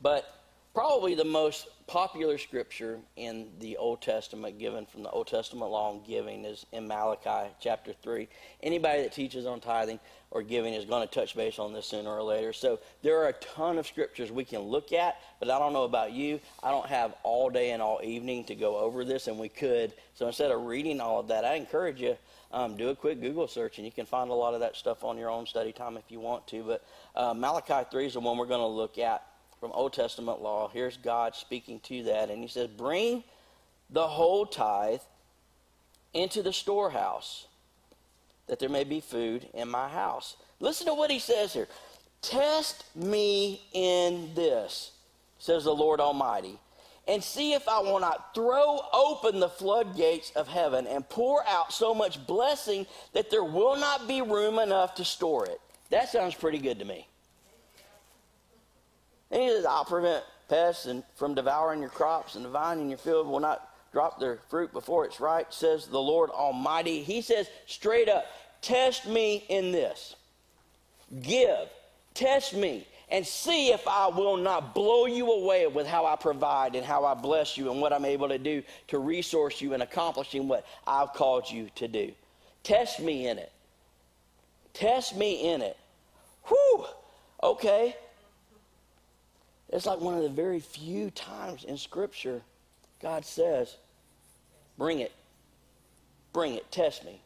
but 0.01 0.42
probably 0.75 1.15
the 1.15 1.25
most 1.25 1.69
popular 1.87 2.39
scripture 2.39 2.99
in 3.17 3.49
the 3.61 3.77
Old 3.77 4.01
Testament, 4.01 4.59
given 4.59 4.87
from 4.87 5.03
the 5.03 5.11
Old 5.11 5.27
Testament 5.27 5.71
law 5.71 5.93
on 5.93 6.03
giving, 6.07 6.47
is 6.47 6.65
in 6.73 6.89
Malachi 6.89 7.51
chapter 7.61 7.93
3. 7.93 8.27
Anybody 8.63 9.03
that 9.03 9.13
teaches 9.13 9.45
on 9.45 9.61
tithing 9.61 10.01
or 10.31 10.43
giving 10.43 10.73
is 10.73 10.87
going 10.87 11.07
to 11.07 11.13
touch 11.13 11.37
base 11.37 11.59
on 11.59 11.75
this 11.75 11.85
sooner 11.85 12.09
or 12.09 12.23
later. 12.23 12.55
So 12.55 12.81
there 13.03 13.19
are 13.19 13.29
a 13.29 13.33
ton 13.35 13.77
of 13.77 13.87
scriptures 13.87 14.33
we 14.33 14.45
can 14.45 14.61
look 14.61 14.95
at, 14.95 15.17
but 15.41 15.51
I 15.51 15.59
don't 15.59 15.75
know 15.75 15.85
about 15.85 16.13
you. 16.13 16.41
I 16.63 16.71
don't 16.71 16.87
have 16.87 17.15
all 17.23 17.51
day 17.51 17.73
and 17.73 17.83
all 17.83 18.01
evening 18.03 18.45
to 18.45 18.55
go 18.55 18.79
over 18.79 19.05
this, 19.05 19.27
and 19.27 19.39
we 19.39 19.51
could. 19.51 19.93
So 20.15 20.27
instead 20.27 20.51
of 20.51 20.63
reading 20.63 21.01
all 21.01 21.21
of 21.21 21.29
that, 21.29 21.45
I 21.45 21.55
encourage 21.55 22.01
you. 22.01 22.17
Um, 22.51 22.77
do 22.77 22.91
a 22.91 22.97
quick 22.97 23.21
Google 23.21 23.49
search, 23.49 23.79
and 23.79 23.87
you 23.87 23.93
can 23.93 24.05
find 24.05 24.31
a 24.31 24.35
lot 24.35 24.53
of 24.53 24.61
that 24.61 24.77
stuff 24.77 25.05
on 25.05 25.17
your 25.17 25.31
own 25.31 25.47
study 25.47 25.73
time 25.73 25.97
if 25.97 26.11
you 26.11 26.21
want 26.21 26.47
to. 26.49 26.63
But 26.63 26.85
uh, 27.17 27.33
Malachi 27.33 27.87
3 27.91 28.07
is 28.07 28.13
the 28.15 28.21
one 28.21 28.37
we're 28.37 28.45
going 28.47 28.61
to 28.61 28.67
look 28.67 28.99
at 28.99 29.23
from 29.63 29.71
Old 29.75 29.93
Testament 29.93 30.43
law. 30.43 30.69
Here's 30.73 30.97
God 30.97 31.37
speaking 31.37 31.79
to 31.85 32.03
that. 32.03 32.31
And 32.31 32.43
he 32.43 32.49
says, 32.49 32.67
Bring 32.67 33.23
the 33.91 34.09
whole 34.09 34.45
tithe 34.45 34.99
into 36.13 36.43
the 36.43 36.53
storehouse, 36.53 37.47
that 38.49 38.59
there 38.59 38.69
may 38.69 38.83
be 38.83 38.99
food 38.99 39.47
in 39.55 39.69
my 39.69 39.89
house. 39.89 40.37
Listen 40.59 40.89
to 40.89 40.95
what 40.95 41.13
he 41.13 41.21
says 41.21 41.53
here. 41.53 41.69
Test 42.23 42.85
me 42.97 43.63
in 43.73 44.35
this, 44.35 44.91
says 45.39 45.63
the 45.63 45.73
Lord 45.73 46.01
Almighty, 46.01 46.59
and 47.07 47.23
see 47.23 47.53
if 47.53 47.69
I 47.69 47.79
will 47.79 48.01
not 48.01 48.35
throw 48.35 48.81
open 48.93 49.39
the 49.39 49.49
floodgates 49.49 50.33
of 50.35 50.49
heaven 50.49 50.89
and 50.89 51.09
pour 51.09 51.47
out 51.47 51.73
so 51.73 51.95
much 51.95 52.27
blessing 52.27 52.85
that 53.13 53.31
there 53.31 53.45
will 53.45 53.77
not 53.77 54.09
be 54.09 54.23
room 54.23 54.59
enough 54.59 54.97
to 54.97 55.05
store 55.05 55.47
it. 55.47 55.61
That 55.91 56.09
sounds 56.09 56.35
pretty 56.35 56.59
good 56.59 56.81
to 56.81 56.85
me. 56.85 57.07
And 59.33 59.43
he 59.43 59.49
says, 59.49 59.65
I'll 59.65 59.85
prevent 59.85 60.25
pests 60.49 60.87
and 60.87 61.03
from 61.17 61.35
devouring 61.35 61.81
your 61.81 61.89
crops, 61.89 62.37
and 62.37 62.45
the 62.45 62.51
vine 62.51 62.79
in 62.79 62.91
your 62.91 62.99
field 62.99 63.27
will 63.27 63.41
not 63.41 63.69
drop 63.93 64.21
their 64.21 64.39
fruit 64.49 64.73
before 64.73 65.05
it's 65.07 65.21
ripe, 65.21 65.53
says 65.53 65.87
the 65.87 66.01
Lord 66.01 66.31
Almighty. 66.31 67.03
He 67.03 67.23
says 67.23 67.49
straight 67.67 68.09
up, 68.09 68.27
test 68.61 69.07
me 69.07 69.45
in 69.49 69.73
this. 69.73 70.15
Give, 71.23 71.69
test 72.15 72.55
me, 72.55 72.87
and 73.11 73.27
see 73.27 73.71
if 73.71 73.87
I 73.89 74.09
will 74.09 74.37
not 74.37 74.75
blow 74.75 75.07
you 75.07 75.33
away 75.33 75.67
with 75.67 75.87
how 75.87 76.07
I 76.07 76.17
provide 76.17 76.75
and 76.75 76.85
how 76.85 77.05
I 77.05 77.15
bless 77.15 77.57
you 77.57 77.71
and 77.71 77.81
what 77.81 77.93
I'm 77.93 78.07
able 78.07 78.29
to 78.29 78.39
do 78.39 78.63
to 78.89 78.99
resource 78.99 79.61
you 79.61 79.75
in 79.75 79.83
accomplishing 79.83 80.49
what 80.49 80.67
I've 80.87 81.13
called 81.13 81.51
you 81.51 81.69
to 81.77 81.89
do. 81.89 82.13
Test 82.63 83.01
me 83.01 83.29
in 83.29 83.39
it. 83.39 83.53
Test 84.73 85.17
me 85.17 85.53
in 85.53 85.61
it. 85.61 85.77
Whew. 86.45 86.87
Okay. 87.43 87.97
It's 89.73 89.87
like 89.87 90.01
one 90.01 90.15
of 90.15 90.23
the 90.23 90.29
very 90.29 90.61
few 90.61 91.11
times 91.11 91.65
in 91.65 91.79
Scripture 91.79 92.43
God 93.03 93.25
says, 93.25 93.77
Bring 94.79 95.01
it. 95.01 95.13
Bring 96.33 96.55
it. 96.55 96.71
Test 96.71 97.05
me. 97.05 97.21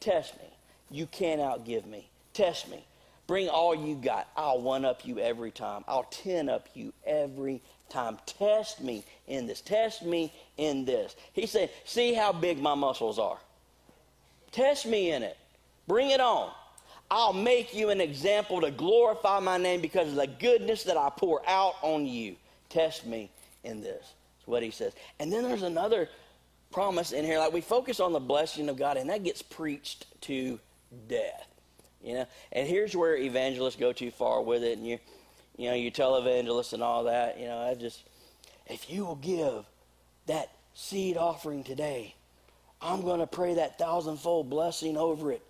Test 0.00 0.36
me. 0.38 0.48
You 0.90 1.06
can't 1.06 1.40
outgive 1.40 1.86
me. 1.86 2.08
Test 2.32 2.70
me. 2.70 2.84
Bring 3.26 3.48
all 3.48 3.74
you 3.74 3.94
got. 3.94 4.28
I'll 4.36 4.60
one 4.60 4.84
up 4.84 5.06
you 5.06 5.18
every 5.18 5.50
time. 5.50 5.84
I'll 5.86 6.04
ten 6.04 6.48
up 6.48 6.68
you 6.74 6.92
every 7.06 7.62
time. 7.88 8.18
Test 8.26 8.82
me 8.82 9.04
in 9.28 9.46
this. 9.46 9.60
Test 9.60 10.04
me 10.04 10.32
in 10.56 10.84
this. 10.84 11.14
He 11.32 11.46
said, 11.46 11.70
See 11.84 12.12
how 12.12 12.32
big 12.32 12.58
my 12.60 12.74
muscles 12.74 13.18
are. 13.18 13.38
Test 14.50 14.86
me 14.86 15.10
in 15.12 15.22
it. 15.22 15.36
Bring 15.86 16.10
it 16.10 16.20
on. 16.20 16.50
I'll 17.14 17.32
make 17.32 17.72
you 17.72 17.90
an 17.90 18.00
example 18.00 18.60
to 18.60 18.72
glorify 18.72 19.38
my 19.38 19.56
name 19.56 19.80
because 19.80 20.08
of 20.08 20.16
the 20.16 20.26
goodness 20.26 20.82
that 20.82 20.96
I 20.96 21.12
pour 21.16 21.48
out 21.48 21.74
on 21.80 22.08
you. 22.08 22.34
Test 22.70 23.06
me 23.06 23.30
in 23.62 23.80
this. 23.80 24.00
That's 24.02 24.46
what 24.46 24.64
he 24.64 24.72
says. 24.72 24.94
And 25.20 25.32
then 25.32 25.44
there's 25.44 25.62
another 25.62 26.08
promise 26.72 27.12
in 27.12 27.24
here. 27.24 27.38
Like 27.38 27.52
we 27.52 27.60
focus 27.60 28.00
on 28.00 28.12
the 28.12 28.18
blessing 28.18 28.68
of 28.68 28.76
God, 28.76 28.96
and 28.96 29.10
that 29.10 29.22
gets 29.22 29.42
preached 29.42 30.06
to 30.22 30.58
death. 31.06 31.46
You 32.02 32.14
know, 32.14 32.26
and 32.50 32.66
here's 32.66 32.96
where 32.96 33.16
evangelists 33.16 33.76
go 33.76 33.92
too 33.92 34.10
far 34.10 34.42
with 34.42 34.64
it, 34.64 34.76
and 34.76 34.84
you, 34.84 34.98
you 35.56 35.68
know, 35.68 35.76
you 35.76 35.92
tell 35.92 36.16
evangelists 36.16 36.72
and 36.72 36.82
all 36.82 37.04
that. 37.04 37.38
You 37.38 37.46
know, 37.46 37.58
I 37.58 37.76
just, 37.76 38.02
if 38.66 38.90
you 38.90 39.04
will 39.04 39.14
give 39.14 39.64
that 40.26 40.50
seed 40.74 41.16
offering 41.16 41.62
today, 41.62 42.16
I'm 42.82 43.02
going 43.02 43.20
to 43.20 43.28
pray 43.28 43.54
that 43.54 43.78
thousandfold 43.78 44.50
blessing 44.50 44.96
over 44.96 45.30
it 45.30 45.42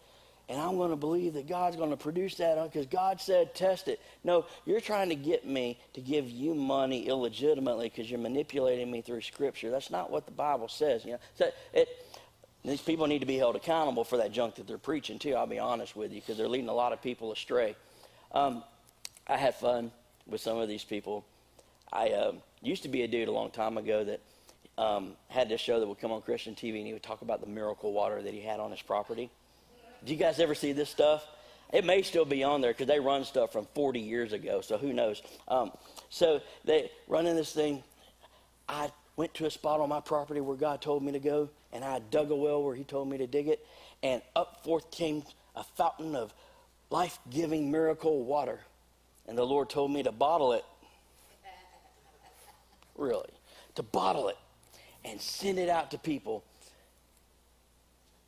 and 0.48 0.60
I'm 0.60 0.76
going 0.76 0.90
to 0.90 0.96
believe 0.96 1.34
that 1.34 1.48
God's 1.48 1.76
going 1.76 1.90
to 1.90 1.96
produce 1.96 2.36
that 2.36 2.62
because 2.64 2.86
God 2.86 3.20
said 3.20 3.54
test 3.54 3.88
it. 3.88 4.00
No, 4.24 4.44
you're 4.66 4.80
trying 4.80 5.08
to 5.08 5.14
get 5.14 5.46
me 5.46 5.78
to 5.94 6.00
give 6.00 6.28
you 6.28 6.54
money 6.54 7.06
illegitimately 7.06 7.88
because 7.88 8.10
you're 8.10 8.20
manipulating 8.20 8.90
me 8.90 9.00
through 9.00 9.22
Scripture. 9.22 9.70
That's 9.70 9.90
not 9.90 10.10
what 10.10 10.26
the 10.26 10.32
Bible 10.32 10.68
says. 10.68 11.04
You 11.04 11.12
know, 11.12 11.18
so 11.34 11.50
it, 11.72 11.88
these 12.62 12.82
people 12.82 13.06
need 13.06 13.20
to 13.20 13.26
be 13.26 13.38
held 13.38 13.56
accountable 13.56 14.04
for 14.04 14.18
that 14.18 14.32
junk 14.32 14.56
that 14.56 14.66
they're 14.66 14.76
preaching 14.76 15.18
too. 15.18 15.34
I'll 15.34 15.46
be 15.46 15.58
honest 15.58 15.96
with 15.96 16.12
you 16.12 16.20
because 16.20 16.36
they're 16.36 16.48
leading 16.48 16.68
a 16.68 16.74
lot 16.74 16.92
of 16.92 17.00
people 17.00 17.32
astray. 17.32 17.74
Um, 18.32 18.64
I 19.26 19.38
had 19.38 19.54
fun 19.54 19.92
with 20.26 20.42
some 20.42 20.58
of 20.58 20.68
these 20.68 20.84
people. 20.84 21.24
I 21.90 22.10
uh, 22.10 22.32
used 22.60 22.82
to 22.82 22.88
be 22.88 23.02
a 23.02 23.08
dude 23.08 23.28
a 23.28 23.32
long 23.32 23.50
time 23.50 23.78
ago 23.78 24.04
that 24.04 24.20
um, 24.76 25.12
had 25.28 25.48
this 25.48 25.60
show 25.60 25.80
that 25.80 25.86
would 25.86 26.00
come 26.00 26.12
on 26.12 26.20
Christian 26.20 26.54
TV, 26.54 26.78
and 26.78 26.86
he 26.86 26.92
would 26.92 27.02
talk 27.02 27.22
about 27.22 27.40
the 27.40 27.46
miracle 27.46 27.92
water 27.92 28.20
that 28.20 28.34
he 28.34 28.40
had 28.40 28.60
on 28.60 28.70
his 28.70 28.82
property. 28.82 29.30
Do 30.04 30.12
you 30.12 30.18
guys 30.18 30.38
ever 30.38 30.54
see 30.54 30.72
this 30.72 30.90
stuff? 30.90 31.26
It 31.72 31.84
may 31.84 32.02
still 32.02 32.24
be 32.24 32.44
on 32.44 32.60
there 32.60 32.72
because 32.72 32.86
they 32.86 33.00
run 33.00 33.24
stuff 33.24 33.52
from 33.52 33.66
40 33.74 34.00
years 34.00 34.32
ago, 34.32 34.60
so 34.60 34.76
who 34.76 34.92
knows? 34.92 35.22
Um, 35.48 35.72
so 36.10 36.40
they 36.64 36.90
running 37.08 37.36
this 37.36 37.52
thing. 37.52 37.82
I 38.68 38.92
went 39.16 39.34
to 39.34 39.46
a 39.46 39.50
spot 39.50 39.80
on 39.80 39.88
my 39.88 40.00
property 40.00 40.40
where 40.40 40.56
God 40.56 40.80
told 40.82 41.02
me 41.02 41.12
to 41.12 41.18
go, 41.18 41.48
and 41.72 41.84
I 41.84 42.00
dug 42.10 42.30
a 42.30 42.36
well 42.36 42.62
where 42.62 42.74
He 42.74 42.84
told 42.84 43.08
me 43.08 43.18
to 43.18 43.26
dig 43.26 43.48
it, 43.48 43.66
and 44.02 44.22
up 44.36 44.62
forth 44.62 44.90
came 44.90 45.24
a 45.56 45.64
fountain 45.64 46.14
of 46.14 46.34
life 46.90 47.18
giving 47.30 47.70
miracle 47.70 48.24
water. 48.24 48.60
And 49.26 49.38
the 49.38 49.44
Lord 49.44 49.70
told 49.70 49.90
me 49.90 50.02
to 50.02 50.12
bottle 50.12 50.52
it. 50.52 50.64
Really. 52.94 53.30
To 53.76 53.82
bottle 53.82 54.28
it 54.28 54.36
and 55.04 55.20
send 55.20 55.58
it 55.58 55.68
out 55.68 55.90
to 55.90 55.98
people 55.98 56.44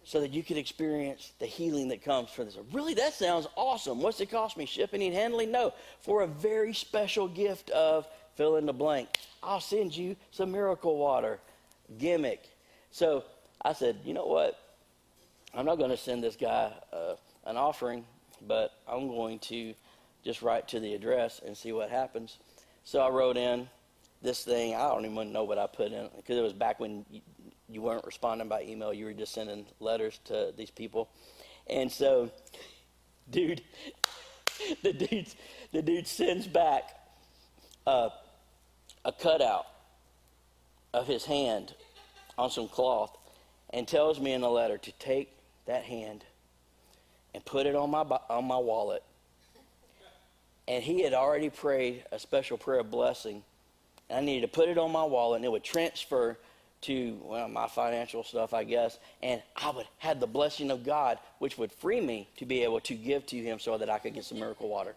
so 0.06 0.20
that 0.20 0.32
you 0.32 0.44
could 0.44 0.56
experience 0.56 1.32
the 1.40 1.46
healing 1.46 1.88
that 1.88 2.00
comes 2.00 2.30
from 2.30 2.44
this. 2.44 2.56
Really, 2.70 2.94
that 2.94 3.12
sounds 3.12 3.48
awesome. 3.56 4.00
What's 4.00 4.20
it 4.20 4.30
cost 4.30 4.56
me? 4.56 4.64
Shipping 4.64 5.02
and 5.02 5.12
handling? 5.12 5.50
No. 5.50 5.74
For 6.00 6.22
a 6.22 6.28
very 6.28 6.72
special 6.72 7.26
gift 7.26 7.70
of 7.70 8.06
fill 8.36 8.54
in 8.54 8.66
the 8.66 8.72
blank. 8.72 9.08
I'll 9.42 9.60
send 9.60 9.96
you 9.96 10.14
some 10.30 10.52
miracle 10.52 10.96
water. 10.96 11.40
Gimmick. 11.98 12.48
So 12.92 13.24
I 13.64 13.72
said, 13.72 13.98
you 14.04 14.14
know 14.14 14.26
what? 14.26 14.56
I'm 15.52 15.66
not 15.66 15.76
going 15.76 15.90
to 15.90 15.96
send 15.96 16.22
this 16.22 16.36
guy 16.36 16.72
uh, 16.92 17.14
an 17.44 17.56
offering, 17.56 18.04
but 18.46 18.74
I'm 18.86 19.08
going 19.08 19.40
to 19.40 19.74
just 20.24 20.40
write 20.40 20.68
to 20.68 20.78
the 20.78 20.94
address 20.94 21.40
and 21.44 21.56
see 21.56 21.72
what 21.72 21.90
happens. 21.90 22.38
So 22.84 23.00
I 23.00 23.08
wrote 23.08 23.36
in 23.36 23.68
this 24.22 24.44
thing. 24.44 24.76
I 24.76 24.86
don't 24.86 25.04
even 25.04 25.32
know 25.32 25.42
what 25.42 25.58
I 25.58 25.66
put 25.66 25.90
in 25.90 26.10
because 26.16 26.38
it 26.38 26.42
was 26.42 26.52
back 26.52 26.78
when 26.78 27.04
you 27.68 27.82
weren't 27.82 28.04
responding 28.04 28.48
by 28.48 28.62
email. 28.62 28.92
You 28.92 29.06
were 29.06 29.12
just 29.12 29.32
sending 29.32 29.66
letters 29.80 30.20
to 30.24 30.52
these 30.56 30.70
people. 30.70 31.08
And 31.68 31.90
so, 31.90 32.30
dude, 33.30 33.62
the 34.82 34.92
dude, 34.92 35.26
the 35.72 35.82
dude 35.82 36.06
sends 36.06 36.46
back 36.46 36.90
uh, 37.86 38.10
a 39.04 39.12
cutout 39.12 39.66
of 40.94 41.06
his 41.06 41.24
hand 41.24 41.74
on 42.38 42.50
some 42.50 42.68
cloth 42.68 43.16
and 43.70 43.86
tells 43.86 44.20
me 44.20 44.32
in 44.32 44.40
the 44.40 44.50
letter 44.50 44.78
to 44.78 44.92
take 44.92 45.32
that 45.66 45.82
hand 45.84 46.24
and 47.34 47.44
put 47.44 47.66
it 47.66 47.74
on 47.74 47.90
my 47.90 48.02
on 48.30 48.44
my 48.44 48.56
wallet. 48.56 49.02
And 50.68 50.82
he 50.82 51.02
had 51.02 51.14
already 51.14 51.50
prayed 51.50 52.04
a 52.10 52.18
special 52.18 52.56
prayer 52.56 52.80
of 52.80 52.90
blessing. 52.90 53.44
And 54.08 54.18
I 54.18 54.22
needed 54.22 54.42
to 54.42 54.48
put 54.48 54.68
it 54.68 54.78
on 54.78 54.90
my 54.90 55.04
wallet, 55.04 55.38
and 55.38 55.44
it 55.44 55.50
would 55.50 55.64
transfer 55.64 56.38
to 56.82 57.18
well, 57.22 57.48
my 57.48 57.68
financial 57.68 58.22
stuff, 58.22 58.54
I 58.54 58.64
guess, 58.64 58.98
and 59.22 59.42
I 59.56 59.70
would 59.70 59.86
have 59.98 60.20
the 60.20 60.26
blessing 60.26 60.70
of 60.70 60.84
God, 60.84 61.18
which 61.38 61.58
would 61.58 61.72
free 61.72 62.00
me 62.00 62.28
to 62.36 62.46
be 62.46 62.62
able 62.62 62.80
to 62.80 62.94
give 62.94 63.26
to 63.26 63.36
Him 63.36 63.58
so 63.58 63.78
that 63.78 63.90
I 63.90 63.98
could 63.98 64.14
get 64.14 64.24
some 64.24 64.38
miracle 64.38 64.68
water. 64.68 64.94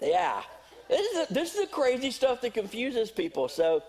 Yeah, 0.00 0.42
this 0.88 1.00
is, 1.00 1.30
a, 1.30 1.34
this 1.34 1.54
is 1.54 1.60
the 1.62 1.66
crazy 1.66 2.10
stuff 2.10 2.40
that 2.42 2.54
confuses 2.54 3.10
people. 3.10 3.48
So, 3.48 3.82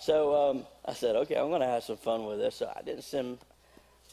so 0.00 0.50
um, 0.50 0.66
I 0.84 0.94
said, 0.94 1.14
okay, 1.16 1.36
I'm 1.36 1.48
going 1.48 1.60
to 1.60 1.66
have 1.66 1.84
some 1.84 1.98
fun 1.98 2.24
with 2.24 2.38
this. 2.38 2.56
So 2.56 2.72
I 2.74 2.82
didn't 2.82 3.04
send. 3.04 3.38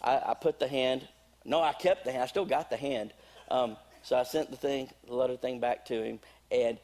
I, 0.01 0.21
I, 0.27 0.33
put 0.33 0.59
the 0.59 0.67
hand. 0.67 1.07
No, 1.45 1.61
I 1.61 1.73
kept 1.73 2.05
the 2.05 2.11
hand. 2.11 2.23
I 2.23 2.27
still 2.27 2.45
got 2.45 2.69
the 2.69 2.77
hand. 2.77 3.13
Um, 3.49 3.77
so 4.03 4.17
I 4.17 4.23
sent 4.23 4.51
the 4.51 4.57
thing, 4.57 4.89
the 5.07 5.15
letter 5.15 5.37
thing 5.37 5.59
back 5.59 5.85
to 5.85 6.03
him, 6.03 6.19
and 6.51 6.77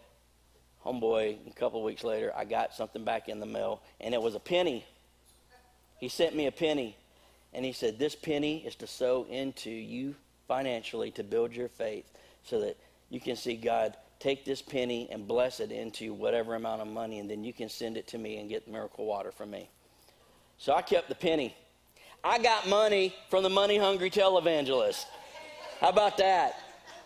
homeboy, 0.86 1.38
a 1.48 1.54
couple 1.54 1.84
weeks 1.84 2.04
later, 2.04 2.32
I 2.36 2.46
got 2.46 2.74
something 2.74 3.04
back 3.04 3.28
in 3.28 3.40
the 3.40 3.46
mail, 3.46 3.82
and 4.00 4.14
it 4.14 4.22
was 4.22 4.36
a 4.36 4.40
penny. 4.40 4.86
He 6.00 6.10
sent 6.10 6.36
me 6.36 6.48
a 6.48 6.52
penny, 6.52 6.96
and 7.54 7.66
he 7.66 7.72
said, 7.72 7.98
This 7.98 8.16
penny 8.16 8.66
is 8.66 8.76
to 8.76 8.88
sow 8.88 9.26
into 9.30 9.72
you 9.72 10.16
financially 10.48 11.12
to 11.12 11.24
build 11.24 11.54
your 11.54 11.70
faith 11.70 12.06
so 12.44 12.62
that 12.62 12.78
you 13.10 13.20
can 13.20 13.36
see 13.36 13.56
God 13.56 13.96
take 14.20 14.46
this 14.46 14.62
penny 14.62 15.10
and 15.12 15.28
bless 15.28 15.60
it 15.60 15.72
into 15.72 16.14
whatever 16.14 16.56
amount 16.56 16.82
of 16.82 16.88
money, 16.88 17.20
and 17.20 17.30
then 17.30 17.44
you 17.44 17.54
can 17.54 17.70
send 17.70 17.98
it 17.98 18.08
to 18.08 18.18
me 18.18 18.38
and 18.38 18.50
get 18.50 18.68
miracle 18.68 19.06
water 19.06 19.32
from 19.32 19.52
me. 19.52 19.70
So 20.58 20.74
I 20.74 20.82
kept 20.82 21.10
the 21.10 21.16
penny. 21.16 21.56
I 22.24 22.40
got 22.40 22.68
money 22.68 23.14
from 23.30 23.44
the 23.44 23.50
money 23.50 23.78
hungry 23.78 24.10
televangelist. 24.10 25.06
How 25.80 25.90
about 25.90 26.18
that? 26.18 26.56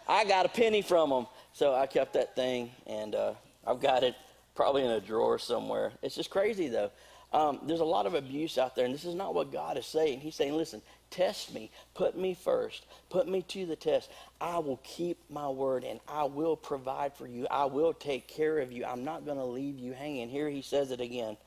I 0.07 0.23
got 0.25 0.45
a 0.45 0.49
penny 0.49 0.81
from 0.81 1.09
them. 1.09 1.27
So 1.53 1.73
I 1.73 1.87
kept 1.87 2.13
that 2.13 2.35
thing, 2.35 2.71
and 2.87 3.15
uh, 3.15 3.33
I've 3.69 3.79
got 3.79 4.03
it 4.03 4.15
probably 4.55 4.83
in 4.83 4.89
a 4.89 4.99
drawer 4.99 5.37
somewhere. 5.37 5.91
It's 6.01 6.15
just 6.15 6.31
crazy, 6.31 6.69
though. 6.69 6.91
Um, 7.31 7.59
there's 7.63 7.81
a 7.81 7.85
lot 7.85 8.07
of 8.07 8.15
abuse 8.15 8.57
out 8.57 8.75
there, 8.75 8.85
and 8.85 8.93
this 8.93 9.05
is 9.05 9.13
not 9.13 9.35
what 9.35 9.51
God 9.51 9.77
is 9.77 9.85
saying. 9.85 10.21
He's 10.21 10.33
saying, 10.33 10.55
listen, 10.55 10.81
test 11.11 11.53
me, 11.53 11.69
put 11.93 12.17
me 12.17 12.33
first, 12.33 12.87
put 13.11 13.27
me 13.27 13.43
to 13.43 13.67
the 13.67 13.75
test. 13.75 14.09
I 14.41 14.57
will 14.57 14.79
keep 14.83 15.19
my 15.29 15.47
word, 15.47 15.83
and 15.83 15.99
I 16.07 16.23
will 16.23 16.55
provide 16.55 17.13
for 17.13 17.27
you. 17.27 17.45
I 17.51 17.65
will 17.65 17.93
take 17.93 18.27
care 18.27 18.57
of 18.57 18.71
you. 18.71 18.83
I'm 18.83 19.03
not 19.03 19.25
going 19.25 19.37
to 19.37 19.45
leave 19.45 19.77
you 19.77 19.93
hanging. 19.93 20.29
Here 20.29 20.49
he 20.49 20.63
says 20.63 20.89
it 20.89 20.99
again. 20.99 21.37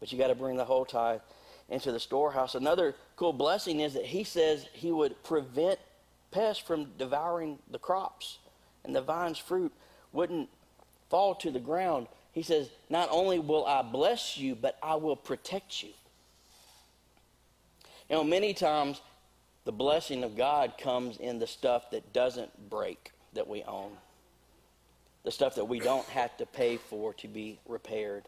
But 0.00 0.10
you 0.10 0.18
got 0.18 0.28
to 0.28 0.34
bring 0.34 0.56
the 0.56 0.64
whole 0.64 0.84
tithe 0.84 1.20
into 1.68 1.92
the 1.92 2.00
storehouse. 2.00 2.56
Another 2.56 2.96
cool 3.14 3.32
blessing 3.32 3.78
is 3.78 3.94
that 3.94 4.06
he 4.06 4.24
says 4.24 4.66
he 4.72 4.90
would 4.90 5.22
prevent 5.22 5.78
pests 6.32 6.62
from 6.62 6.86
devouring 6.98 7.60
the 7.70 7.78
crops, 7.78 8.38
and 8.84 8.96
the 8.96 9.02
vine's 9.02 9.38
fruit 9.38 9.72
wouldn't 10.12 10.48
fall 11.10 11.34
to 11.34 11.50
the 11.50 11.60
ground, 11.60 12.06
he 12.32 12.42
says, 12.42 12.70
Not 12.88 13.08
only 13.10 13.38
will 13.38 13.66
I 13.66 13.82
bless 13.82 14.38
you, 14.38 14.54
but 14.54 14.78
I 14.82 14.94
will 14.94 15.16
protect 15.16 15.82
you. 15.82 15.90
You 18.08 18.16
know, 18.16 18.24
many 18.24 18.54
times 18.54 19.00
the 19.64 19.72
blessing 19.72 20.24
of 20.24 20.36
God 20.36 20.74
comes 20.78 21.18
in 21.18 21.38
the 21.38 21.46
stuff 21.46 21.90
that 21.90 22.12
doesn't 22.12 22.70
break 22.70 23.12
that 23.34 23.46
we 23.46 23.62
own, 23.64 23.92
the 25.24 25.30
stuff 25.30 25.54
that 25.56 25.66
we 25.66 25.80
don't 25.80 26.06
have 26.06 26.36
to 26.38 26.46
pay 26.46 26.76
for 26.76 27.12
to 27.14 27.28
be 27.28 27.58
repaired. 27.68 28.24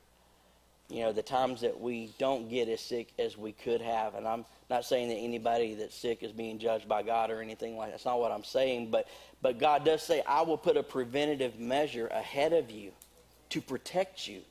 You 0.92 1.04
know, 1.04 1.12
the 1.12 1.22
times 1.22 1.62
that 1.62 1.80
we 1.80 2.12
don't 2.18 2.50
get 2.50 2.68
as 2.68 2.82
sick 2.82 3.14
as 3.18 3.38
we 3.38 3.52
could 3.52 3.80
have. 3.80 4.14
And 4.14 4.28
I'm 4.28 4.44
not 4.68 4.84
saying 4.84 5.08
that 5.08 5.14
anybody 5.14 5.74
that's 5.74 5.96
sick 5.96 6.22
is 6.22 6.32
being 6.32 6.58
judged 6.58 6.86
by 6.86 7.02
God 7.02 7.30
or 7.30 7.40
anything 7.40 7.78
like 7.78 7.88
that. 7.88 7.92
That's 7.92 8.04
not 8.04 8.20
what 8.20 8.30
I'm 8.30 8.44
saying. 8.44 8.90
But, 8.90 9.08
but 9.40 9.58
God 9.58 9.86
does 9.86 10.02
say, 10.02 10.22
I 10.26 10.42
will 10.42 10.58
put 10.58 10.76
a 10.76 10.82
preventative 10.82 11.58
measure 11.58 12.08
ahead 12.08 12.52
of 12.52 12.70
you 12.70 12.92
to 13.48 13.62
protect 13.62 14.28
you. 14.28 14.42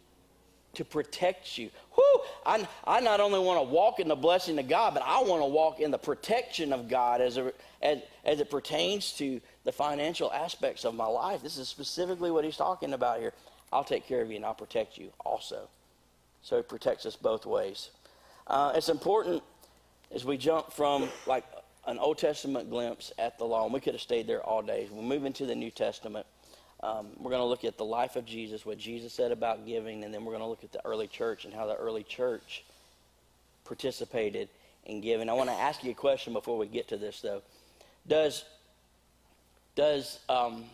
To 0.75 0.83
protect 0.83 1.59
you. 1.59 1.69
Whew! 1.93 2.21
I, 2.43 2.67
I 2.85 3.01
not 3.01 3.19
only 3.19 3.37
want 3.37 3.59
to 3.59 3.71
walk 3.71 3.99
in 3.99 4.07
the 4.07 4.15
blessing 4.15 4.57
of 4.57 4.67
God, 4.67 4.95
but 4.95 5.03
I 5.05 5.21
want 5.21 5.43
to 5.43 5.47
walk 5.47 5.79
in 5.79 5.91
the 5.91 5.99
protection 5.99 6.73
of 6.73 6.89
God 6.89 7.21
as, 7.21 7.37
a, 7.37 7.53
as, 7.83 7.99
as 8.25 8.39
it 8.39 8.49
pertains 8.49 9.13
to 9.17 9.39
the 9.63 9.71
financial 9.71 10.33
aspects 10.33 10.85
of 10.85 10.95
my 10.95 11.05
life. 11.05 11.43
This 11.43 11.57
is 11.57 11.67
specifically 11.67 12.31
what 12.31 12.45
he's 12.45 12.57
talking 12.57 12.93
about 12.93 13.19
here. 13.19 13.33
I'll 13.71 13.83
take 13.83 14.07
care 14.07 14.23
of 14.23 14.31
you 14.31 14.37
and 14.37 14.45
I'll 14.45 14.55
protect 14.55 14.97
you 14.97 15.11
also. 15.23 15.69
So 16.43 16.57
he 16.57 16.63
protects 16.63 17.05
us 17.05 17.15
both 17.15 17.45
ways. 17.45 17.89
Uh, 18.47 18.73
it's 18.75 18.89
important 18.89 19.43
as 20.13 20.25
we 20.25 20.37
jump 20.37 20.71
from 20.73 21.09
like 21.25 21.45
an 21.87 21.99
Old 21.99 22.17
Testament 22.17 22.69
glimpse 22.69 23.11
at 23.17 23.37
the 23.37 23.45
law, 23.45 23.65
and 23.65 23.73
we 23.73 23.79
could 23.79 23.93
have 23.93 24.01
stayed 24.01 24.27
there 24.27 24.41
all 24.41 24.61
day. 24.61 24.87
We 24.91 25.03
move 25.03 25.25
into 25.25 25.45
the 25.45 25.55
New 25.55 25.71
Testament. 25.71 26.25
Um, 26.83 27.07
we're 27.19 27.31
going 27.31 27.41
to 27.41 27.47
look 27.47 27.63
at 27.63 27.77
the 27.77 27.85
life 27.85 28.15
of 28.15 28.25
Jesus, 28.25 28.65
what 28.65 28.77
Jesus 28.77 29.13
said 29.13 29.31
about 29.31 29.65
giving, 29.65 30.03
and 30.03 30.13
then 30.13 30.25
we're 30.25 30.31
going 30.31 30.43
to 30.43 30.47
look 30.47 30.63
at 30.63 30.71
the 30.71 30.83
early 30.85 31.07
church 31.07 31.45
and 31.45 31.53
how 31.53 31.67
the 31.67 31.75
early 31.75 32.03
church 32.03 32.63
participated 33.65 34.49
in 34.85 34.99
giving. 34.99 35.29
I 35.29 35.33
want 35.33 35.49
to 35.49 35.55
ask 35.55 35.83
you 35.83 35.91
a 35.91 35.95
question 35.95 36.33
before 36.33 36.57
we 36.57 36.65
get 36.67 36.87
to 36.89 36.97
this, 36.97 37.21
though. 37.21 37.41
Does 38.07 38.43
does 39.75 40.19
um, 40.27 40.65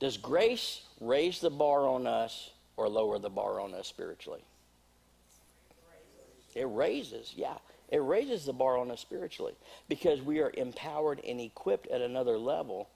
does 0.00 0.16
grace 0.16 0.82
raise 1.00 1.40
the 1.40 1.50
bar 1.50 1.86
on 1.86 2.06
us 2.06 2.50
or 2.78 2.88
lower 2.88 3.18
the 3.18 3.28
bar 3.28 3.60
on 3.60 3.74
us 3.74 3.88
spiritually? 3.88 4.44
It 6.54 6.64
raises, 6.64 7.34
yeah. 7.36 7.58
It 7.90 7.98
raises 7.98 8.44
the 8.44 8.52
bar 8.52 8.78
on 8.78 8.90
us 8.90 9.00
spiritually 9.00 9.54
because 9.88 10.22
we 10.22 10.40
are 10.40 10.52
empowered 10.54 11.20
and 11.26 11.40
equipped 11.40 11.88
at 11.88 12.00
another 12.00 12.38
level 12.38 12.88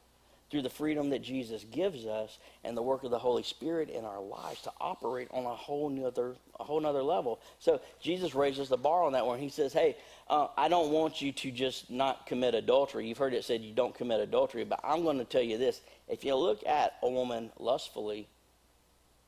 through 0.50 0.62
the 0.62 0.70
freedom 0.70 1.08
that 1.10 1.22
Jesus 1.22 1.64
gives 1.64 2.04
us 2.04 2.38
and 2.62 2.76
the 2.76 2.82
work 2.82 3.04
of 3.04 3.10
the 3.10 3.18
Holy 3.18 3.42
Spirit 3.42 3.88
in 3.88 4.04
our 4.04 4.20
lives 4.20 4.60
to 4.62 4.72
operate 4.80 5.28
on 5.32 5.46
a 5.46 5.54
whole 5.54 5.88
nother 5.88 6.34
a 6.60 6.64
whole 6.64 6.78
nother 6.78 7.02
level. 7.02 7.40
So 7.58 7.80
Jesus 8.00 8.34
raises 8.34 8.68
the 8.68 8.76
bar 8.76 9.04
on 9.04 9.12
that 9.12 9.24
one. 9.24 9.38
He 9.38 9.48
says, 9.48 9.72
"Hey, 9.72 9.96
uh, 10.28 10.48
I 10.58 10.68
don't 10.68 10.90
want 10.90 11.22
you 11.22 11.32
to 11.32 11.50
just 11.50 11.90
not 11.90 12.26
commit 12.26 12.54
adultery. 12.54 13.08
You've 13.08 13.16
heard 13.16 13.32
it 13.32 13.44
said 13.44 13.62
you 13.62 13.72
don't 13.72 13.94
commit 13.94 14.20
adultery, 14.20 14.64
but 14.64 14.80
I'm 14.84 15.04
going 15.04 15.18
to 15.18 15.24
tell 15.24 15.42
you 15.42 15.56
this: 15.56 15.80
if 16.06 16.22
you 16.22 16.36
look 16.36 16.64
at 16.66 16.96
a 17.02 17.08
woman 17.08 17.50
lustfully, 17.58 18.28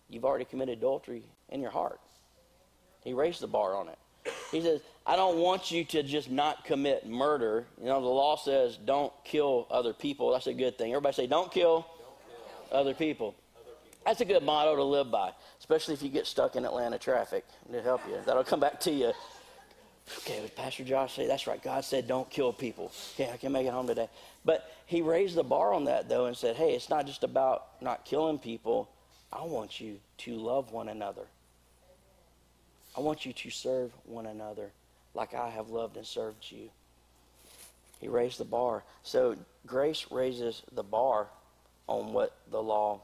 you've 0.09 0.25
already 0.25 0.45
committed 0.45 0.79
adultery 0.79 1.25
in 1.49 1.61
your 1.61 1.71
heart." 1.71 2.01
He 3.03 3.13
raised 3.13 3.41
the 3.41 3.47
bar 3.47 3.77
on 3.77 3.89
it. 3.89 3.99
He 4.51 4.63
says, 4.63 4.81
I 5.07 5.17
don't 5.17 5.39
want 5.39 5.71
you 5.71 5.85
to 5.85 6.03
just 6.03 6.31
not 6.31 6.65
commit 6.65 7.07
murder. 7.07 7.67
You 7.79 7.87
know, 7.87 8.01
the 8.01 8.07
law 8.07 8.37
says 8.37 8.79
don't 8.79 9.13
kill 9.25 9.67
other 9.71 9.93
people. 9.93 10.33
That's 10.33 10.47
a 10.47 10.55
good 10.55 10.79
thing. 10.79 10.93
Everybody 10.93 11.15
say, 11.15 11.27
don't 11.27 11.53
kill, 11.53 11.81
don't 11.81 11.89
kill. 12.71 12.79
Other, 12.81 12.95
people. 12.95 13.35
other 13.37 13.65
people. 13.65 13.85
That's 14.07 14.21
a 14.23 14.25
good 14.25 14.43
motto 14.43 14.77
to 14.77 14.83
live 14.83 15.11
by, 15.11 15.33
especially 15.59 15.95
if 15.95 16.03
you 16.03 16.09
get 16.09 16.27
stuck 16.27 16.57
in 16.57 16.65
Atlanta 16.65 16.99
traffic. 16.99 17.45
To 17.71 17.83
help 17.83 18.01
you. 18.09 18.19
That'll 18.25 18.45
come 18.45 18.61
back 18.61 18.81
to 18.81 18.91
you. 18.91 19.13
Okay, 20.19 20.41
with 20.43 20.55
Pastor 20.55 20.85
Josh 20.85 21.15
say, 21.15 21.27
that's 21.27 21.47
right. 21.47 21.63
God 21.63 21.85
said 21.85 22.07
don't 22.07 22.29
kill 22.29 22.53
people. 22.53 22.93
Okay, 23.15 23.31
I 23.31 23.37
can 23.39 23.53
make 23.53 23.67
it 23.67 23.73
home 23.73 23.87
today. 23.87 24.09
But 24.45 24.71
he 24.87 25.01
raised 25.01 25.35
the 25.35 25.43
bar 25.43 25.73
on 25.73 25.85
that, 25.85 26.09
though, 26.09 26.27
and 26.27 26.37
said, 26.37 26.57
hey, 26.57 26.75
it's 26.75 26.91
not 26.91 27.07
just 27.07 27.25
about 27.25 27.83
not 27.83 28.05
killing 28.05 28.39
people. 28.39 28.91
I 29.35 29.43
want 29.43 29.81
you 29.81 29.99
to 30.19 30.37
love 30.37 30.71
one 30.71 30.89
another. 30.89 31.27
I 32.97 33.01
want 33.01 33.27
you 33.27 33.33
to 33.33 33.51
serve 33.51 33.91
one 34.05 34.27
another 34.27 34.71
like 35.15 35.35
I 35.35 35.51
have 35.51 35.71
loved 35.71 35.97
and 35.97 36.07
served 36.07 36.47
you. 36.51 36.71
He 38.01 38.09
raised 38.09 38.39
the 38.39 38.45
bar. 38.45 38.85
So 39.03 39.37
grace 39.67 40.07
raises 40.11 40.63
the 40.73 40.83
bar 40.83 41.27
on 41.89 42.13
what 42.13 42.37
the 42.51 42.63
law 42.63 43.01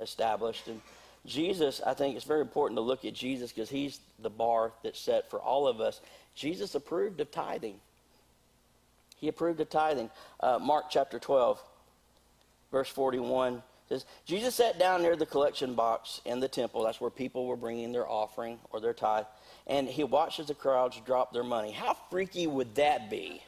established. 0.00 0.68
And 0.68 0.80
Jesus, 1.24 1.80
I 1.86 1.94
think 1.94 2.16
it's 2.16 2.24
very 2.24 2.40
important 2.40 2.76
to 2.76 2.82
look 2.82 3.04
at 3.04 3.14
Jesus 3.14 3.52
because 3.52 3.70
he's 3.70 4.00
the 4.18 4.30
bar 4.30 4.72
that's 4.82 5.00
set 5.00 5.30
for 5.30 5.38
all 5.38 5.66
of 5.66 5.80
us. 5.80 6.00
Jesus 6.34 6.74
approved 6.74 7.20
of 7.20 7.30
tithing. 7.30 7.80
He 9.16 9.28
approved 9.28 9.60
of 9.60 9.70
tithing. 9.70 10.10
Uh, 10.40 10.58
Mark 10.58 10.86
chapter 10.90 11.18
12, 11.18 11.62
verse 12.70 12.88
41 12.88 13.62
says, 13.90 14.06
Jesus 14.24 14.54
sat 14.54 14.78
down 14.78 15.02
near 15.02 15.16
the 15.16 15.26
collection 15.26 15.74
box 15.74 16.20
in 16.24 16.40
the 16.40 16.48
temple. 16.48 16.84
That's 16.84 17.00
where 17.00 17.10
people 17.10 17.46
were 17.46 17.56
bringing 17.56 17.92
their 17.92 18.08
offering 18.08 18.58
or 18.70 18.80
their 18.80 18.94
tithe 18.94 19.26
and 19.66 19.86
he 19.88 20.04
watches 20.04 20.46
the 20.46 20.54
crowds 20.54 21.00
drop 21.04 21.32
their 21.32 21.44
money. 21.44 21.70
How 21.70 21.94
freaky 22.10 22.46
would 22.46 22.74
that 22.76 23.10
be? 23.10 23.42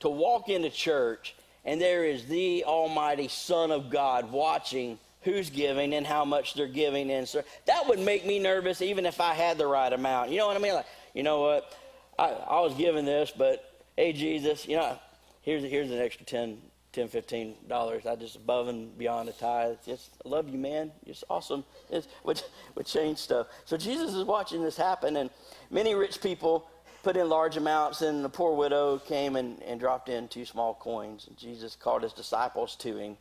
to 0.00 0.08
walk 0.08 0.48
into 0.48 0.70
church 0.70 1.34
and 1.64 1.80
there 1.80 2.04
is 2.04 2.24
the 2.26 2.64
Almighty 2.64 3.28
Son 3.28 3.70
of 3.70 3.90
God 3.90 4.32
watching 4.32 4.98
who's 5.22 5.50
giving 5.50 5.94
and 5.94 6.06
how 6.06 6.24
much 6.24 6.54
they're 6.54 6.66
giving. 6.66 7.10
And 7.10 7.28
so 7.28 7.42
that 7.66 7.86
would 7.86 7.98
make 7.98 8.26
me 8.26 8.38
nervous 8.38 8.80
even 8.80 9.04
if 9.04 9.20
I 9.20 9.34
had 9.34 9.58
the 9.58 9.66
right 9.66 9.92
amount. 9.92 10.30
You 10.30 10.38
know 10.38 10.46
what 10.46 10.56
I 10.56 10.60
mean? 10.60 10.72
Like, 10.72 10.86
you 11.14 11.22
know 11.22 11.42
what? 11.42 11.76
I, 12.18 12.30
I 12.30 12.60
was 12.60 12.72
given 12.74 13.04
this, 13.04 13.30
but 13.36 13.82
hey, 13.96 14.14
Jesus, 14.14 14.66
you 14.66 14.76
know, 14.76 14.98
here's, 15.42 15.62
here's 15.62 15.90
an 15.90 15.98
extra 15.98 16.24
10, 16.24 16.58
10 16.92 17.08
15 17.08 17.54
dollars. 17.68 18.06
I 18.06 18.16
just 18.16 18.36
above 18.36 18.68
and 18.68 18.96
beyond 18.98 19.28
the 19.28 19.32
tithe. 19.32 19.76
Just 19.84 20.10
I 20.24 20.28
love 20.28 20.48
you 20.48 20.58
man. 20.58 20.90
It's 21.06 21.22
awesome. 21.30 21.64
It's 21.88 22.08
would, 22.24 22.42
would 22.74 22.86
change 22.86 23.18
stuff. 23.18 23.46
So 23.64 23.76
jesus 23.76 24.14
is 24.14 24.24
watching 24.24 24.62
this 24.62 24.76
happen 24.76 25.16
and 25.16 25.30
many 25.70 25.94
rich 25.94 26.20
people 26.20 26.68
put 27.02 27.16
in 27.16 27.28
large 27.28 27.56
amounts 27.56 28.02
and 28.02 28.24
the 28.24 28.28
poor 28.28 28.54
widow 28.54 28.98
came 28.98 29.36
and, 29.36 29.62
and 29.62 29.80
dropped 29.80 30.08
in 30.08 30.28
two 30.28 30.44
small 30.44 30.74
coins 30.74 31.26
and 31.28 31.36
jesus 31.36 31.76
called 31.76 32.02
his 32.02 32.12
disciples 32.12 32.76
to 32.76 32.96
him. 32.96 33.16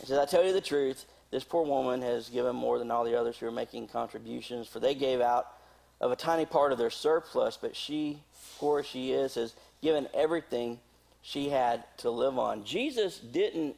And 0.00 0.08
said 0.08 0.18
i 0.18 0.26
tell 0.26 0.44
you 0.44 0.52
the 0.52 0.60
truth 0.60 1.06
this 1.30 1.44
poor 1.44 1.64
woman 1.64 2.02
has 2.02 2.28
given 2.28 2.54
more 2.54 2.78
than 2.78 2.90
all 2.90 3.04
the 3.04 3.18
others 3.18 3.38
who 3.38 3.46
are 3.46 3.52
making 3.52 3.88
contributions 3.88 4.68
for 4.68 4.80
they 4.80 4.94
gave 4.94 5.20
out 5.20 5.54
of 6.00 6.12
a 6.12 6.16
tiny 6.16 6.46
part 6.46 6.72
of 6.72 6.78
their 6.78 6.90
surplus 6.90 7.58
but 7.60 7.74
she 7.74 8.18
poor 8.58 8.80
as 8.80 8.86
she 8.86 9.12
is 9.12 9.34
has 9.34 9.54
given 9.82 10.06
everything 10.14 10.78
she 11.22 11.48
had 11.48 11.84
to 11.98 12.10
live 12.10 12.38
on. 12.38 12.64
Jesus 12.64 13.18
didn't 13.18 13.76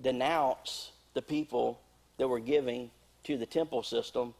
denounce 0.00 0.90
the 1.14 1.22
people 1.22 1.80
that 2.18 2.28
were 2.28 2.40
giving 2.40 2.90
to 3.24 3.36
the 3.36 3.46
temple 3.46 3.82
system, 3.82 4.34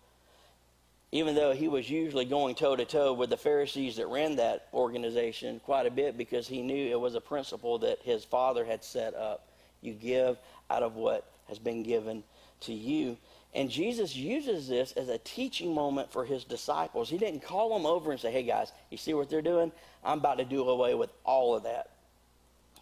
even 1.13 1.35
though 1.35 1.53
he 1.53 1.69
was 1.69 1.89
usually 1.89 2.25
going 2.25 2.55
toe 2.55 2.75
to 2.75 2.85
toe 2.85 3.13
with 3.13 3.31
the 3.31 3.37
Pharisees 3.37 3.97
that 3.97 4.09
ran 4.09 4.37
that 4.37 4.69
organization 4.73 5.61
quite 5.61 5.87
a 5.87 5.91
bit 5.91 6.17
because 6.17 6.49
he 6.49 6.63
knew 6.63 6.91
it 6.91 7.01
was 7.01 7.15
a 7.15 7.21
principle 7.21 7.79
that 7.79 7.99
his 8.03 8.25
father 8.25 8.65
had 8.65 8.83
set 8.83 9.15
up. 9.15 9.49
You 9.83 9.93
give 9.93 10.39
out 10.71 10.83
of 10.83 10.97
what 10.97 11.31
has 11.49 11.59
been 11.59 11.83
given 11.83 12.25
to 12.61 12.73
you. 12.73 13.17
And 13.55 13.71
Jesus 13.71 14.17
uses 14.17 14.67
this 14.67 14.93
as 14.93 15.09
a 15.09 15.19
teaching 15.19 15.75
moment 15.75 16.11
for 16.11 16.25
his 16.25 16.45
disciples. 16.45 17.11
He 17.11 17.19
didn't 17.19 17.43
call 17.43 17.77
them 17.77 17.85
over 17.85 18.11
and 18.11 18.21
say, 18.21 18.33
hey 18.33 18.45
guys, 18.45 18.73
you 18.91 18.97
see 18.97 19.13
what 19.13 19.29
they're 19.29 19.43
doing? 19.43 19.71
I'm 20.03 20.19
about 20.19 20.39
to 20.39 20.45
do 20.45 20.67
away 20.69 20.95
with 20.95 21.11
all 21.25 21.55
of 21.55 21.65
that. 21.65 21.91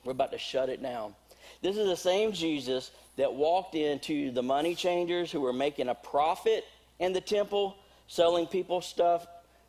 We're 0.05 0.12
about 0.12 0.33
to 0.33 0.39
shut 0.39 0.68
it 0.68 0.83
down. 0.83 1.14
This 1.61 1.77
is 1.77 1.89
the 1.89 1.97
same 1.97 2.33
Jesus 2.33 2.93
that 3.16 3.33
walked 3.33 3.75
into 3.75 4.31
the 4.31 4.43
money 4.43 4.75
changers 4.75 5.31
who 5.33 5.41
were 5.41 5.53
making 5.53 5.89
a 5.89 5.95
profit 5.95 6.64
in 7.01 7.12
the 7.12 7.21
temple, 7.21 7.77
selling 8.07 8.47
people 8.47 8.81
stuff 8.81 9.27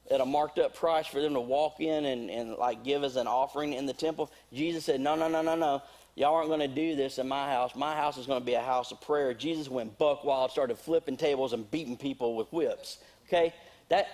at 0.09 0.21
a 0.21 0.25
marked 0.25 0.59
up 0.59 0.75
price 0.75 1.07
for 1.07 1.21
them 1.21 1.33
to 1.33 1.39
walk 1.39 1.79
in 1.79 2.05
and, 2.05 2.29
and 2.29 2.53
like 2.53 2.83
give 2.83 3.03
as 3.03 3.15
an 3.15 3.27
offering 3.27 3.73
in 3.73 3.85
the 3.85 3.93
temple. 3.93 4.31
Jesus 4.53 4.85
said, 4.85 4.99
No, 4.99 5.15
no, 5.15 5.27
no, 5.27 5.41
no, 5.41 5.55
no. 5.55 5.81
Y'all 6.15 6.35
aren't 6.35 6.49
going 6.49 6.59
to 6.59 6.67
do 6.67 6.95
this 6.95 7.17
in 7.17 7.27
my 7.27 7.49
house. 7.49 7.75
My 7.75 7.95
house 7.95 8.17
is 8.17 8.27
going 8.27 8.41
to 8.41 8.45
be 8.45 8.53
a 8.53 8.61
house 8.61 8.91
of 8.91 8.99
prayer. 9.01 9.33
Jesus 9.33 9.69
went 9.69 9.97
buck 9.97 10.23
wild, 10.23 10.51
started 10.51 10.77
flipping 10.77 11.17
tables 11.17 11.53
and 11.53 11.69
beating 11.71 11.97
people 11.97 12.35
with 12.35 12.51
whips. 12.51 12.97
Okay? 13.27 13.53
That 13.89 14.07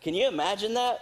can 0.00 0.14
you 0.14 0.28
imagine 0.28 0.74
that? 0.74 1.00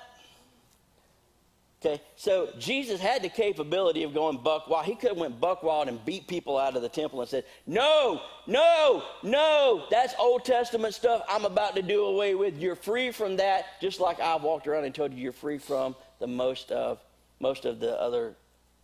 Okay, 1.85 2.01
so 2.17 2.49
Jesus 2.59 3.01
had 3.01 3.23
the 3.23 3.29
capability 3.29 4.03
of 4.03 4.15
going 4.15 4.39
buck 4.39 4.67
wild. 4.67 4.87
He 4.87 4.95
could 4.95 5.11
have 5.11 5.19
went 5.19 5.39
buck 5.39 5.63
wild 5.63 5.89
and 5.89 6.03
beat 6.07 6.27
people 6.27 6.57
out 6.57 6.75
of 6.75 6.81
the 6.81 6.89
temple 6.89 7.21
and 7.21 7.29
said, 7.29 7.45
"No, 7.67 8.23
no, 8.47 9.05
no, 9.23 9.85
that's 9.91 10.15
Old 10.19 10.45
Testament 10.45 10.95
stuff. 10.95 11.23
I'm 11.29 11.45
about 11.45 11.77
to 11.77 11.83
do 11.83 12.07
away 12.07 12.35
with. 12.35 12.57
You're 12.57 12.77
free 12.77 13.11
from 13.11 13.37
that." 13.37 13.67
Just 13.81 14.01
like 14.01 14.21
I 14.21 14.37
walked 14.37 14.67
around 14.67 14.85
and 14.85 14.95
told 14.95 15.13
you, 15.13 15.21
you're 15.21 15.33
free 15.33 15.59
from 15.59 15.95
the 16.19 16.27
most 16.27 16.73
of 16.73 16.99
most 17.41 17.67
of 17.67 17.79
the 17.79 18.01
other 18.01 18.37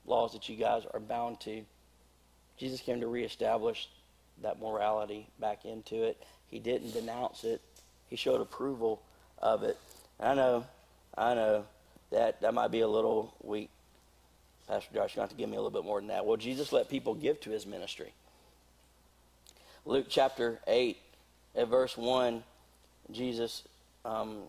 laws 0.07 0.33
that 0.33 0.49
you 0.49 0.57
guys 0.57 0.83
are 0.93 1.01
bound 1.01 1.41
to. 1.41 1.63
Jesus 2.59 2.81
came 2.81 3.01
to 3.01 3.09
reestablish 3.09 3.89
that 4.43 4.61
morality 4.61 5.29
back 5.39 5.65
into 5.65 6.03
it. 6.03 6.23
He 6.49 6.59
didn't 6.59 6.93
denounce 6.93 7.45
it. 7.45 7.61
He 8.09 8.17
showed 8.17 8.41
approval 8.41 9.03
of 9.39 9.63
it. 9.63 9.79
I 10.21 10.35
know, 10.35 10.65
I 11.17 11.35
know 11.35 11.65
that 12.11 12.41
that 12.43 12.55
might 12.55 12.71
be 12.71 12.81
a 12.81 12.89
little 12.89 13.35
weak. 13.43 13.71
Pastor 14.69 14.91
Josh, 14.95 15.17
you 15.17 15.21
have 15.21 15.31
to 15.31 15.37
give 15.37 15.49
me 15.49 15.57
a 15.57 15.61
little 15.61 15.71
bit 15.71 15.85
more 15.85 16.01
than 16.01 16.09
that. 16.09 16.25
Well, 16.25 16.37
Jesus 16.37 16.73
let 16.73 16.89
people 16.89 17.15
give 17.15 17.41
to 17.41 17.51
his 17.51 17.67
ministry. 17.67 18.13
Luke 19.85 20.07
chapter 20.09 20.61
8, 20.67 20.97
at 21.57 21.69
verse 21.69 21.97
1, 21.97 22.43
Jesus 23.11 23.65
um, 24.05 24.43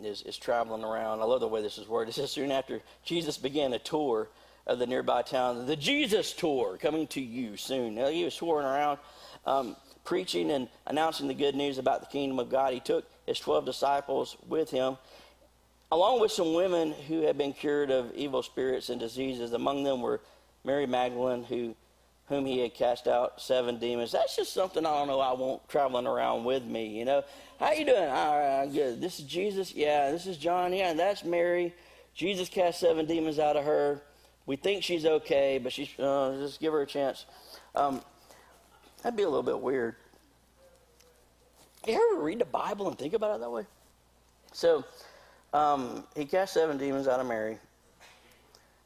is, 0.00 0.22
is 0.22 0.36
traveling 0.36 0.84
around. 0.84 1.20
I 1.20 1.24
love 1.24 1.40
the 1.40 1.48
way 1.48 1.62
this 1.62 1.78
is 1.78 1.88
worded. 1.88 2.10
It 2.12 2.14
says, 2.16 2.30
soon 2.30 2.50
after 2.50 2.80
Jesus 3.04 3.38
began 3.38 3.72
a 3.72 3.78
tour 3.78 4.28
of 4.66 4.78
the 4.78 4.86
nearby 4.86 5.22
town, 5.22 5.66
the 5.66 5.76
Jesus 5.76 6.32
tour 6.32 6.78
coming 6.80 7.06
to 7.08 7.20
you 7.20 7.56
soon. 7.56 7.94
Now, 7.94 8.08
he 8.08 8.24
was 8.24 8.36
touring 8.36 8.66
around, 8.66 8.98
um, 9.44 9.76
preaching 10.04 10.50
and 10.50 10.68
announcing 10.86 11.28
the 11.28 11.34
good 11.34 11.54
news 11.54 11.78
about 11.78 12.00
the 12.00 12.06
kingdom 12.06 12.38
of 12.38 12.48
God. 12.48 12.72
He 12.72 12.80
took 12.80 13.04
his 13.26 13.40
12 13.40 13.64
disciples 13.64 14.36
with 14.46 14.70
him, 14.70 14.96
along 15.90 16.20
with 16.20 16.32
some 16.32 16.54
women 16.54 16.92
who 17.08 17.22
had 17.22 17.36
been 17.36 17.52
cured 17.52 17.90
of 17.90 18.12
evil 18.14 18.42
spirits 18.42 18.88
and 18.88 19.00
diseases. 19.00 19.52
Among 19.52 19.82
them 19.84 20.00
were 20.00 20.20
Mary 20.64 20.86
Magdalene, 20.86 21.44
who 21.44 21.74
whom 22.32 22.46
he 22.46 22.60
had 22.60 22.72
cast 22.72 23.08
out 23.08 23.40
seven 23.40 23.78
demons. 23.78 24.12
That's 24.12 24.36
just 24.36 24.54
something 24.54 24.86
I 24.86 24.90
don't 24.90 25.08
know 25.08 25.20
I 25.20 25.32
want 25.32 25.68
traveling 25.68 26.06
around 26.06 26.44
with 26.44 26.64
me, 26.64 26.86
you 26.86 27.04
know. 27.04 27.24
How 27.60 27.72
you 27.72 27.84
doing? 27.84 28.08
All 28.08 28.38
right, 28.38 28.72
good. 28.72 29.00
This 29.00 29.18
is 29.18 29.26
Jesus. 29.26 29.74
Yeah, 29.74 30.10
this 30.10 30.26
is 30.26 30.38
John. 30.38 30.72
Yeah, 30.72 30.90
and 30.90 30.98
that's 30.98 31.24
Mary. 31.24 31.74
Jesus 32.14 32.48
cast 32.48 32.80
seven 32.80 33.06
demons 33.06 33.38
out 33.38 33.56
of 33.56 33.64
her. 33.64 34.00
We 34.46 34.56
think 34.56 34.82
she's 34.82 35.06
okay, 35.06 35.58
but 35.62 35.72
she's 35.72 35.88
uh, 35.98 36.36
just 36.40 36.60
give 36.60 36.72
her 36.72 36.82
a 36.82 36.86
chance. 36.86 37.26
Um, 37.74 38.00
that'd 39.02 39.16
be 39.16 39.22
a 39.22 39.28
little 39.28 39.42
bit 39.42 39.60
weird. 39.60 39.96
You 41.86 41.94
ever 41.94 42.22
read 42.22 42.40
the 42.40 42.44
Bible 42.44 42.88
and 42.88 42.98
think 42.98 43.14
about 43.14 43.36
it 43.36 43.40
that 43.40 43.50
way? 43.50 43.66
So, 44.52 44.84
um, 45.52 46.04
he 46.16 46.24
cast 46.24 46.54
seven 46.54 46.78
demons 46.78 47.08
out 47.08 47.20
of 47.20 47.26
Mary. 47.26 47.58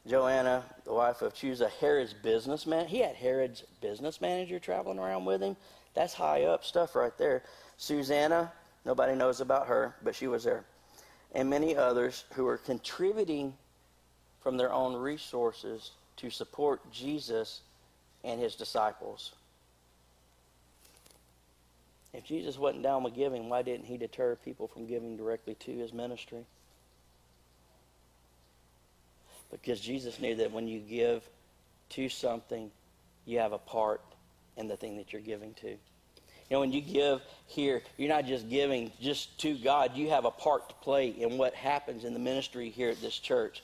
Joanna, 0.07 0.63
the 0.85 0.93
wife 0.93 1.21
of 1.21 1.33
Chuza, 1.33 1.69
Herod's 1.69 2.13
businessman. 2.13 2.87
He 2.87 2.99
had 2.99 3.15
Herod's 3.15 3.63
business 3.81 4.21
manager 4.21 4.57
traveling 4.57 4.99
around 4.99 5.25
with 5.25 5.41
him. 5.41 5.57
That's 5.93 6.13
high 6.13 6.43
up 6.43 6.63
stuff 6.63 6.95
right 6.95 7.15
there. 7.17 7.43
Susanna, 7.75 8.51
nobody 8.85 9.15
knows 9.15 9.41
about 9.41 9.67
her, 9.67 9.95
but 10.03 10.15
she 10.15 10.27
was 10.27 10.43
there. 10.45 10.63
And 11.35 11.49
many 11.49 11.75
others 11.75 12.23
who 12.33 12.45
were 12.45 12.57
contributing 12.57 13.53
from 14.41 14.57
their 14.57 14.71
own 14.71 14.95
resources 14.95 15.91
to 16.17 16.29
support 16.29 16.91
Jesus 16.91 17.61
and 18.23 18.39
his 18.39 18.55
disciples. 18.55 19.33
If 22.13 22.23
Jesus 22.23 22.57
wasn't 22.57 22.83
down 22.83 23.03
with 23.03 23.13
giving, 23.13 23.49
why 23.49 23.61
didn't 23.61 23.85
he 23.85 23.97
deter 23.97 24.35
people 24.35 24.67
from 24.67 24.87
giving 24.87 25.17
directly 25.17 25.55
to 25.55 25.71
his 25.71 25.93
ministry? 25.93 26.45
Because 29.51 29.79
Jesus 29.79 30.19
knew 30.19 30.35
that 30.35 30.51
when 30.51 30.67
you 30.67 30.79
give 30.79 31.23
to 31.89 32.09
something, 32.09 32.71
you 33.25 33.39
have 33.39 33.53
a 33.53 33.57
part 33.57 34.01
in 34.57 34.67
the 34.67 34.75
thing 34.75 34.97
that 34.97 35.13
you're 35.13 35.21
giving 35.21 35.53
to. 35.55 35.69
You 35.69 36.55
know, 36.55 36.59
when 36.61 36.71
you 36.71 36.81
give 36.81 37.21
here, 37.45 37.81
you're 37.97 38.09
not 38.09 38.25
just 38.25 38.49
giving 38.49 38.91
just 39.01 39.37
to 39.39 39.55
God, 39.55 39.95
you 39.95 40.09
have 40.09 40.25
a 40.25 40.31
part 40.31 40.69
to 40.69 40.75
play 40.75 41.09
in 41.09 41.37
what 41.37 41.53
happens 41.53 42.05
in 42.05 42.13
the 42.13 42.19
ministry 42.19 42.69
here 42.69 42.89
at 42.89 43.01
this 43.01 43.17
church. 43.19 43.61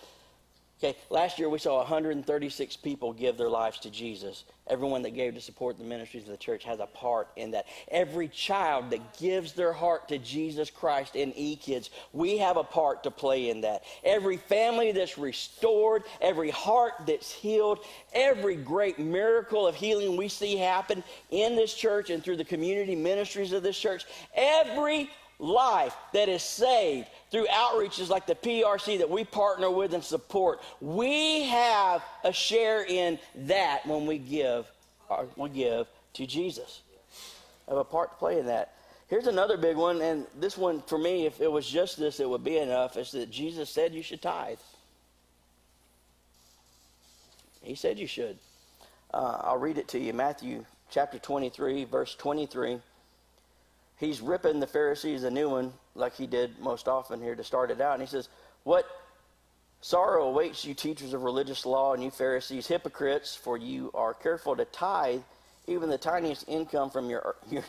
Okay, 0.84 0.98
last 1.10 1.40
year 1.40 1.48
we 1.48 1.60
saw 1.60 1.78
136 1.78 2.76
people 2.76 3.14
give 3.14 3.38
their 3.38 3.50
lives 3.50 3.80
to 3.80 3.90
Jesus. 3.90 4.44
Everyone 4.68 5.02
that 5.04 5.12
gave 5.12 5.34
to 5.36 5.40
support 5.40 5.78
the 5.78 5.86
ministries 5.86 6.24
of 6.24 6.32
the 6.32 6.38
church 6.38 6.66
has 6.66 6.82
a 6.82 6.88
part 6.88 7.30
in 7.38 7.52
that. 7.52 7.68
Every 7.88 8.28
child 8.28 8.90
that 8.90 9.18
gives 9.18 9.54
their 9.54 9.72
heart 9.72 10.10
to 10.10 10.18
Jesus 10.18 10.70
Christ 10.70 11.16
in 11.16 11.32
E-Kids, 11.38 11.90
we 12.12 12.38
have 12.40 12.58
a 12.58 12.66
part 12.66 13.02
to 13.04 13.12
play 13.12 13.50
in 13.50 13.62
that. 13.62 13.84
Every 14.04 14.36
family 14.36 14.92
that's 14.92 15.18
restored, 15.18 16.04
every 16.20 16.50
heart 16.50 16.96
that's 17.08 17.32
healed, 17.32 17.80
every 18.12 18.58
great 18.58 19.00
miracle 19.00 19.66
of 19.66 19.76
healing 19.76 20.18
we 20.18 20.28
see 20.28 20.58
happen 20.58 21.02
in 21.32 21.56
this 21.56 21.74
church 21.74 22.10
and 22.10 22.22
through 22.22 22.38
the 22.38 22.44
community 22.44 22.94
ministries 22.94 23.54
of 23.54 23.64
this 23.64 23.80
church, 23.80 24.04
every 24.36 25.10
life 25.40 25.96
that 26.14 26.30
is 26.30 26.44
saved 26.44 27.08
through 27.34 27.48
outreaches 27.48 28.10
like 28.10 28.28
the 28.28 28.36
PRC 28.36 29.00
that 29.00 29.10
we 29.10 29.24
partner 29.24 29.72
with 29.72 29.96
and 29.96 30.04
support, 30.04 30.62
we 30.80 31.42
have 31.46 32.04
a 32.24 32.32
share 32.32 32.86
in 32.86 33.18
that 33.34 33.84
when 33.88 34.06
we 34.06 34.20
give, 34.20 34.72
or 35.10 35.26
we 35.36 35.50
give 35.50 35.88
to 36.14 36.28
Jesus. 36.28 36.82
Have 37.68 37.80
a 37.80 37.84
part 37.84 38.12
to 38.12 38.18
play 38.18 38.40
in 38.40 38.46
that. 38.46 38.76
Here's 39.08 39.26
another 39.26 39.58
big 39.58 39.78
one, 39.78 40.00
and 40.00 40.28
this 40.40 40.60
one 40.60 40.84
for 40.84 41.00
me, 41.00 41.26
if 41.26 41.42
it 41.42 41.52
was 41.52 41.68
just 41.68 41.98
this, 41.98 42.20
it 42.20 42.30
would 42.30 42.44
be 42.44 42.60
enough. 42.60 42.98
Is 42.98 43.10
that 43.14 43.32
Jesus 43.32 43.68
said 43.68 43.96
you 43.96 44.04
should 44.04 44.22
tithe. 44.22 44.60
He 47.64 47.74
said 47.74 47.98
you 47.98 48.06
should. 48.06 48.38
Uh, 49.12 49.40
I'll 49.42 49.58
read 49.58 49.80
it 49.80 49.88
to 49.90 50.00
you. 50.00 50.14
Matthew 50.14 50.66
chapter 50.92 51.18
23, 51.18 51.86
verse 51.86 52.14
23 52.14 52.80
he's 53.98 54.22
ripping 54.22 54.60
the 54.60 54.68
Pharisees 54.68 55.24
a 55.24 55.32
new 55.32 55.50
one, 55.50 55.74
like 55.96 56.16
he 56.16 56.28
did 56.28 56.60
most 56.60 56.88
often 56.88 57.22
here 57.22 57.36
to 57.36 57.44
start 57.44 57.72
it 57.72 57.82
out. 57.82 57.94
And 57.94 58.02
he 58.02 58.08
says, 58.08 58.30
What 58.64 58.86
sorrow 59.82 60.28
awaits 60.28 60.66
you, 60.66 60.74
teachers 60.74 61.14
of 61.14 61.24
religious 61.24 61.66
law, 61.66 61.94
and 61.94 62.04
you 62.04 62.12
Pharisees, 62.12 62.68
hypocrites, 62.68 63.36
for 63.36 63.58
you 63.58 63.92
are 63.94 64.14
careful 64.14 64.56
to 64.56 64.66
tithe 64.66 65.22
even 65.68 65.90
the 65.90 65.98
tiniest 65.98 66.46
income 66.48 66.90
from 66.90 67.10
your, 67.10 67.36
your, 67.50 67.64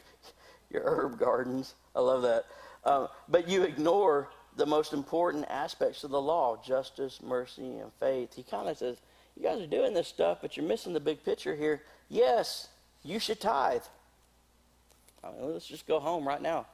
your 0.70 0.82
herb 0.84 1.18
gardens. 1.18 1.74
I 1.94 2.00
love 2.00 2.22
that. 2.22 2.44
Um, 2.84 3.08
but 3.28 3.48
you 3.48 3.62
ignore 3.62 4.28
the 4.56 4.66
most 4.66 4.92
important 4.92 5.46
aspects 5.48 6.04
of 6.04 6.10
the 6.10 6.20
law 6.20 6.60
justice, 6.64 7.20
mercy, 7.22 7.78
and 7.78 7.92
faith. 7.98 8.34
He 8.34 8.42
kind 8.42 8.68
of 8.68 8.78
says, 8.78 8.98
You 9.36 9.42
guys 9.42 9.60
are 9.60 9.66
doing 9.66 9.94
this 9.94 10.08
stuff, 10.08 10.38
but 10.42 10.56
you're 10.56 10.66
missing 10.66 10.92
the 10.92 11.00
big 11.00 11.24
picture 11.24 11.54
here. 11.54 11.82
Yes, 12.08 12.68
you 13.02 13.18
should 13.18 13.40
tithe. 13.40 13.82
I 15.24 15.30
mean, 15.30 15.52
let's 15.52 15.66
just 15.66 15.86
go 15.86 16.00
home 16.00 16.26
right 16.26 16.42
now. 16.42 16.66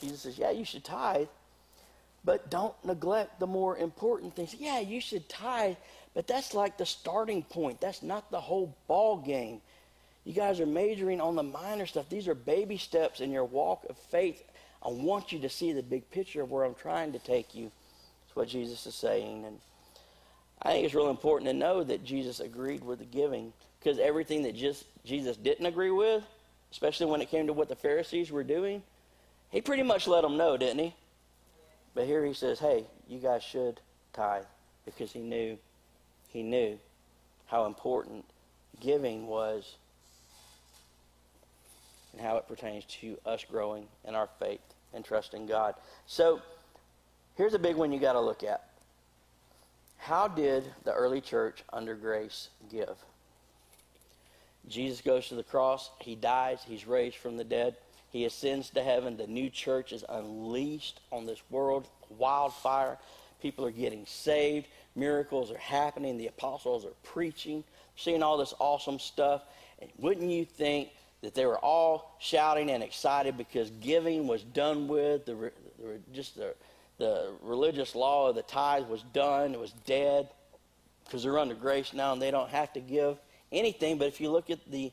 Jesus 0.00 0.20
says, 0.20 0.38
Yeah, 0.38 0.50
you 0.50 0.64
should 0.64 0.84
tithe, 0.84 1.28
but 2.24 2.50
don't 2.50 2.74
neglect 2.84 3.40
the 3.40 3.46
more 3.46 3.76
important 3.76 4.34
things. 4.34 4.54
Yeah, 4.58 4.80
you 4.80 5.00
should 5.00 5.28
tithe, 5.28 5.76
but 6.14 6.26
that's 6.26 6.54
like 6.54 6.78
the 6.78 6.86
starting 6.86 7.42
point. 7.42 7.80
That's 7.80 8.02
not 8.02 8.30
the 8.30 8.40
whole 8.40 8.76
ball 8.86 9.18
game. 9.18 9.60
You 10.24 10.34
guys 10.34 10.60
are 10.60 10.66
majoring 10.66 11.20
on 11.20 11.34
the 11.34 11.42
minor 11.42 11.86
stuff. 11.86 12.08
These 12.08 12.28
are 12.28 12.34
baby 12.34 12.76
steps 12.76 13.20
in 13.20 13.30
your 13.30 13.44
walk 13.44 13.86
of 13.88 13.96
faith. 13.96 14.42
I 14.82 14.88
want 14.88 15.32
you 15.32 15.38
to 15.40 15.48
see 15.48 15.72
the 15.72 15.82
big 15.82 16.10
picture 16.10 16.42
of 16.42 16.50
where 16.50 16.64
I'm 16.64 16.74
trying 16.74 17.12
to 17.12 17.18
take 17.18 17.54
you. 17.54 17.70
That's 18.26 18.36
what 18.36 18.48
Jesus 18.48 18.86
is 18.86 18.94
saying. 18.94 19.44
And 19.44 19.58
I 20.62 20.72
think 20.72 20.84
it's 20.84 20.94
really 20.94 21.10
important 21.10 21.50
to 21.50 21.56
know 21.56 21.82
that 21.84 22.04
Jesus 22.04 22.40
agreed 22.40 22.84
with 22.84 22.98
the 22.98 23.04
giving 23.06 23.52
because 23.80 23.98
everything 23.98 24.42
that 24.42 24.54
just 24.54 24.84
Jesus 25.04 25.36
didn't 25.36 25.66
agree 25.66 25.90
with, 25.90 26.22
especially 26.70 27.06
when 27.06 27.20
it 27.20 27.30
came 27.30 27.46
to 27.46 27.52
what 27.52 27.68
the 27.68 27.76
Pharisees 27.76 28.30
were 28.30 28.44
doing, 28.44 28.82
he 29.50 29.60
pretty 29.60 29.82
much 29.82 30.06
let 30.06 30.22
them 30.22 30.36
know, 30.36 30.56
didn't 30.56 30.78
he? 30.78 30.94
But 31.94 32.06
here 32.06 32.24
he 32.24 32.34
says, 32.34 32.60
hey, 32.60 32.84
you 33.08 33.18
guys 33.18 33.42
should 33.42 33.80
tithe 34.12 34.44
because 34.84 35.12
he 35.12 35.20
knew, 35.20 35.58
he 36.28 36.42
knew 36.42 36.78
how 37.46 37.66
important 37.66 38.24
giving 38.80 39.26
was 39.26 39.76
and 42.12 42.20
how 42.20 42.36
it 42.36 42.46
pertains 42.46 42.84
to 42.84 43.18
us 43.26 43.44
growing 43.44 43.86
in 44.06 44.14
our 44.14 44.28
faith 44.38 44.60
and 44.94 45.04
trusting 45.04 45.46
God. 45.46 45.74
So 46.06 46.40
here's 47.36 47.54
a 47.54 47.58
big 47.58 47.76
one 47.76 47.92
you 47.92 48.00
got 48.00 48.12
to 48.12 48.20
look 48.20 48.42
at. 48.42 48.64
How 49.98 50.28
did 50.28 50.64
the 50.84 50.92
early 50.92 51.20
church 51.20 51.62
under 51.72 51.94
grace 51.94 52.48
give? 52.70 52.96
Jesus 54.68 55.00
goes 55.00 55.28
to 55.28 55.34
the 55.34 55.42
cross. 55.42 55.90
He 56.00 56.14
dies. 56.14 56.60
He's 56.66 56.86
raised 56.86 57.16
from 57.16 57.36
the 57.36 57.44
dead. 57.44 57.76
He 58.10 58.24
ascends 58.24 58.70
to 58.70 58.82
heaven. 58.82 59.16
The 59.16 59.26
new 59.26 59.50
church 59.50 59.92
is 59.92 60.04
unleashed 60.08 61.00
on 61.10 61.26
this 61.26 61.40
world. 61.50 61.88
Wildfire. 62.10 62.98
People 63.40 63.64
are 63.64 63.70
getting 63.70 64.04
saved. 64.06 64.68
Miracles 64.94 65.50
are 65.50 65.58
happening. 65.58 66.18
The 66.18 66.26
apostles 66.26 66.84
are 66.84 66.92
preaching. 67.02 67.64
Seeing 67.96 68.22
all 68.22 68.36
this 68.36 68.54
awesome 68.58 68.98
stuff. 68.98 69.42
And 69.80 69.90
wouldn't 69.96 70.30
you 70.30 70.44
think 70.44 70.90
that 71.22 71.34
they 71.34 71.46
were 71.46 71.58
all 71.58 72.16
shouting 72.18 72.70
and 72.70 72.82
excited 72.82 73.36
because 73.36 73.70
giving 73.80 74.26
was 74.26 74.42
done 74.42 74.88
with? 74.88 75.26
The, 75.26 75.52
the 75.78 76.00
just 76.12 76.36
the, 76.36 76.54
the 76.98 77.32
religious 77.42 77.94
law 77.94 78.28
of 78.28 78.34
the 78.34 78.42
tithe 78.42 78.88
was 78.88 79.02
done. 79.12 79.54
It 79.54 79.60
was 79.60 79.72
dead 79.86 80.28
because 81.04 81.22
they're 81.22 81.38
under 81.38 81.54
grace 81.54 81.92
now 81.92 82.12
and 82.12 82.20
they 82.20 82.30
don't 82.30 82.50
have 82.50 82.72
to 82.74 82.80
give 82.80 83.18
anything. 83.52 83.98
But 83.98 84.08
if 84.08 84.20
you 84.20 84.30
look 84.30 84.50
at 84.50 84.70
the 84.70 84.92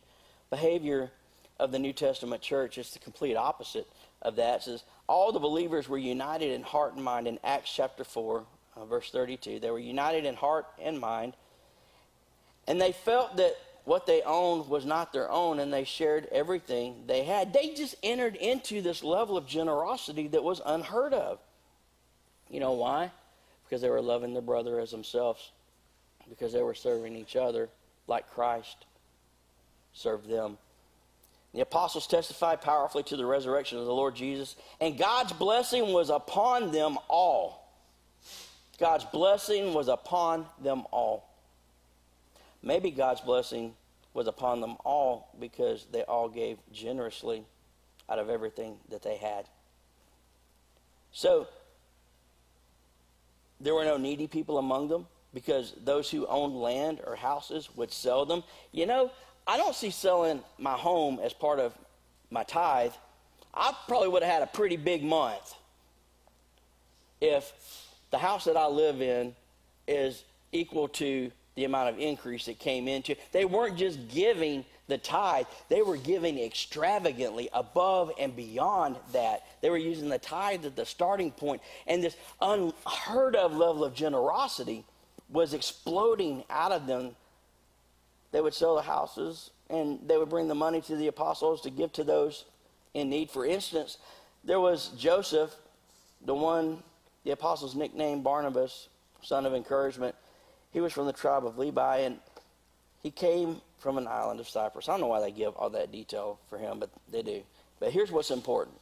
behavior 0.50 1.12
of 1.60 1.72
the 1.72 1.80
New 1.80 1.94
Testament 1.94 2.42
church, 2.42 2.78
it's 2.78 2.92
the 2.92 3.00
complete 3.00 3.36
opposite 3.36 3.88
of 4.22 4.36
that. 4.38 4.62
It 4.62 4.64
says, 4.64 4.84
All 5.08 5.32
the 5.32 5.40
believers 5.40 5.90
were 5.90 5.98
united 5.98 6.52
in 6.52 6.64
heart 6.64 6.96
and 6.96 7.04
mind 7.04 7.28
in 7.28 7.40
Acts 7.44 7.72
chapter 7.74 8.04
4, 8.04 8.44
uh, 8.76 8.86
verse 8.86 9.10
32. 9.12 9.60
They 9.60 9.72
were 9.72 9.80
united 9.80 10.26
in 10.26 10.36
heart 10.36 10.66
and 10.80 11.00
mind. 11.00 11.34
And 12.68 12.82
they 12.82 12.92
felt 12.92 13.38
that 13.38 13.56
what 13.86 14.06
they 14.06 14.22
owned 14.24 14.68
was 14.68 14.86
not 14.86 15.14
their 15.14 15.32
own, 15.32 15.60
and 15.60 15.72
they 15.72 15.86
shared 15.86 16.28
everything 16.32 17.04
they 17.08 17.24
had. 17.24 17.54
They 17.54 17.74
just 17.74 17.96
entered 18.04 18.36
into 18.36 18.82
this 18.82 19.02
level 19.02 19.38
of 19.38 19.48
generosity 19.48 20.28
that 20.28 20.44
was 20.44 20.62
unheard 20.66 21.14
of. 21.14 21.40
You 22.50 22.60
know 22.60 22.74
why? 22.74 23.12
Because 23.64 23.82
they 23.82 23.90
were 23.90 24.02
loving 24.02 24.34
their 24.34 24.42
brother 24.42 24.82
as 24.82 24.92
themselves, 24.92 25.52
because 26.28 26.52
they 26.52 26.62
were 26.62 26.74
serving 26.74 27.16
each 27.16 27.38
other 27.38 27.70
like 28.08 28.30
Christ 28.32 28.86
served 29.94 30.30
them. 30.30 30.58
The 31.54 31.62
apostles 31.62 32.08
testified 32.08 32.62
powerfully 32.62 33.04
to 33.04 33.18
the 33.18 33.26
resurrection 33.26 33.78
of 33.78 33.86
the 33.86 33.94
Lord 33.94 34.16
Jesus, 34.16 34.56
and 34.80 34.98
God's 34.98 35.34
blessing 35.34 35.92
was 35.92 36.10
upon 36.10 36.72
them 36.72 36.98
all. 37.08 37.68
God's 38.80 39.06
blessing 39.06 39.74
was 39.74 39.88
upon 39.88 40.46
them 40.62 40.84
all. 40.92 41.28
Maybe 42.62 42.92
God's 42.92 43.22
blessing 43.22 43.74
was 44.14 44.28
upon 44.28 44.62
them 44.62 44.78
all 44.84 45.30
because 45.40 45.88
they 45.92 46.04
all 46.04 46.30
gave 46.30 46.58
generously 46.72 47.44
out 48.10 48.20
of 48.20 48.30
everything 48.30 48.78
that 48.90 49.02
they 49.02 49.18
had. 49.18 49.46
So, 51.12 51.48
there 53.60 53.74
were 53.74 53.86
no 53.86 53.98
needy 53.98 54.28
people 54.28 54.58
among 54.58 54.90
them 54.90 55.08
because 55.34 55.74
those 55.84 56.10
who 56.10 56.26
owned 56.28 56.56
land 56.56 57.02
or 57.06 57.16
houses 57.16 57.70
would 57.76 57.92
sell 57.92 58.26
them. 58.26 58.44
You 58.72 58.86
know, 58.86 59.12
I 59.46 59.58
don't 59.58 59.76
see 59.76 59.92
selling 59.92 60.42
my 60.58 60.74
home 60.74 61.20
as 61.22 61.34
part 61.34 61.60
of 61.60 61.74
my 62.30 62.44
tithe. 62.44 62.94
I 63.54 63.74
probably 63.88 64.10
would 64.10 64.24
have 64.24 64.32
had 64.32 64.44
a 64.44 64.48
pretty 64.48 64.78
big 64.78 65.04
month 65.04 65.56
if 67.22 67.52
the 68.12 68.18
house 68.18 68.46
that 68.46 68.58
I 68.58 68.68
live 68.68 69.02
in 69.02 69.36
is 69.88 70.24
equal 70.52 70.88
to 70.90 71.32
the 71.56 71.66
amount 71.66 71.90
of 71.90 72.00
increase 72.00 72.46
that 72.46 72.60
came 72.60 72.88
into. 72.88 73.16
They 73.32 73.46
weren't 73.46 73.78
just 73.78 74.08
giving 74.10 74.64
the 74.88 74.98
tithe, 74.98 75.48
they 75.68 75.82
were 75.82 75.98
giving 75.98 76.40
extravagantly 76.40 77.50
above 77.52 78.12
and 78.18 78.34
beyond 78.34 78.96
that. 79.12 79.44
They 79.62 79.70
were 79.70 79.78
using 79.78 80.08
the 80.08 80.18
tithe 80.18 80.66
as 80.66 80.72
the 80.74 80.86
starting 80.86 81.32
point 81.32 81.62
and 81.88 82.02
this 82.02 82.16
unheard 82.42 83.36
of 83.36 83.54
level 83.54 83.84
of 83.84 83.94
generosity 83.94 84.86
was 85.30 85.54
exploding 85.54 86.44
out 86.50 86.72
of 86.72 86.88
them. 86.88 87.16
They 88.32 88.42
would 88.42 88.54
sell 88.54 88.76
the 88.76 88.82
houses 88.82 89.52
and 89.70 90.00
they 90.06 90.18
would 90.18 90.30
bring 90.30 90.48
the 90.48 90.56
money 90.56 90.82
to 90.82 90.96
the 90.96 91.08
apostles 91.08 91.62
to 91.62 91.70
give 91.70 91.92
to 91.94 92.04
those 92.04 92.46
in 92.94 93.10
need. 93.10 93.30
For 93.30 93.46
instance, 93.46 93.98
there 94.44 94.60
was 94.60 94.90
Joseph, 94.98 95.54
the 96.26 96.34
one 96.34 96.84
the 97.28 97.32
apostles 97.32 97.76
nicknamed 97.76 98.24
Barnabas, 98.24 98.88
son 99.22 99.46
of 99.46 99.54
encouragement. 99.54 100.16
he 100.72 100.80
was 100.80 100.94
from 100.94 101.08
the 101.08 101.14
tribe 101.14 101.46
of 101.46 101.58
Levi, 101.58 101.98
and 101.98 102.20
he 103.04 103.12
came 103.12 103.62
from 103.80 103.98
an 103.98 104.08
island 104.08 104.40
of 104.40 104.48
Cyprus. 104.48 104.88
I 104.88 104.94
don't 104.94 105.02
know 105.02 105.08
why 105.08 105.20
they 105.20 105.32
give 105.32 105.54
all 105.56 105.70
that 105.72 105.92
detail 105.92 106.40
for 106.50 106.58
him, 106.58 106.80
but 106.80 106.90
they 107.12 107.22
do. 107.22 107.44
But 107.82 107.92
here's 107.92 108.12
what's 108.12 108.32
important 108.32 108.78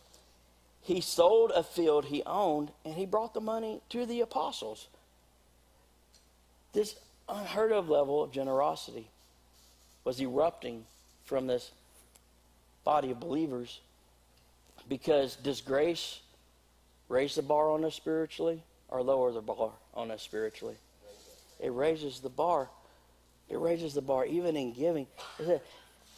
he 0.81 1.01
sold 1.01 1.51
a 1.55 1.63
field 1.63 2.05
he 2.05 2.21
owned, 2.27 2.71
and 2.85 2.93
he 2.93 3.07
brought 3.07 3.33
the 3.33 3.41
money 3.41 3.81
to 3.89 4.05
the 4.05 4.21
apostles. 4.21 4.87
This 6.75 6.95
unheard 7.29 7.71
of 7.71 7.87
level 7.87 8.21
of 8.21 8.33
generosity 8.33 9.07
was 10.03 10.19
erupting 10.19 10.83
from 11.23 11.47
this 11.47 11.71
body 12.83 13.11
of 13.11 13.19
believers 13.21 13.79
because 14.89 15.37
does 15.37 15.61
grace 15.61 16.19
raise 17.07 17.35
the 17.35 17.41
bar 17.41 17.71
on 17.71 17.85
us 17.85 17.95
spiritually 17.95 18.61
or 18.89 19.01
lower 19.01 19.31
the 19.31 19.39
bar 19.41 19.71
on 19.93 20.11
us 20.11 20.21
spiritually? 20.21 20.75
It 21.61 21.71
raises 21.71 22.19
the 22.19 22.29
bar. 22.29 22.67
It 23.47 23.57
raises 23.57 23.93
the 23.93 24.01
bar 24.01 24.25
even 24.25 24.57
in 24.57 24.73
giving. 24.73 25.07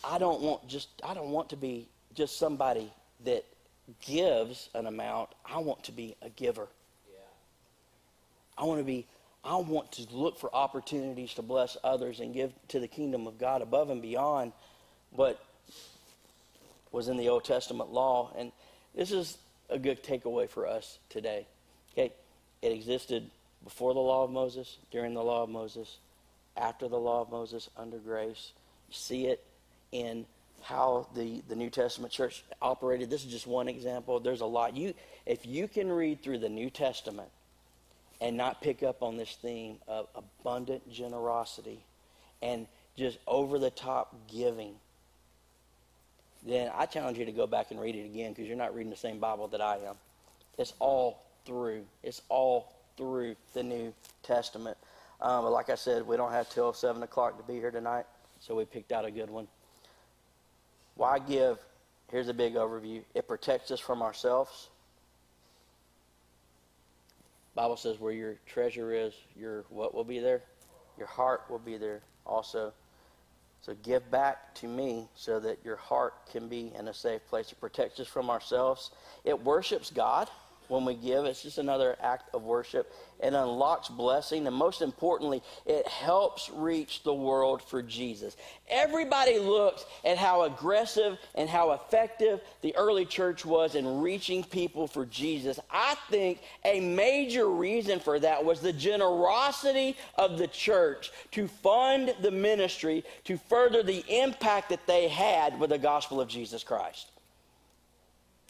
I 0.04 0.18
don't 0.18 0.42
want 0.42 0.68
just 0.68 0.90
I 1.04 1.14
don't 1.14 1.30
want 1.30 1.50
to 1.50 1.56
be 1.56 1.88
just 2.16 2.40
somebody 2.40 2.92
that 3.26 3.46
gives 4.04 4.70
an 4.74 4.88
amount. 4.88 5.30
I 5.46 5.60
want 5.60 5.84
to 5.84 5.92
be 5.92 6.16
a 6.24 6.30
giver. 6.30 6.68
Yeah. 7.08 7.20
I 8.58 8.64
want 8.64 8.80
to 8.80 8.84
be 8.84 9.06
I 9.48 9.56
want 9.56 9.94
to 9.94 10.06
look 10.12 10.38
for 10.38 10.54
opportunities 10.54 11.34
to 11.36 11.42
bless 11.42 11.78
others 11.82 12.20
and 12.20 12.34
give 12.34 12.52
to 12.68 12.82
the 12.82 12.88
kingdom 12.88 13.28
of 13.28 13.40
God 13.40 13.62
above 13.62 13.90
and 13.90 14.02
beyond 14.02 14.52
what 15.12 15.42
was 16.92 17.08
in 17.08 17.16
the 17.16 17.30
Old 17.30 17.46
Testament 17.46 17.90
law. 17.90 18.34
And 18.38 18.52
this 18.94 19.14
is 19.14 19.38
a 19.70 19.80
good 19.80 20.04
takeaway 20.04 20.50
for 20.50 20.68
us 20.68 21.00
today. 21.08 21.48
Okay, 21.94 22.12
it 22.62 22.74
existed 22.74 23.30
before 23.64 23.94
the 23.94 24.02
law 24.02 24.26
of 24.26 24.32
Moses, 24.32 24.80
during 24.92 25.14
the 25.14 25.24
law 25.24 25.44
of 25.44 25.50
Moses, 25.50 25.98
after 26.58 26.90
the 26.90 27.00
law 27.00 27.22
of 27.22 27.32
Moses, 27.32 27.70
under 27.78 28.00
grace. 28.00 28.52
You 28.90 28.96
see 28.96 29.28
it 29.28 29.42
in 29.94 30.26
how 30.62 31.08
the, 31.16 31.42
the 31.48 31.56
New 31.56 31.70
Testament 31.70 32.12
church 32.12 32.44
operated. 32.62 33.10
This 33.10 33.24
is 33.24 33.32
just 33.32 33.48
one 33.48 33.70
example. 33.70 34.20
There's 34.20 34.42
a 34.42 34.46
lot. 34.46 34.76
You, 34.76 34.94
if 35.26 35.46
you 35.46 35.70
can 35.70 35.90
read 35.90 36.22
through 36.22 36.40
the 36.40 36.50
New 36.50 36.70
Testament 36.70 37.30
and 38.20 38.36
not 38.36 38.62
pick 38.62 38.84
up 38.84 39.04
on 39.04 39.18
this 39.18 39.38
theme 39.42 39.78
of 39.88 40.08
abundant 40.16 40.90
generosity 40.92 41.84
and 42.42 42.68
just 42.98 43.20
over 43.28 43.60
the 43.60 43.70
top 43.70 44.16
giving, 44.28 44.74
then 46.46 46.72
I 46.76 46.86
challenge 46.86 47.18
you 47.18 47.26
to 47.26 47.32
go 47.32 47.48
back 47.48 47.72
and 47.72 47.80
read 47.80 47.96
it 47.96 48.06
again 48.06 48.32
because 48.32 48.48
you're 48.48 48.58
not 48.58 48.76
reading 48.76 48.90
the 48.90 48.98
same 48.98 49.20
Bible 49.20 49.48
that 49.50 49.62
I 49.62 49.78
am. 49.78 49.96
It's 50.58 50.74
all 50.80 51.24
through. 51.46 51.84
It's 52.04 52.22
all 52.30 52.74
through 52.96 53.36
the 53.54 53.64
New 53.64 53.94
Testament. 54.24 54.78
Um, 55.22 55.44
but 55.44 55.52
like 55.52 55.70
I 55.70 55.76
said, 55.76 56.06
we 56.06 56.18
don't 56.18 56.32
have 56.32 56.50
till 56.50 56.74
7 56.74 57.02
o'clock 57.04 57.38
to 57.38 57.44
be 57.44 57.60
here 57.60 57.72
tonight, 57.72 58.06
so 58.40 58.56
we 58.56 58.66
picked 58.66 58.92
out 58.92 59.06
a 59.06 59.12
good 59.12 59.30
one. 59.30 59.48
Why 60.96 61.20
give? 61.20 61.60
Here's 62.12 62.28
a 62.28 62.34
big 62.34 62.54
overview. 62.56 63.02
It 63.14 63.28
protects 63.28 63.72
us 63.72 63.80
from 63.80 64.02
ourselves. 64.02 64.70
Bible 67.58 67.76
says 67.76 68.00
where 68.00 68.14
your 68.14 68.36
treasure 68.46 68.94
is, 68.94 69.16
your 69.36 69.66
what 69.70 69.96
will 69.96 70.04
be 70.04 70.20
there? 70.20 70.44
Your 70.96 71.08
heart 71.08 71.42
will 71.50 71.58
be 71.58 71.76
there 71.76 72.04
also. 72.24 72.72
So 73.62 73.74
give 73.82 74.12
back 74.12 74.54
to 74.56 74.68
me 74.68 75.10
so 75.16 75.40
that 75.40 75.58
your 75.66 75.76
heart 75.76 76.14
can 76.32 76.48
be 76.48 76.72
in 76.78 76.88
a 76.88 76.94
safe 76.94 77.26
place. 77.28 77.52
It 77.52 77.60
protects 77.60 78.00
us 78.00 78.08
from 78.08 78.30
ourselves. 78.30 78.92
It 79.26 79.44
worships 79.44 79.90
God 79.90 80.30
when 80.70 80.86
we 80.86 80.96
give. 80.96 81.26
It's 81.26 81.44
just 81.44 81.58
another 81.58 81.98
act 82.02 82.34
of 82.34 82.44
worship. 82.44 82.92
It 83.20 83.34
unlocks 83.34 83.90
blessing, 83.90 84.46
and 84.46 84.56
most 84.56 84.82
importantly, 84.82 85.42
it 85.66 85.88
helps 85.88 86.50
reach 86.54 87.04
the 87.04 87.14
world 87.14 87.64
for 87.64 87.82
Jesus. 87.82 88.38
Everybody 88.70 89.40
looks 89.40 89.86
at 90.06 90.18
how 90.18 90.44
aggressive 90.44 91.18
and 91.34 91.50
how 91.50 91.72
effective 91.72 92.42
the 92.62 92.76
early 92.76 93.06
church 93.06 93.46
was 93.46 93.76
in 93.76 94.02
reaching 94.02 94.44
people 94.44 94.88
for 94.88 95.06
Jesus. 95.06 95.60
I 95.72 95.96
think 96.10 96.42
a 96.64 96.80
major 96.80 97.50
reason 97.50 98.00
for 98.00 98.20
that 98.20 98.46
was 98.46 98.60
the 98.60 98.74
generosity 98.74 99.98
of 100.16 100.38
the 100.38 100.48
church 100.48 101.12
to 101.32 101.48
fund 101.48 102.14
the 102.22 102.32
ministry 102.32 103.04
to 103.24 103.38
further 103.38 103.82
the 103.82 104.04
impact 104.08 104.70
that 104.70 104.86
they 104.86 105.08
had 105.08 105.60
with 105.60 105.72
the 105.72 105.78
gospel 105.78 106.22
of 106.22 106.28
Jesus 106.28 106.64
Christ. 106.64 107.12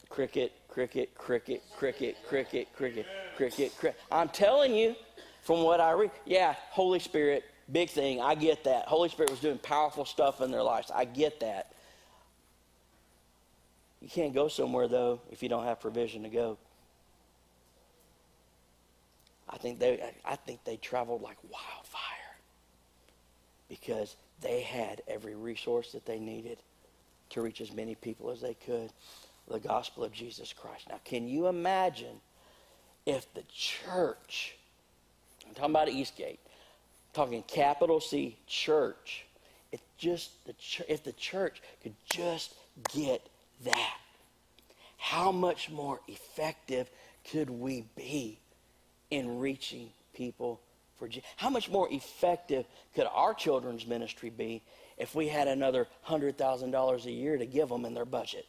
Cricket 0.10 0.52
cricket, 0.78 1.16
cricket, 1.16 1.64
cricket, 1.76 2.16
cricket, 2.28 2.68
cricket, 2.76 3.08
cricket, 3.36 3.76
cricket. 3.80 4.00
I'm 4.12 4.30
telling 4.30 4.76
you 4.76 4.96
from 5.42 5.64
what 5.64 5.82
I 5.82 5.90
read. 5.94 6.12
Yeah, 6.24 6.54
Holy 6.70 7.00
Spirit, 7.00 7.46
big 7.72 7.90
thing. 7.90 8.22
I 8.22 8.36
get 8.36 8.64
that. 8.66 8.86
Holy 8.86 9.10
Spirit 9.10 9.32
was 9.32 9.40
doing 9.40 9.58
powerful 9.58 10.06
stuff 10.06 10.40
in 10.40 10.52
their 10.52 10.62
lives. 10.62 10.92
I 10.94 11.06
get 11.06 11.40
that. 11.40 11.72
You 14.04 14.08
can't 14.08 14.36
go 14.36 14.48
somewhere, 14.50 14.88
though, 14.88 15.20
if 15.32 15.42
you 15.42 15.50
don't 15.50 15.64
have 15.64 15.80
provision 15.80 16.22
to 16.22 16.30
go. 16.30 16.60
I 19.50 19.58
think 19.58 19.80
they, 19.80 20.00
I 20.24 20.36
think 20.36 20.64
they 20.64 20.78
traveled 20.78 21.24
like 21.24 21.38
wildfire 21.50 22.38
because 23.68 24.16
they 24.42 24.62
had 24.62 25.02
every 25.08 25.34
resource 25.34 25.92
that 25.94 26.06
they 26.06 26.20
needed 26.20 26.60
to 27.32 27.42
reach 27.42 27.62
as 27.62 27.74
many 27.74 27.96
people 27.96 28.30
as 28.30 28.42
they 28.42 28.54
could 28.54 28.92
the 29.50 29.60
gospel 29.60 30.04
of 30.04 30.12
Jesus 30.12 30.54
Christ. 30.54 30.88
Now, 30.90 31.00
can 31.06 31.28
you 31.28 31.48
imagine 31.48 32.22
if 33.06 33.32
the 33.34 33.44
church, 33.54 34.56
I'm 35.48 35.54
talking 35.54 35.72
about 35.72 35.90
Eastgate, 35.90 36.40
talking 37.14 37.44
capital 37.44 38.00
C 38.02 38.38
church, 38.48 39.26
if 39.72 39.82
just 39.98 40.32
the 40.46 40.54
if 40.88 41.04
the 41.04 41.14
church 41.14 41.62
could 41.82 41.96
just 42.06 42.54
get 42.94 43.28
that, 43.64 43.98
how 44.98 45.32
much 45.32 45.70
more 45.70 46.02
effective 46.08 46.90
could 47.32 47.50
we 47.50 47.86
be 47.96 48.40
in 49.10 49.40
reaching 49.40 49.90
people 50.14 50.60
for 50.98 51.08
Jesus? 51.08 51.30
How 51.38 51.50
much 51.50 51.70
more 51.70 51.88
effective 51.92 52.66
could 52.96 53.08
our 53.14 53.34
children's 53.34 53.86
ministry 53.86 54.30
be 54.30 54.62
if 54.98 55.16
we 55.16 55.28
had 55.28 55.48
another 55.48 55.88
$100,000 56.08 57.06
a 57.06 57.12
year 57.12 57.38
to 57.38 57.46
give 57.46 57.70
them 57.70 57.86
in 57.86 57.94
their 57.94 58.06
budget? 58.06 58.46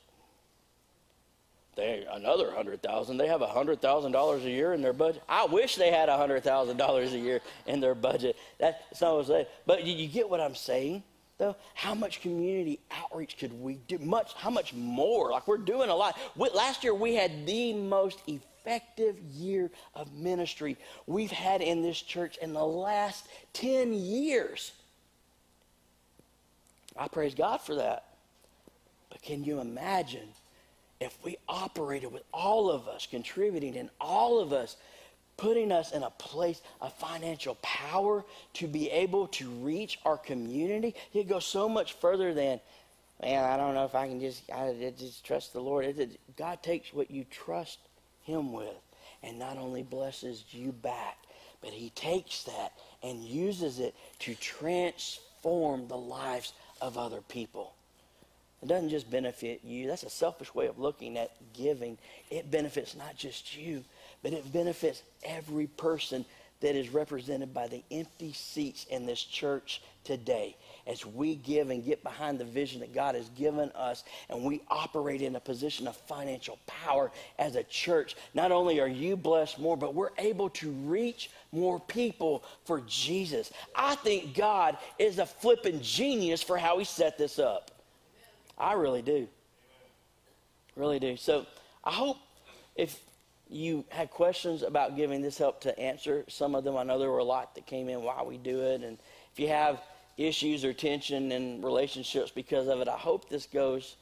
They 1.79 2.05
another 2.11 2.51
hundred 2.51 2.83
thousand. 2.83 3.19
They 3.19 3.29
have 3.29 3.41
a 3.41 3.47
hundred 3.47 3.81
thousand 3.81 4.11
dollars 4.11 4.45
a 4.45 4.51
year 4.51 4.75
in 4.75 4.83
their 4.83 4.93
budget. 4.93 5.23
I 5.29 5.47
wish 5.47 5.77
they 5.77 5.93
had 5.93 6.09
a 6.09 6.17
hundred 6.17 6.43
thousand 6.43 6.77
dollars 6.77 7.15
a 7.15 7.19
year 7.19 7.41
in 7.67 7.81
their 7.81 7.95
budget. 7.95 8.37
That's 8.59 9.01
not 9.01 9.15
what 9.15 9.21
I'm 9.21 9.27
saying. 9.27 9.47
But 9.65 9.85
you, 9.85 10.09
get 10.09 10.29
what 10.29 10.41
I'm 10.41 10.57
saying, 10.57 11.05
though. 11.39 11.55
How 11.75 11.95
much 11.95 12.21
community 12.21 12.81
outreach 12.91 13.39
could 13.39 13.53
we 13.53 13.75
do? 13.87 13.99
Much. 13.99 14.35
How 14.35 14.51
much 14.51 14.75
more? 14.75 15.31
Like 15.31 15.47
we're 15.47 15.57
doing 15.57 15.89
a 15.89 15.95
lot. 15.95 16.19
We, 16.35 16.51
last 16.51 16.83
year 16.83 16.95
we 16.95 17.15
had 17.15 17.47
the 17.47 17.73
most 17.75 18.23
effective 18.27 19.17
year 19.21 19.71
of 19.95 20.13
ministry 20.13 20.77
we've 21.07 21.31
had 21.31 21.61
in 21.61 21.81
this 21.81 22.03
church 22.03 22.39
in 22.39 22.55
the 22.55 22.67
last 22.67 23.29
ten 23.53 23.95
years. 23.95 24.73
I 26.97 27.07
praise 27.07 27.37
God 27.37 27.61
for 27.61 27.77
that. 27.77 28.05
But 29.11 29.23
can 29.23 29.45
you 29.45 29.61
imagine? 29.61 30.29
If 31.01 31.17
we 31.25 31.37
operated 31.49 32.13
with 32.13 32.25
all 32.33 32.71
of 32.71 32.89
us 32.89 33.07
contributing 33.07 33.77
and 33.77 33.91
all 34.01 34.41
of 34.41 34.53
us 34.53 34.77
putting 35.37 35.71
us 35.71 35.93
in 35.93 36.03
a 36.03 36.11
place 36.11 36.61
of 36.81 36.93
financial 36.95 37.55
power 37.63 38.25
to 38.55 38.67
be 38.67 38.91
able 38.91 39.29
to 39.29 39.49
reach 39.49 40.01
our 40.05 40.19
community, 40.19 40.95
it 41.15 41.29
goes 41.29 41.47
so 41.47 41.69
much 41.69 41.93
further 41.95 42.35
than, 42.35 42.61
man, 43.23 43.45
I 43.45 43.57
don't 43.57 43.75
know 43.75 43.85
if 43.85 43.95
I 43.95 44.09
can 44.09 44.21
just, 44.21 44.43
I 44.51 44.93
just 44.99 45.25
trust 45.25 45.53
the 45.53 45.61
Lord. 45.61 45.85
It, 45.85 46.19
God 46.37 46.63
takes 46.63 46.93
what 46.93 47.11
you 47.11 47.25
trust 47.31 47.79
Him 48.25 48.53
with 48.53 48.75
and 49.23 49.39
not 49.39 49.57
only 49.57 49.85
blesses 49.85 50.45
you 50.51 50.73
back, 50.73 51.19
but 51.61 51.71
He 51.71 51.91
takes 51.91 52.43
that 52.45 52.73
and 53.05 53.23
uses 53.23 53.79
it 53.79 53.95
to 54.21 54.35
transform 54.35 55.87
the 55.87 55.97
lives 55.97 56.53
of 56.81 56.99
other 56.99 57.21
people. 57.21 57.75
It 58.63 58.69
doesn't 58.69 58.91
just 58.91 59.11
benefit 59.11 59.61
you. 59.65 59.87
That's 59.87 60.03
a 60.03 60.11
selfish 60.11 60.55
way 60.55 60.67
of 60.67 60.79
looking 60.79 61.17
at 61.17 61.31
giving. 61.53 61.97
It 62.31 62.51
benefits 62.51 62.97
not 62.97 63.17
just 63.17 63.57
you, 63.57 63.85
but 64.23 64.33
it 64.33 64.53
benefits 64.53 65.03
every 65.23 65.69
person 65.69 66.25
that 66.61 66.75
is 66.75 66.89
represented 66.89 67.55
by 67.55 67.69
the 67.69 67.83
empty 67.91 68.33
seats 68.33 68.85
in 68.91 69.07
this 69.07 69.23
church 69.23 69.81
today 70.03 70.57
as 70.89 71.07
we 71.07 71.37
give 71.37 71.71
and 71.71 71.85
get 71.85 72.03
behind 72.03 72.39
the 72.39 72.45
vision 72.45 72.81
that 72.81 72.93
God 72.93 73.15
has 73.15 73.29
given 73.31 73.71
us 73.77 74.03
and 74.29 74.43
we 74.43 74.63
operate 74.69 75.23
in 75.23 75.37
a 75.37 75.41
position 75.41 75.87
of 75.87 75.97
financial 75.97 76.59
power 76.67 77.13
as 77.39 77.55
a 77.55 77.63
church. 77.65 78.17
Not 78.35 78.51
only 78.51 78.81
are 78.81 78.89
you 78.89 79.17
blessed 79.17 79.61
more, 79.61 79.77
but 79.77 79.95
we're 79.95 80.11
able 80.19 80.51
to 80.51 80.71
reach 80.71 81.31
more 81.53 81.79
people 81.79 82.43
for 82.65 82.81
Jesus. 82.89 83.53
I 83.77 83.95
think 83.97 84.35
God 84.35 84.79
is 84.99 85.19
a 85.19 85.27
flipping 85.27 85.81
genius 85.81 86.43
for 86.43 86.57
how 86.59 86.79
he 86.79 86.85
set 86.85 87.19
this 87.19 87.39
up. 87.39 87.71
I 88.59 88.75
really 88.75 89.03
do. 89.03 89.29
Really 90.77 90.99
do. 90.99 91.17
So 91.17 91.47
I 91.85 91.93
hope 91.93 92.19
if 92.77 93.01
you 93.51 93.85
had 93.89 94.11
questions 94.11 94.63
about 94.63 94.97
giving 94.97 95.23
this 95.23 95.39
help 95.39 95.61
to 95.63 95.79
answer 95.79 96.25
some 96.29 96.55
of 96.55 96.65
them. 96.65 96.77
I 96.77 96.83
know 96.83 96.99
there 96.99 97.11
were 97.11 97.19
a 97.19 97.25
lot 97.25 97.55
that 97.55 97.67
came 97.67 97.89
in 97.89 98.03
why 98.03 98.23
we 98.23 98.37
do 98.37 98.61
it. 98.61 98.83
And 98.83 98.99
if 99.33 99.41
you 99.41 99.49
have 99.49 99.81
issues 100.17 100.65
or 100.65 100.73
tension 100.73 101.33
in 101.33 101.63
relationships 101.63 102.31
because 102.31 102.69
of 102.69 102.81
it, 102.81 102.89
I 102.89 102.97
hope 102.97 103.29
this 103.29 103.47
goes 103.47 103.97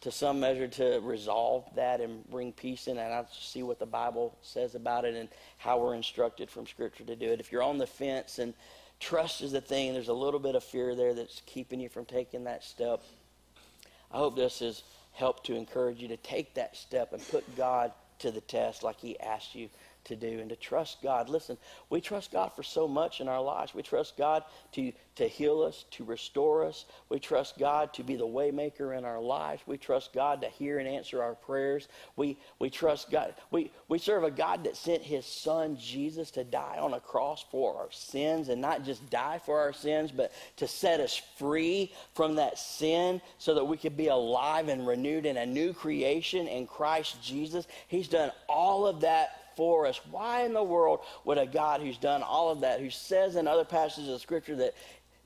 to 0.00 0.10
some 0.10 0.40
measure 0.40 0.66
to 0.66 0.98
resolve 1.00 1.64
that 1.76 2.00
and 2.00 2.28
bring 2.28 2.52
peace 2.52 2.88
in. 2.88 2.98
And 2.98 3.12
I 3.12 3.24
see 3.32 3.62
what 3.62 3.78
the 3.78 3.86
Bible 3.86 4.36
says 4.42 4.74
about 4.74 5.04
it 5.04 5.14
and 5.14 5.28
how 5.58 5.78
we're 5.78 5.94
instructed 5.94 6.50
from 6.50 6.66
Scripture 6.66 7.04
to 7.04 7.14
do 7.14 7.30
it. 7.30 7.38
If 7.38 7.52
you're 7.52 7.62
on 7.62 7.78
the 7.78 7.86
fence 7.86 8.40
and 8.40 8.52
trust 8.98 9.42
is 9.42 9.52
the 9.52 9.60
thing, 9.60 9.92
there's 9.92 10.08
a 10.08 10.12
little 10.12 10.40
bit 10.40 10.56
of 10.56 10.64
fear 10.64 10.96
there 10.96 11.14
that's 11.14 11.42
keeping 11.46 11.78
you 11.78 11.88
from 11.88 12.04
taking 12.04 12.44
that 12.44 12.64
step. 12.64 13.02
I 14.12 14.18
hope 14.18 14.36
this 14.36 14.60
has 14.60 14.82
helped 15.12 15.46
to 15.46 15.56
encourage 15.56 16.00
you 16.00 16.08
to 16.08 16.16
take 16.16 16.54
that 16.54 16.76
step 16.76 17.12
and 17.12 17.26
put 17.28 17.56
God 17.56 17.92
to 18.20 18.30
the 18.30 18.40
test 18.40 18.82
like 18.82 19.00
He 19.00 19.18
asked 19.20 19.54
you 19.54 19.68
to 20.04 20.16
do 20.16 20.40
and 20.40 20.48
to 20.50 20.56
trust 20.56 21.02
God. 21.02 21.28
Listen, 21.28 21.56
we 21.90 22.00
trust 22.00 22.32
God 22.32 22.52
for 22.54 22.62
so 22.62 22.88
much 22.88 23.20
in 23.20 23.28
our 23.28 23.42
lives. 23.42 23.74
We 23.74 23.82
trust 23.82 24.16
God 24.16 24.44
to, 24.72 24.92
to 25.16 25.28
heal 25.28 25.62
us, 25.62 25.84
to 25.92 26.04
restore 26.04 26.64
us. 26.64 26.84
We 27.08 27.18
trust 27.18 27.58
God 27.58 27.92
to 27.94 28.02
be 28.02 28.16
the 28.16 28.26
waymaker 28.26 28.96
in 28.96 29.04
our 29.04 29.20
lives. 29.20 29.62
We 29.66 29.78
trust 29.78 30.12
God 30.12 30.40
to 30.42 30.48
hear 30.48 30.78
and 30.78 30.88
answer 30.88 31.22
our 31.22 31.34
prayers. 31.34 31.88
We, 32.16 32.38
we 32.58 32.70
trust 32.70 33.10
God. 33.10 33.34
We, 33.50 33.70
we 33.88 33.98
serve 33.98 34.24
a 34.24 34.30
God 34.30 34.64
that 34.64 34.76
sent 34.76 35.02
his 35.02 35.26
son 35.26 35.76
Jesus 35.76 36.30
to 36.32 36.44
die 36.44 36.78
on 36.80 36.94
a 36.94 37.00
cross 37.00 37.44
for 37.50 37.76
our 37.78 37.90
sins 37.90 38.48
and 38.48 38.60
not 38.60 38.84
just 38.84 39.08
die 39.10 39.40
for 39.44 39.60
our 39.60 39.72
sins, 39.72 40.10
but 40.10 40.32
to 40.56 40.66
set 40.66 41.00
us 41.00 41.20
free 41.36 41.92
from 42.14 42.36
that 42.36 42.58
sin 42.58 43.20
so 43.38 43.54
that 43.54 43.64
we 43.64 43.76
could 43.76 43.96
be 43.96 44.08
alive 44.08 44.68
and 44.68 44.86
renewed 44.86 45.26
in 45.26 45.36
a 45.36 45.46
new 45.46 45.72
creation 45.72 46.48
in 46.48 46.66
Christ 46.66 47.22
Jesus. 47.22 47.66
He's 47.88 48.08
done 48.08 48.32
all 48.48 48.86
of 48.86 49.00
that 49.00 49.41
for 49.56 49.86
us. 49.86 50.00
Why 50.10 50.42
in 50.44 50.52
the 50.52 50.62
world 50.62 51.00
would 51.24 51.38
a 51.38 51.46
God 51.46 51.80
who's 51.80 51.98
done 51.98 52.22
all 52.22 52.50
of 52.50 52.60
that, 52.60 52.80
who 52.80 52.90
says 52.90 53.36
in 53.36 53.46
other 53.46 53.64
passages 53.64 54.08
of 54.08 54.20
Scripture 54.20 54.56
that, 54.56 54.74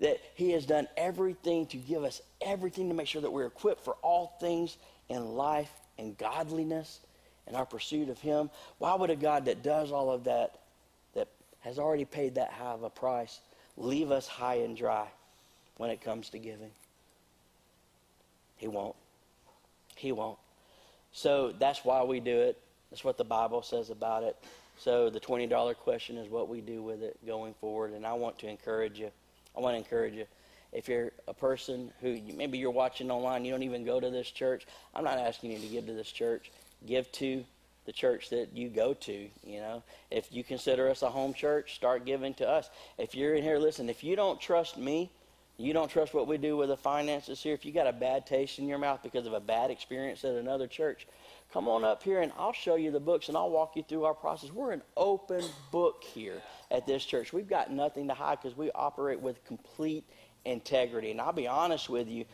that 0.01 0.21
He 0.35 0.51
has 0.53 0.67
done 0.67 0.89
everything 0.97 1.67
to 1.67 1.77
give 1.77 2.05
us 2.05 2.21
everything 2.41 2.89
to 2.89 2.95
make 2.95 3.09
sure 3.09 3.23
that 3.23 3.31
we're 3.31 3.47
equipped 3.47 3.85
for 3.85 3.95
all 4.03 4.37
things 4.41 4.77
in 5.09 5.35
life 5.35 5.71
and 5.99 6.17
godliness 6.19 7.01
and 7.47 7.57
our 7.57 7.67
pursuit 7.67 8.09
of 8.09 8.19
Him? 8.19 8.51
Why 8.79 8.95
would 8.95 9.11
a 9.11 9.17
God 9.17 9.47
that 9.47 9.63
does 9.63 9.93
all 9.93 10.11
of 10.11 10.25
that, 10.25 10.59
that 11.15 11.29
has 11.61 11.79
already 11.79 12.05
paid 12.05 12.35
that 12.37 12.53
high 12.53 12.73
of 12.73 12.83
a 12.83 12.91
price, 12.91 13.41
leave 13.77 14.11
us 14.11 14.27
high 14.27 14.57
and 14.57 14.77
dry 14.77 15.07
when 15.77 15.91
it 15.91 16.01
comes 16.01 16.31
to 16.31 16.39
giving? 16.39 16.71
He 18.57 18.69
won't. 18.69 18.97
He 19.97 20.13
won't. 20.13 20.39
So 21.13 21.55
that's 21.59 21.85
why 21.85 22.03
we 22.03 22.21
do 22.21 22.39
it. 22.41 22.61
That's 22.91 23.05
what 23.05 23.19
the 23.19 23.25
Bible 23.25 23.63
says 23.63 23.91
about 23.91 24.23
it. 24.23 24.37
So 24.79 25.11
the 25.11 25.21
$20 25.21 25.77
question 25.77 26.17
is 26.17 26.29
what 26.29 26.49
we 26.49 26.61
do 26.61 26.83
with 26.83 27.03
it 27.03 27.19
going 27.27 27.55
forward. 27.55 27.93
And 27.93 28.07
I 28.07 28.13
want 28.13 28.39
to 28.41 28.49
encourage 28.49 28.99
you. 28.99 29.11
I 29.57 29.61
want 29.61 29.75
to 29.75 29.79
encourage 29.79 30.15
you. 30.15 30.27
If 30.73 30.89
you're 30.89 31.13
a 31.27 31.35
person 31.35 31.91
who 32.01 32.21
maybe 32.35 32.59
you're 32.59 32.71
watching 32.71 33.11
online, 33.11 33.45
you 33.45 33.53
don't 33.53 33.63
even 33.63 33.85
go 33.85 33.99
to 33.99 34.11
this 34.11 34.31
church, 34.31 34.67
I'm 34.95 35.05
not 35.05 35.19
asking 35.19 35.53
you 35.53 35.59
to 35.59 35.67
give 35.67 35.87
to 35.87 35.93
this 35.93 36.11
church. 36.11 36.51
Give 36.87 37.11
to 37.13 37.45
the 37.87 37.93
church 37.93 38.31
that 38.31 38.53
you 38.53 38.69
go 38.69 38.93
to, 38.93 39.29
you 39.45 39.61
know. 39.61 39.83
If 40.11 40.33
you 40.33 40.45
consider 40.45 40.91
us 40.91 41.03
a 41.03 41.09
home 41.09 41.33
church, 41.33 41.77
start 41.77 42.05
giving 42.05 42.35
to 42.35 42.49
us. 42.49 42.69
If 42.99 43.15
you're 43.15 43.35
in 43.35 43.43
here, 43.43 43.59
listen, 43.59 43.89
if 43.89 44.05
you 44.05 44.17
don't 44.17 44.41
trust 44.41 44.77
me, 44.77 45.11
you 45.57 45.73
don't 45.73 45.89
trust 45.89 46.13
what 46.13 46.27
we 46.27 46.37
do 46.37 46.57
with 46.57 46.69
the 46.69 46.77
finances 46.77 47.43
here, 47.43 47.55
if 47.55 47.65
you 47.65 47.73
got 47.73 47.87
a 47.87 47.93
bad 47.93 48.27
taste 48.27 48.59
in 48.59 48.69
your 48.69 48.79
mouth 48.79 49.01
because 49.03 49.27
of 49.27 49.33
a 49.33 49.41
bad 49.41 49.71
experience 49.71 50.25
at 50.25 50.35
another 50.35 50.67
church, 50.67 51.07
Come 51.53 51.69
on 51.69 51.85
up 51.85 52.03
here 52.03 52.21
and 52.21 52.33
I'll 52.39 52.53
show 52.53 52.75
you 52.75 52.91
the 52.91 53.01
books 53.01 53.29
and 53.29 53.37
I'll 53.37 53.51
walk 53.51 53.77
you 53.77 53.83
through 53.83 54.05
our 54.05 54.15
process. 54.15 54.51
We're 54.51 54.73
an 54.73 54.83
open 54.97 55.45
book 55.71 56.03
here 56.05 56.43
at 56.71 56.87
this 56.87 57.05
church. 57.05 57.33
We've 57.33 57.49
got 57.49 57.73
nothing 57.73 58.09
to 58.09 58.15
hide 58.15 58.41
because 58.43 58.57
we 58.57 58.71
operate 58.73 59.21
with 59.21 59.45
complete 59.45 60.05
integrity. 60.45 61.11
And 61.11 61.21
I'll 61.21 61.33
be 61.33 61.47
honest 61.47 61.89
with 61.89 62.09
you, 62.09 62.25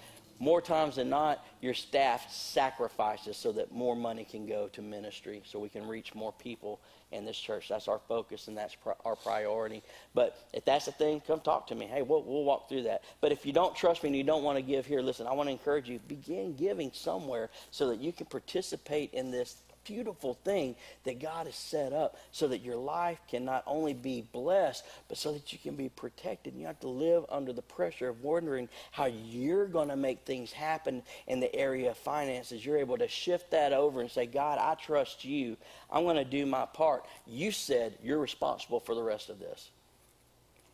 more 0.43 0.61
times 0.61 0.97
than 0.97 1.09
not, 1.09 1.47
your 1.61 1.73
staff 1.73 2.29
sacrifices 2.29 3.37
so 3.37 3.53
that 3.53 3.71
more 3.71 3.95
money 3.95 4.25
can 4.25 4.45
go 4.45 4.67
to 4.73 4.83
ministry, 4.83 5.41
so 5.45 5.61
we 5.61 5.69
can 5.69 5.87
reach 5.87 6.17
more 6.17 6.33
people 6.33 6.81
in 7.13 7.25
this 7.25 7.39
church. 7.39 7.69
That's 7.69 7.87
our 7.87 8.01
focus 8.09 8.49
and 8.49 8.59
that's 8.59 8.77
our 9.05 9.15
priority. 9.15 9.85
But 10.15 10.37
if 10.53 10.65
that's 10.65 10.87
the 10.87 10.93
thing, 10.93 11.23
come 11.25 11.39
talk 11.39 11.69
to 11.69 11.77
me. 11.77 11.87
Hey, 11.87 12.03
we'll, 12.03 12.25
we'll 12.25 12.43
walk 12.43 12.69
through 12.69 12.83
that. 12.83 13.05
But 13.21 13.31
if 13.31 13.47
you 13.47 13.53
don't 13.53 13.77
trust 13.77 14.03
me 14.03 14.09
and 14.09 14.17
you 14.17 14.25
don't 14.25 14.43
want 14.43 14.59
to 14.59 14.63
give 14.63 14.85
here, 14.85 15.01
listen, 15.01 15.29
I 15.29 15.33
want 15.33 15.47
to 15.47 15.53
encourage 15.53 15.89
you, 15.89 16.01
begin 16.09 16.57
giving 16.57 16.91
somewhere 16.93 17.49
so 17.71 17.87
that 17.91 18.01
you 18.01 18.13
can 18.13 18.27
participate 18.27 19.15
in 19.15 19.31
this 19.31 19.59
beautiful 19.85 20.35
thing 20.35 20.77
that 21.05 21.21
God 21.21 21.47
has 21.47 21.57
set 21.57 21.93
up 21.93 22.17
so 22.31 22.49
that 22.49 22.63
your 22.63 22.77
life 22.77 23.19
can 23.29 23.45
not 23.45 23.63
only 23.67 23.95
be 23.95 24.23
blessed, 24.33 24.85
but 25.09 25.19
so 25.19 25.33
that 25.33 25.53
you 25.53 25.59
can 25.59 25.77
be 25.77 25.89
protected. 25.89 26.55
You 26.55 26.67
have 26.67 26.81
to 26.81 26.89
live 26.89 27.25
under 27.29 27.53
the 27.53 27.63
pressure 27.63 28.09
of 28.09 28.23
wondering 28.23 28.69
how 28.91 29.07
you're 29.07 29.67
going 29.67 29.89
to 29.89 29.97
make 29.97 30.21
things 30.21 30.53
happen 30.53 31.03
in 31.27 31.41
the 31.41 31.55
area 31.55 31.91
of 31.91 31.97
finances. 31.97 32.65
You're 32.65 32.79
able 32.79 32.99
to 32.99 33.09
shift 33.09 33.51
that 33.51 33.73
over 33.73 34.01
and 34.01 34.11
say, 34.11 34.27
God, 34.27 34.59
I 34.59 34.75
trust 34.75 35.25
you. 35.25 35.57
I'm 35.91 36.05
going 36.05 36.17
to 36.17 36.25
do 36.25 36.47
my 36.47 36.67
part. 36.67 37.05
You 37.27 37.53
said 37.53 37.99
you're 38.03 38.19
responsible 38.19 38.81
for 38.81 38.95
the 38.95 39.03
rest 39.03 39.31
of 39.31 39.39
this. 39.39 39.71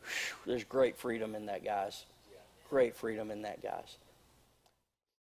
Whew, 0.03 0.53
there's 0.53 0.65
great 0.65 0.97
freedom 0.97 1.35
in 1.35 1.47
that, 1.47 1.65
guys. 1.65 2.05
Great 2.71 2.97
freedom 2.97 3.31
in 3.31 3.43
that, 3.43 3.63
guys. 3.63 3.97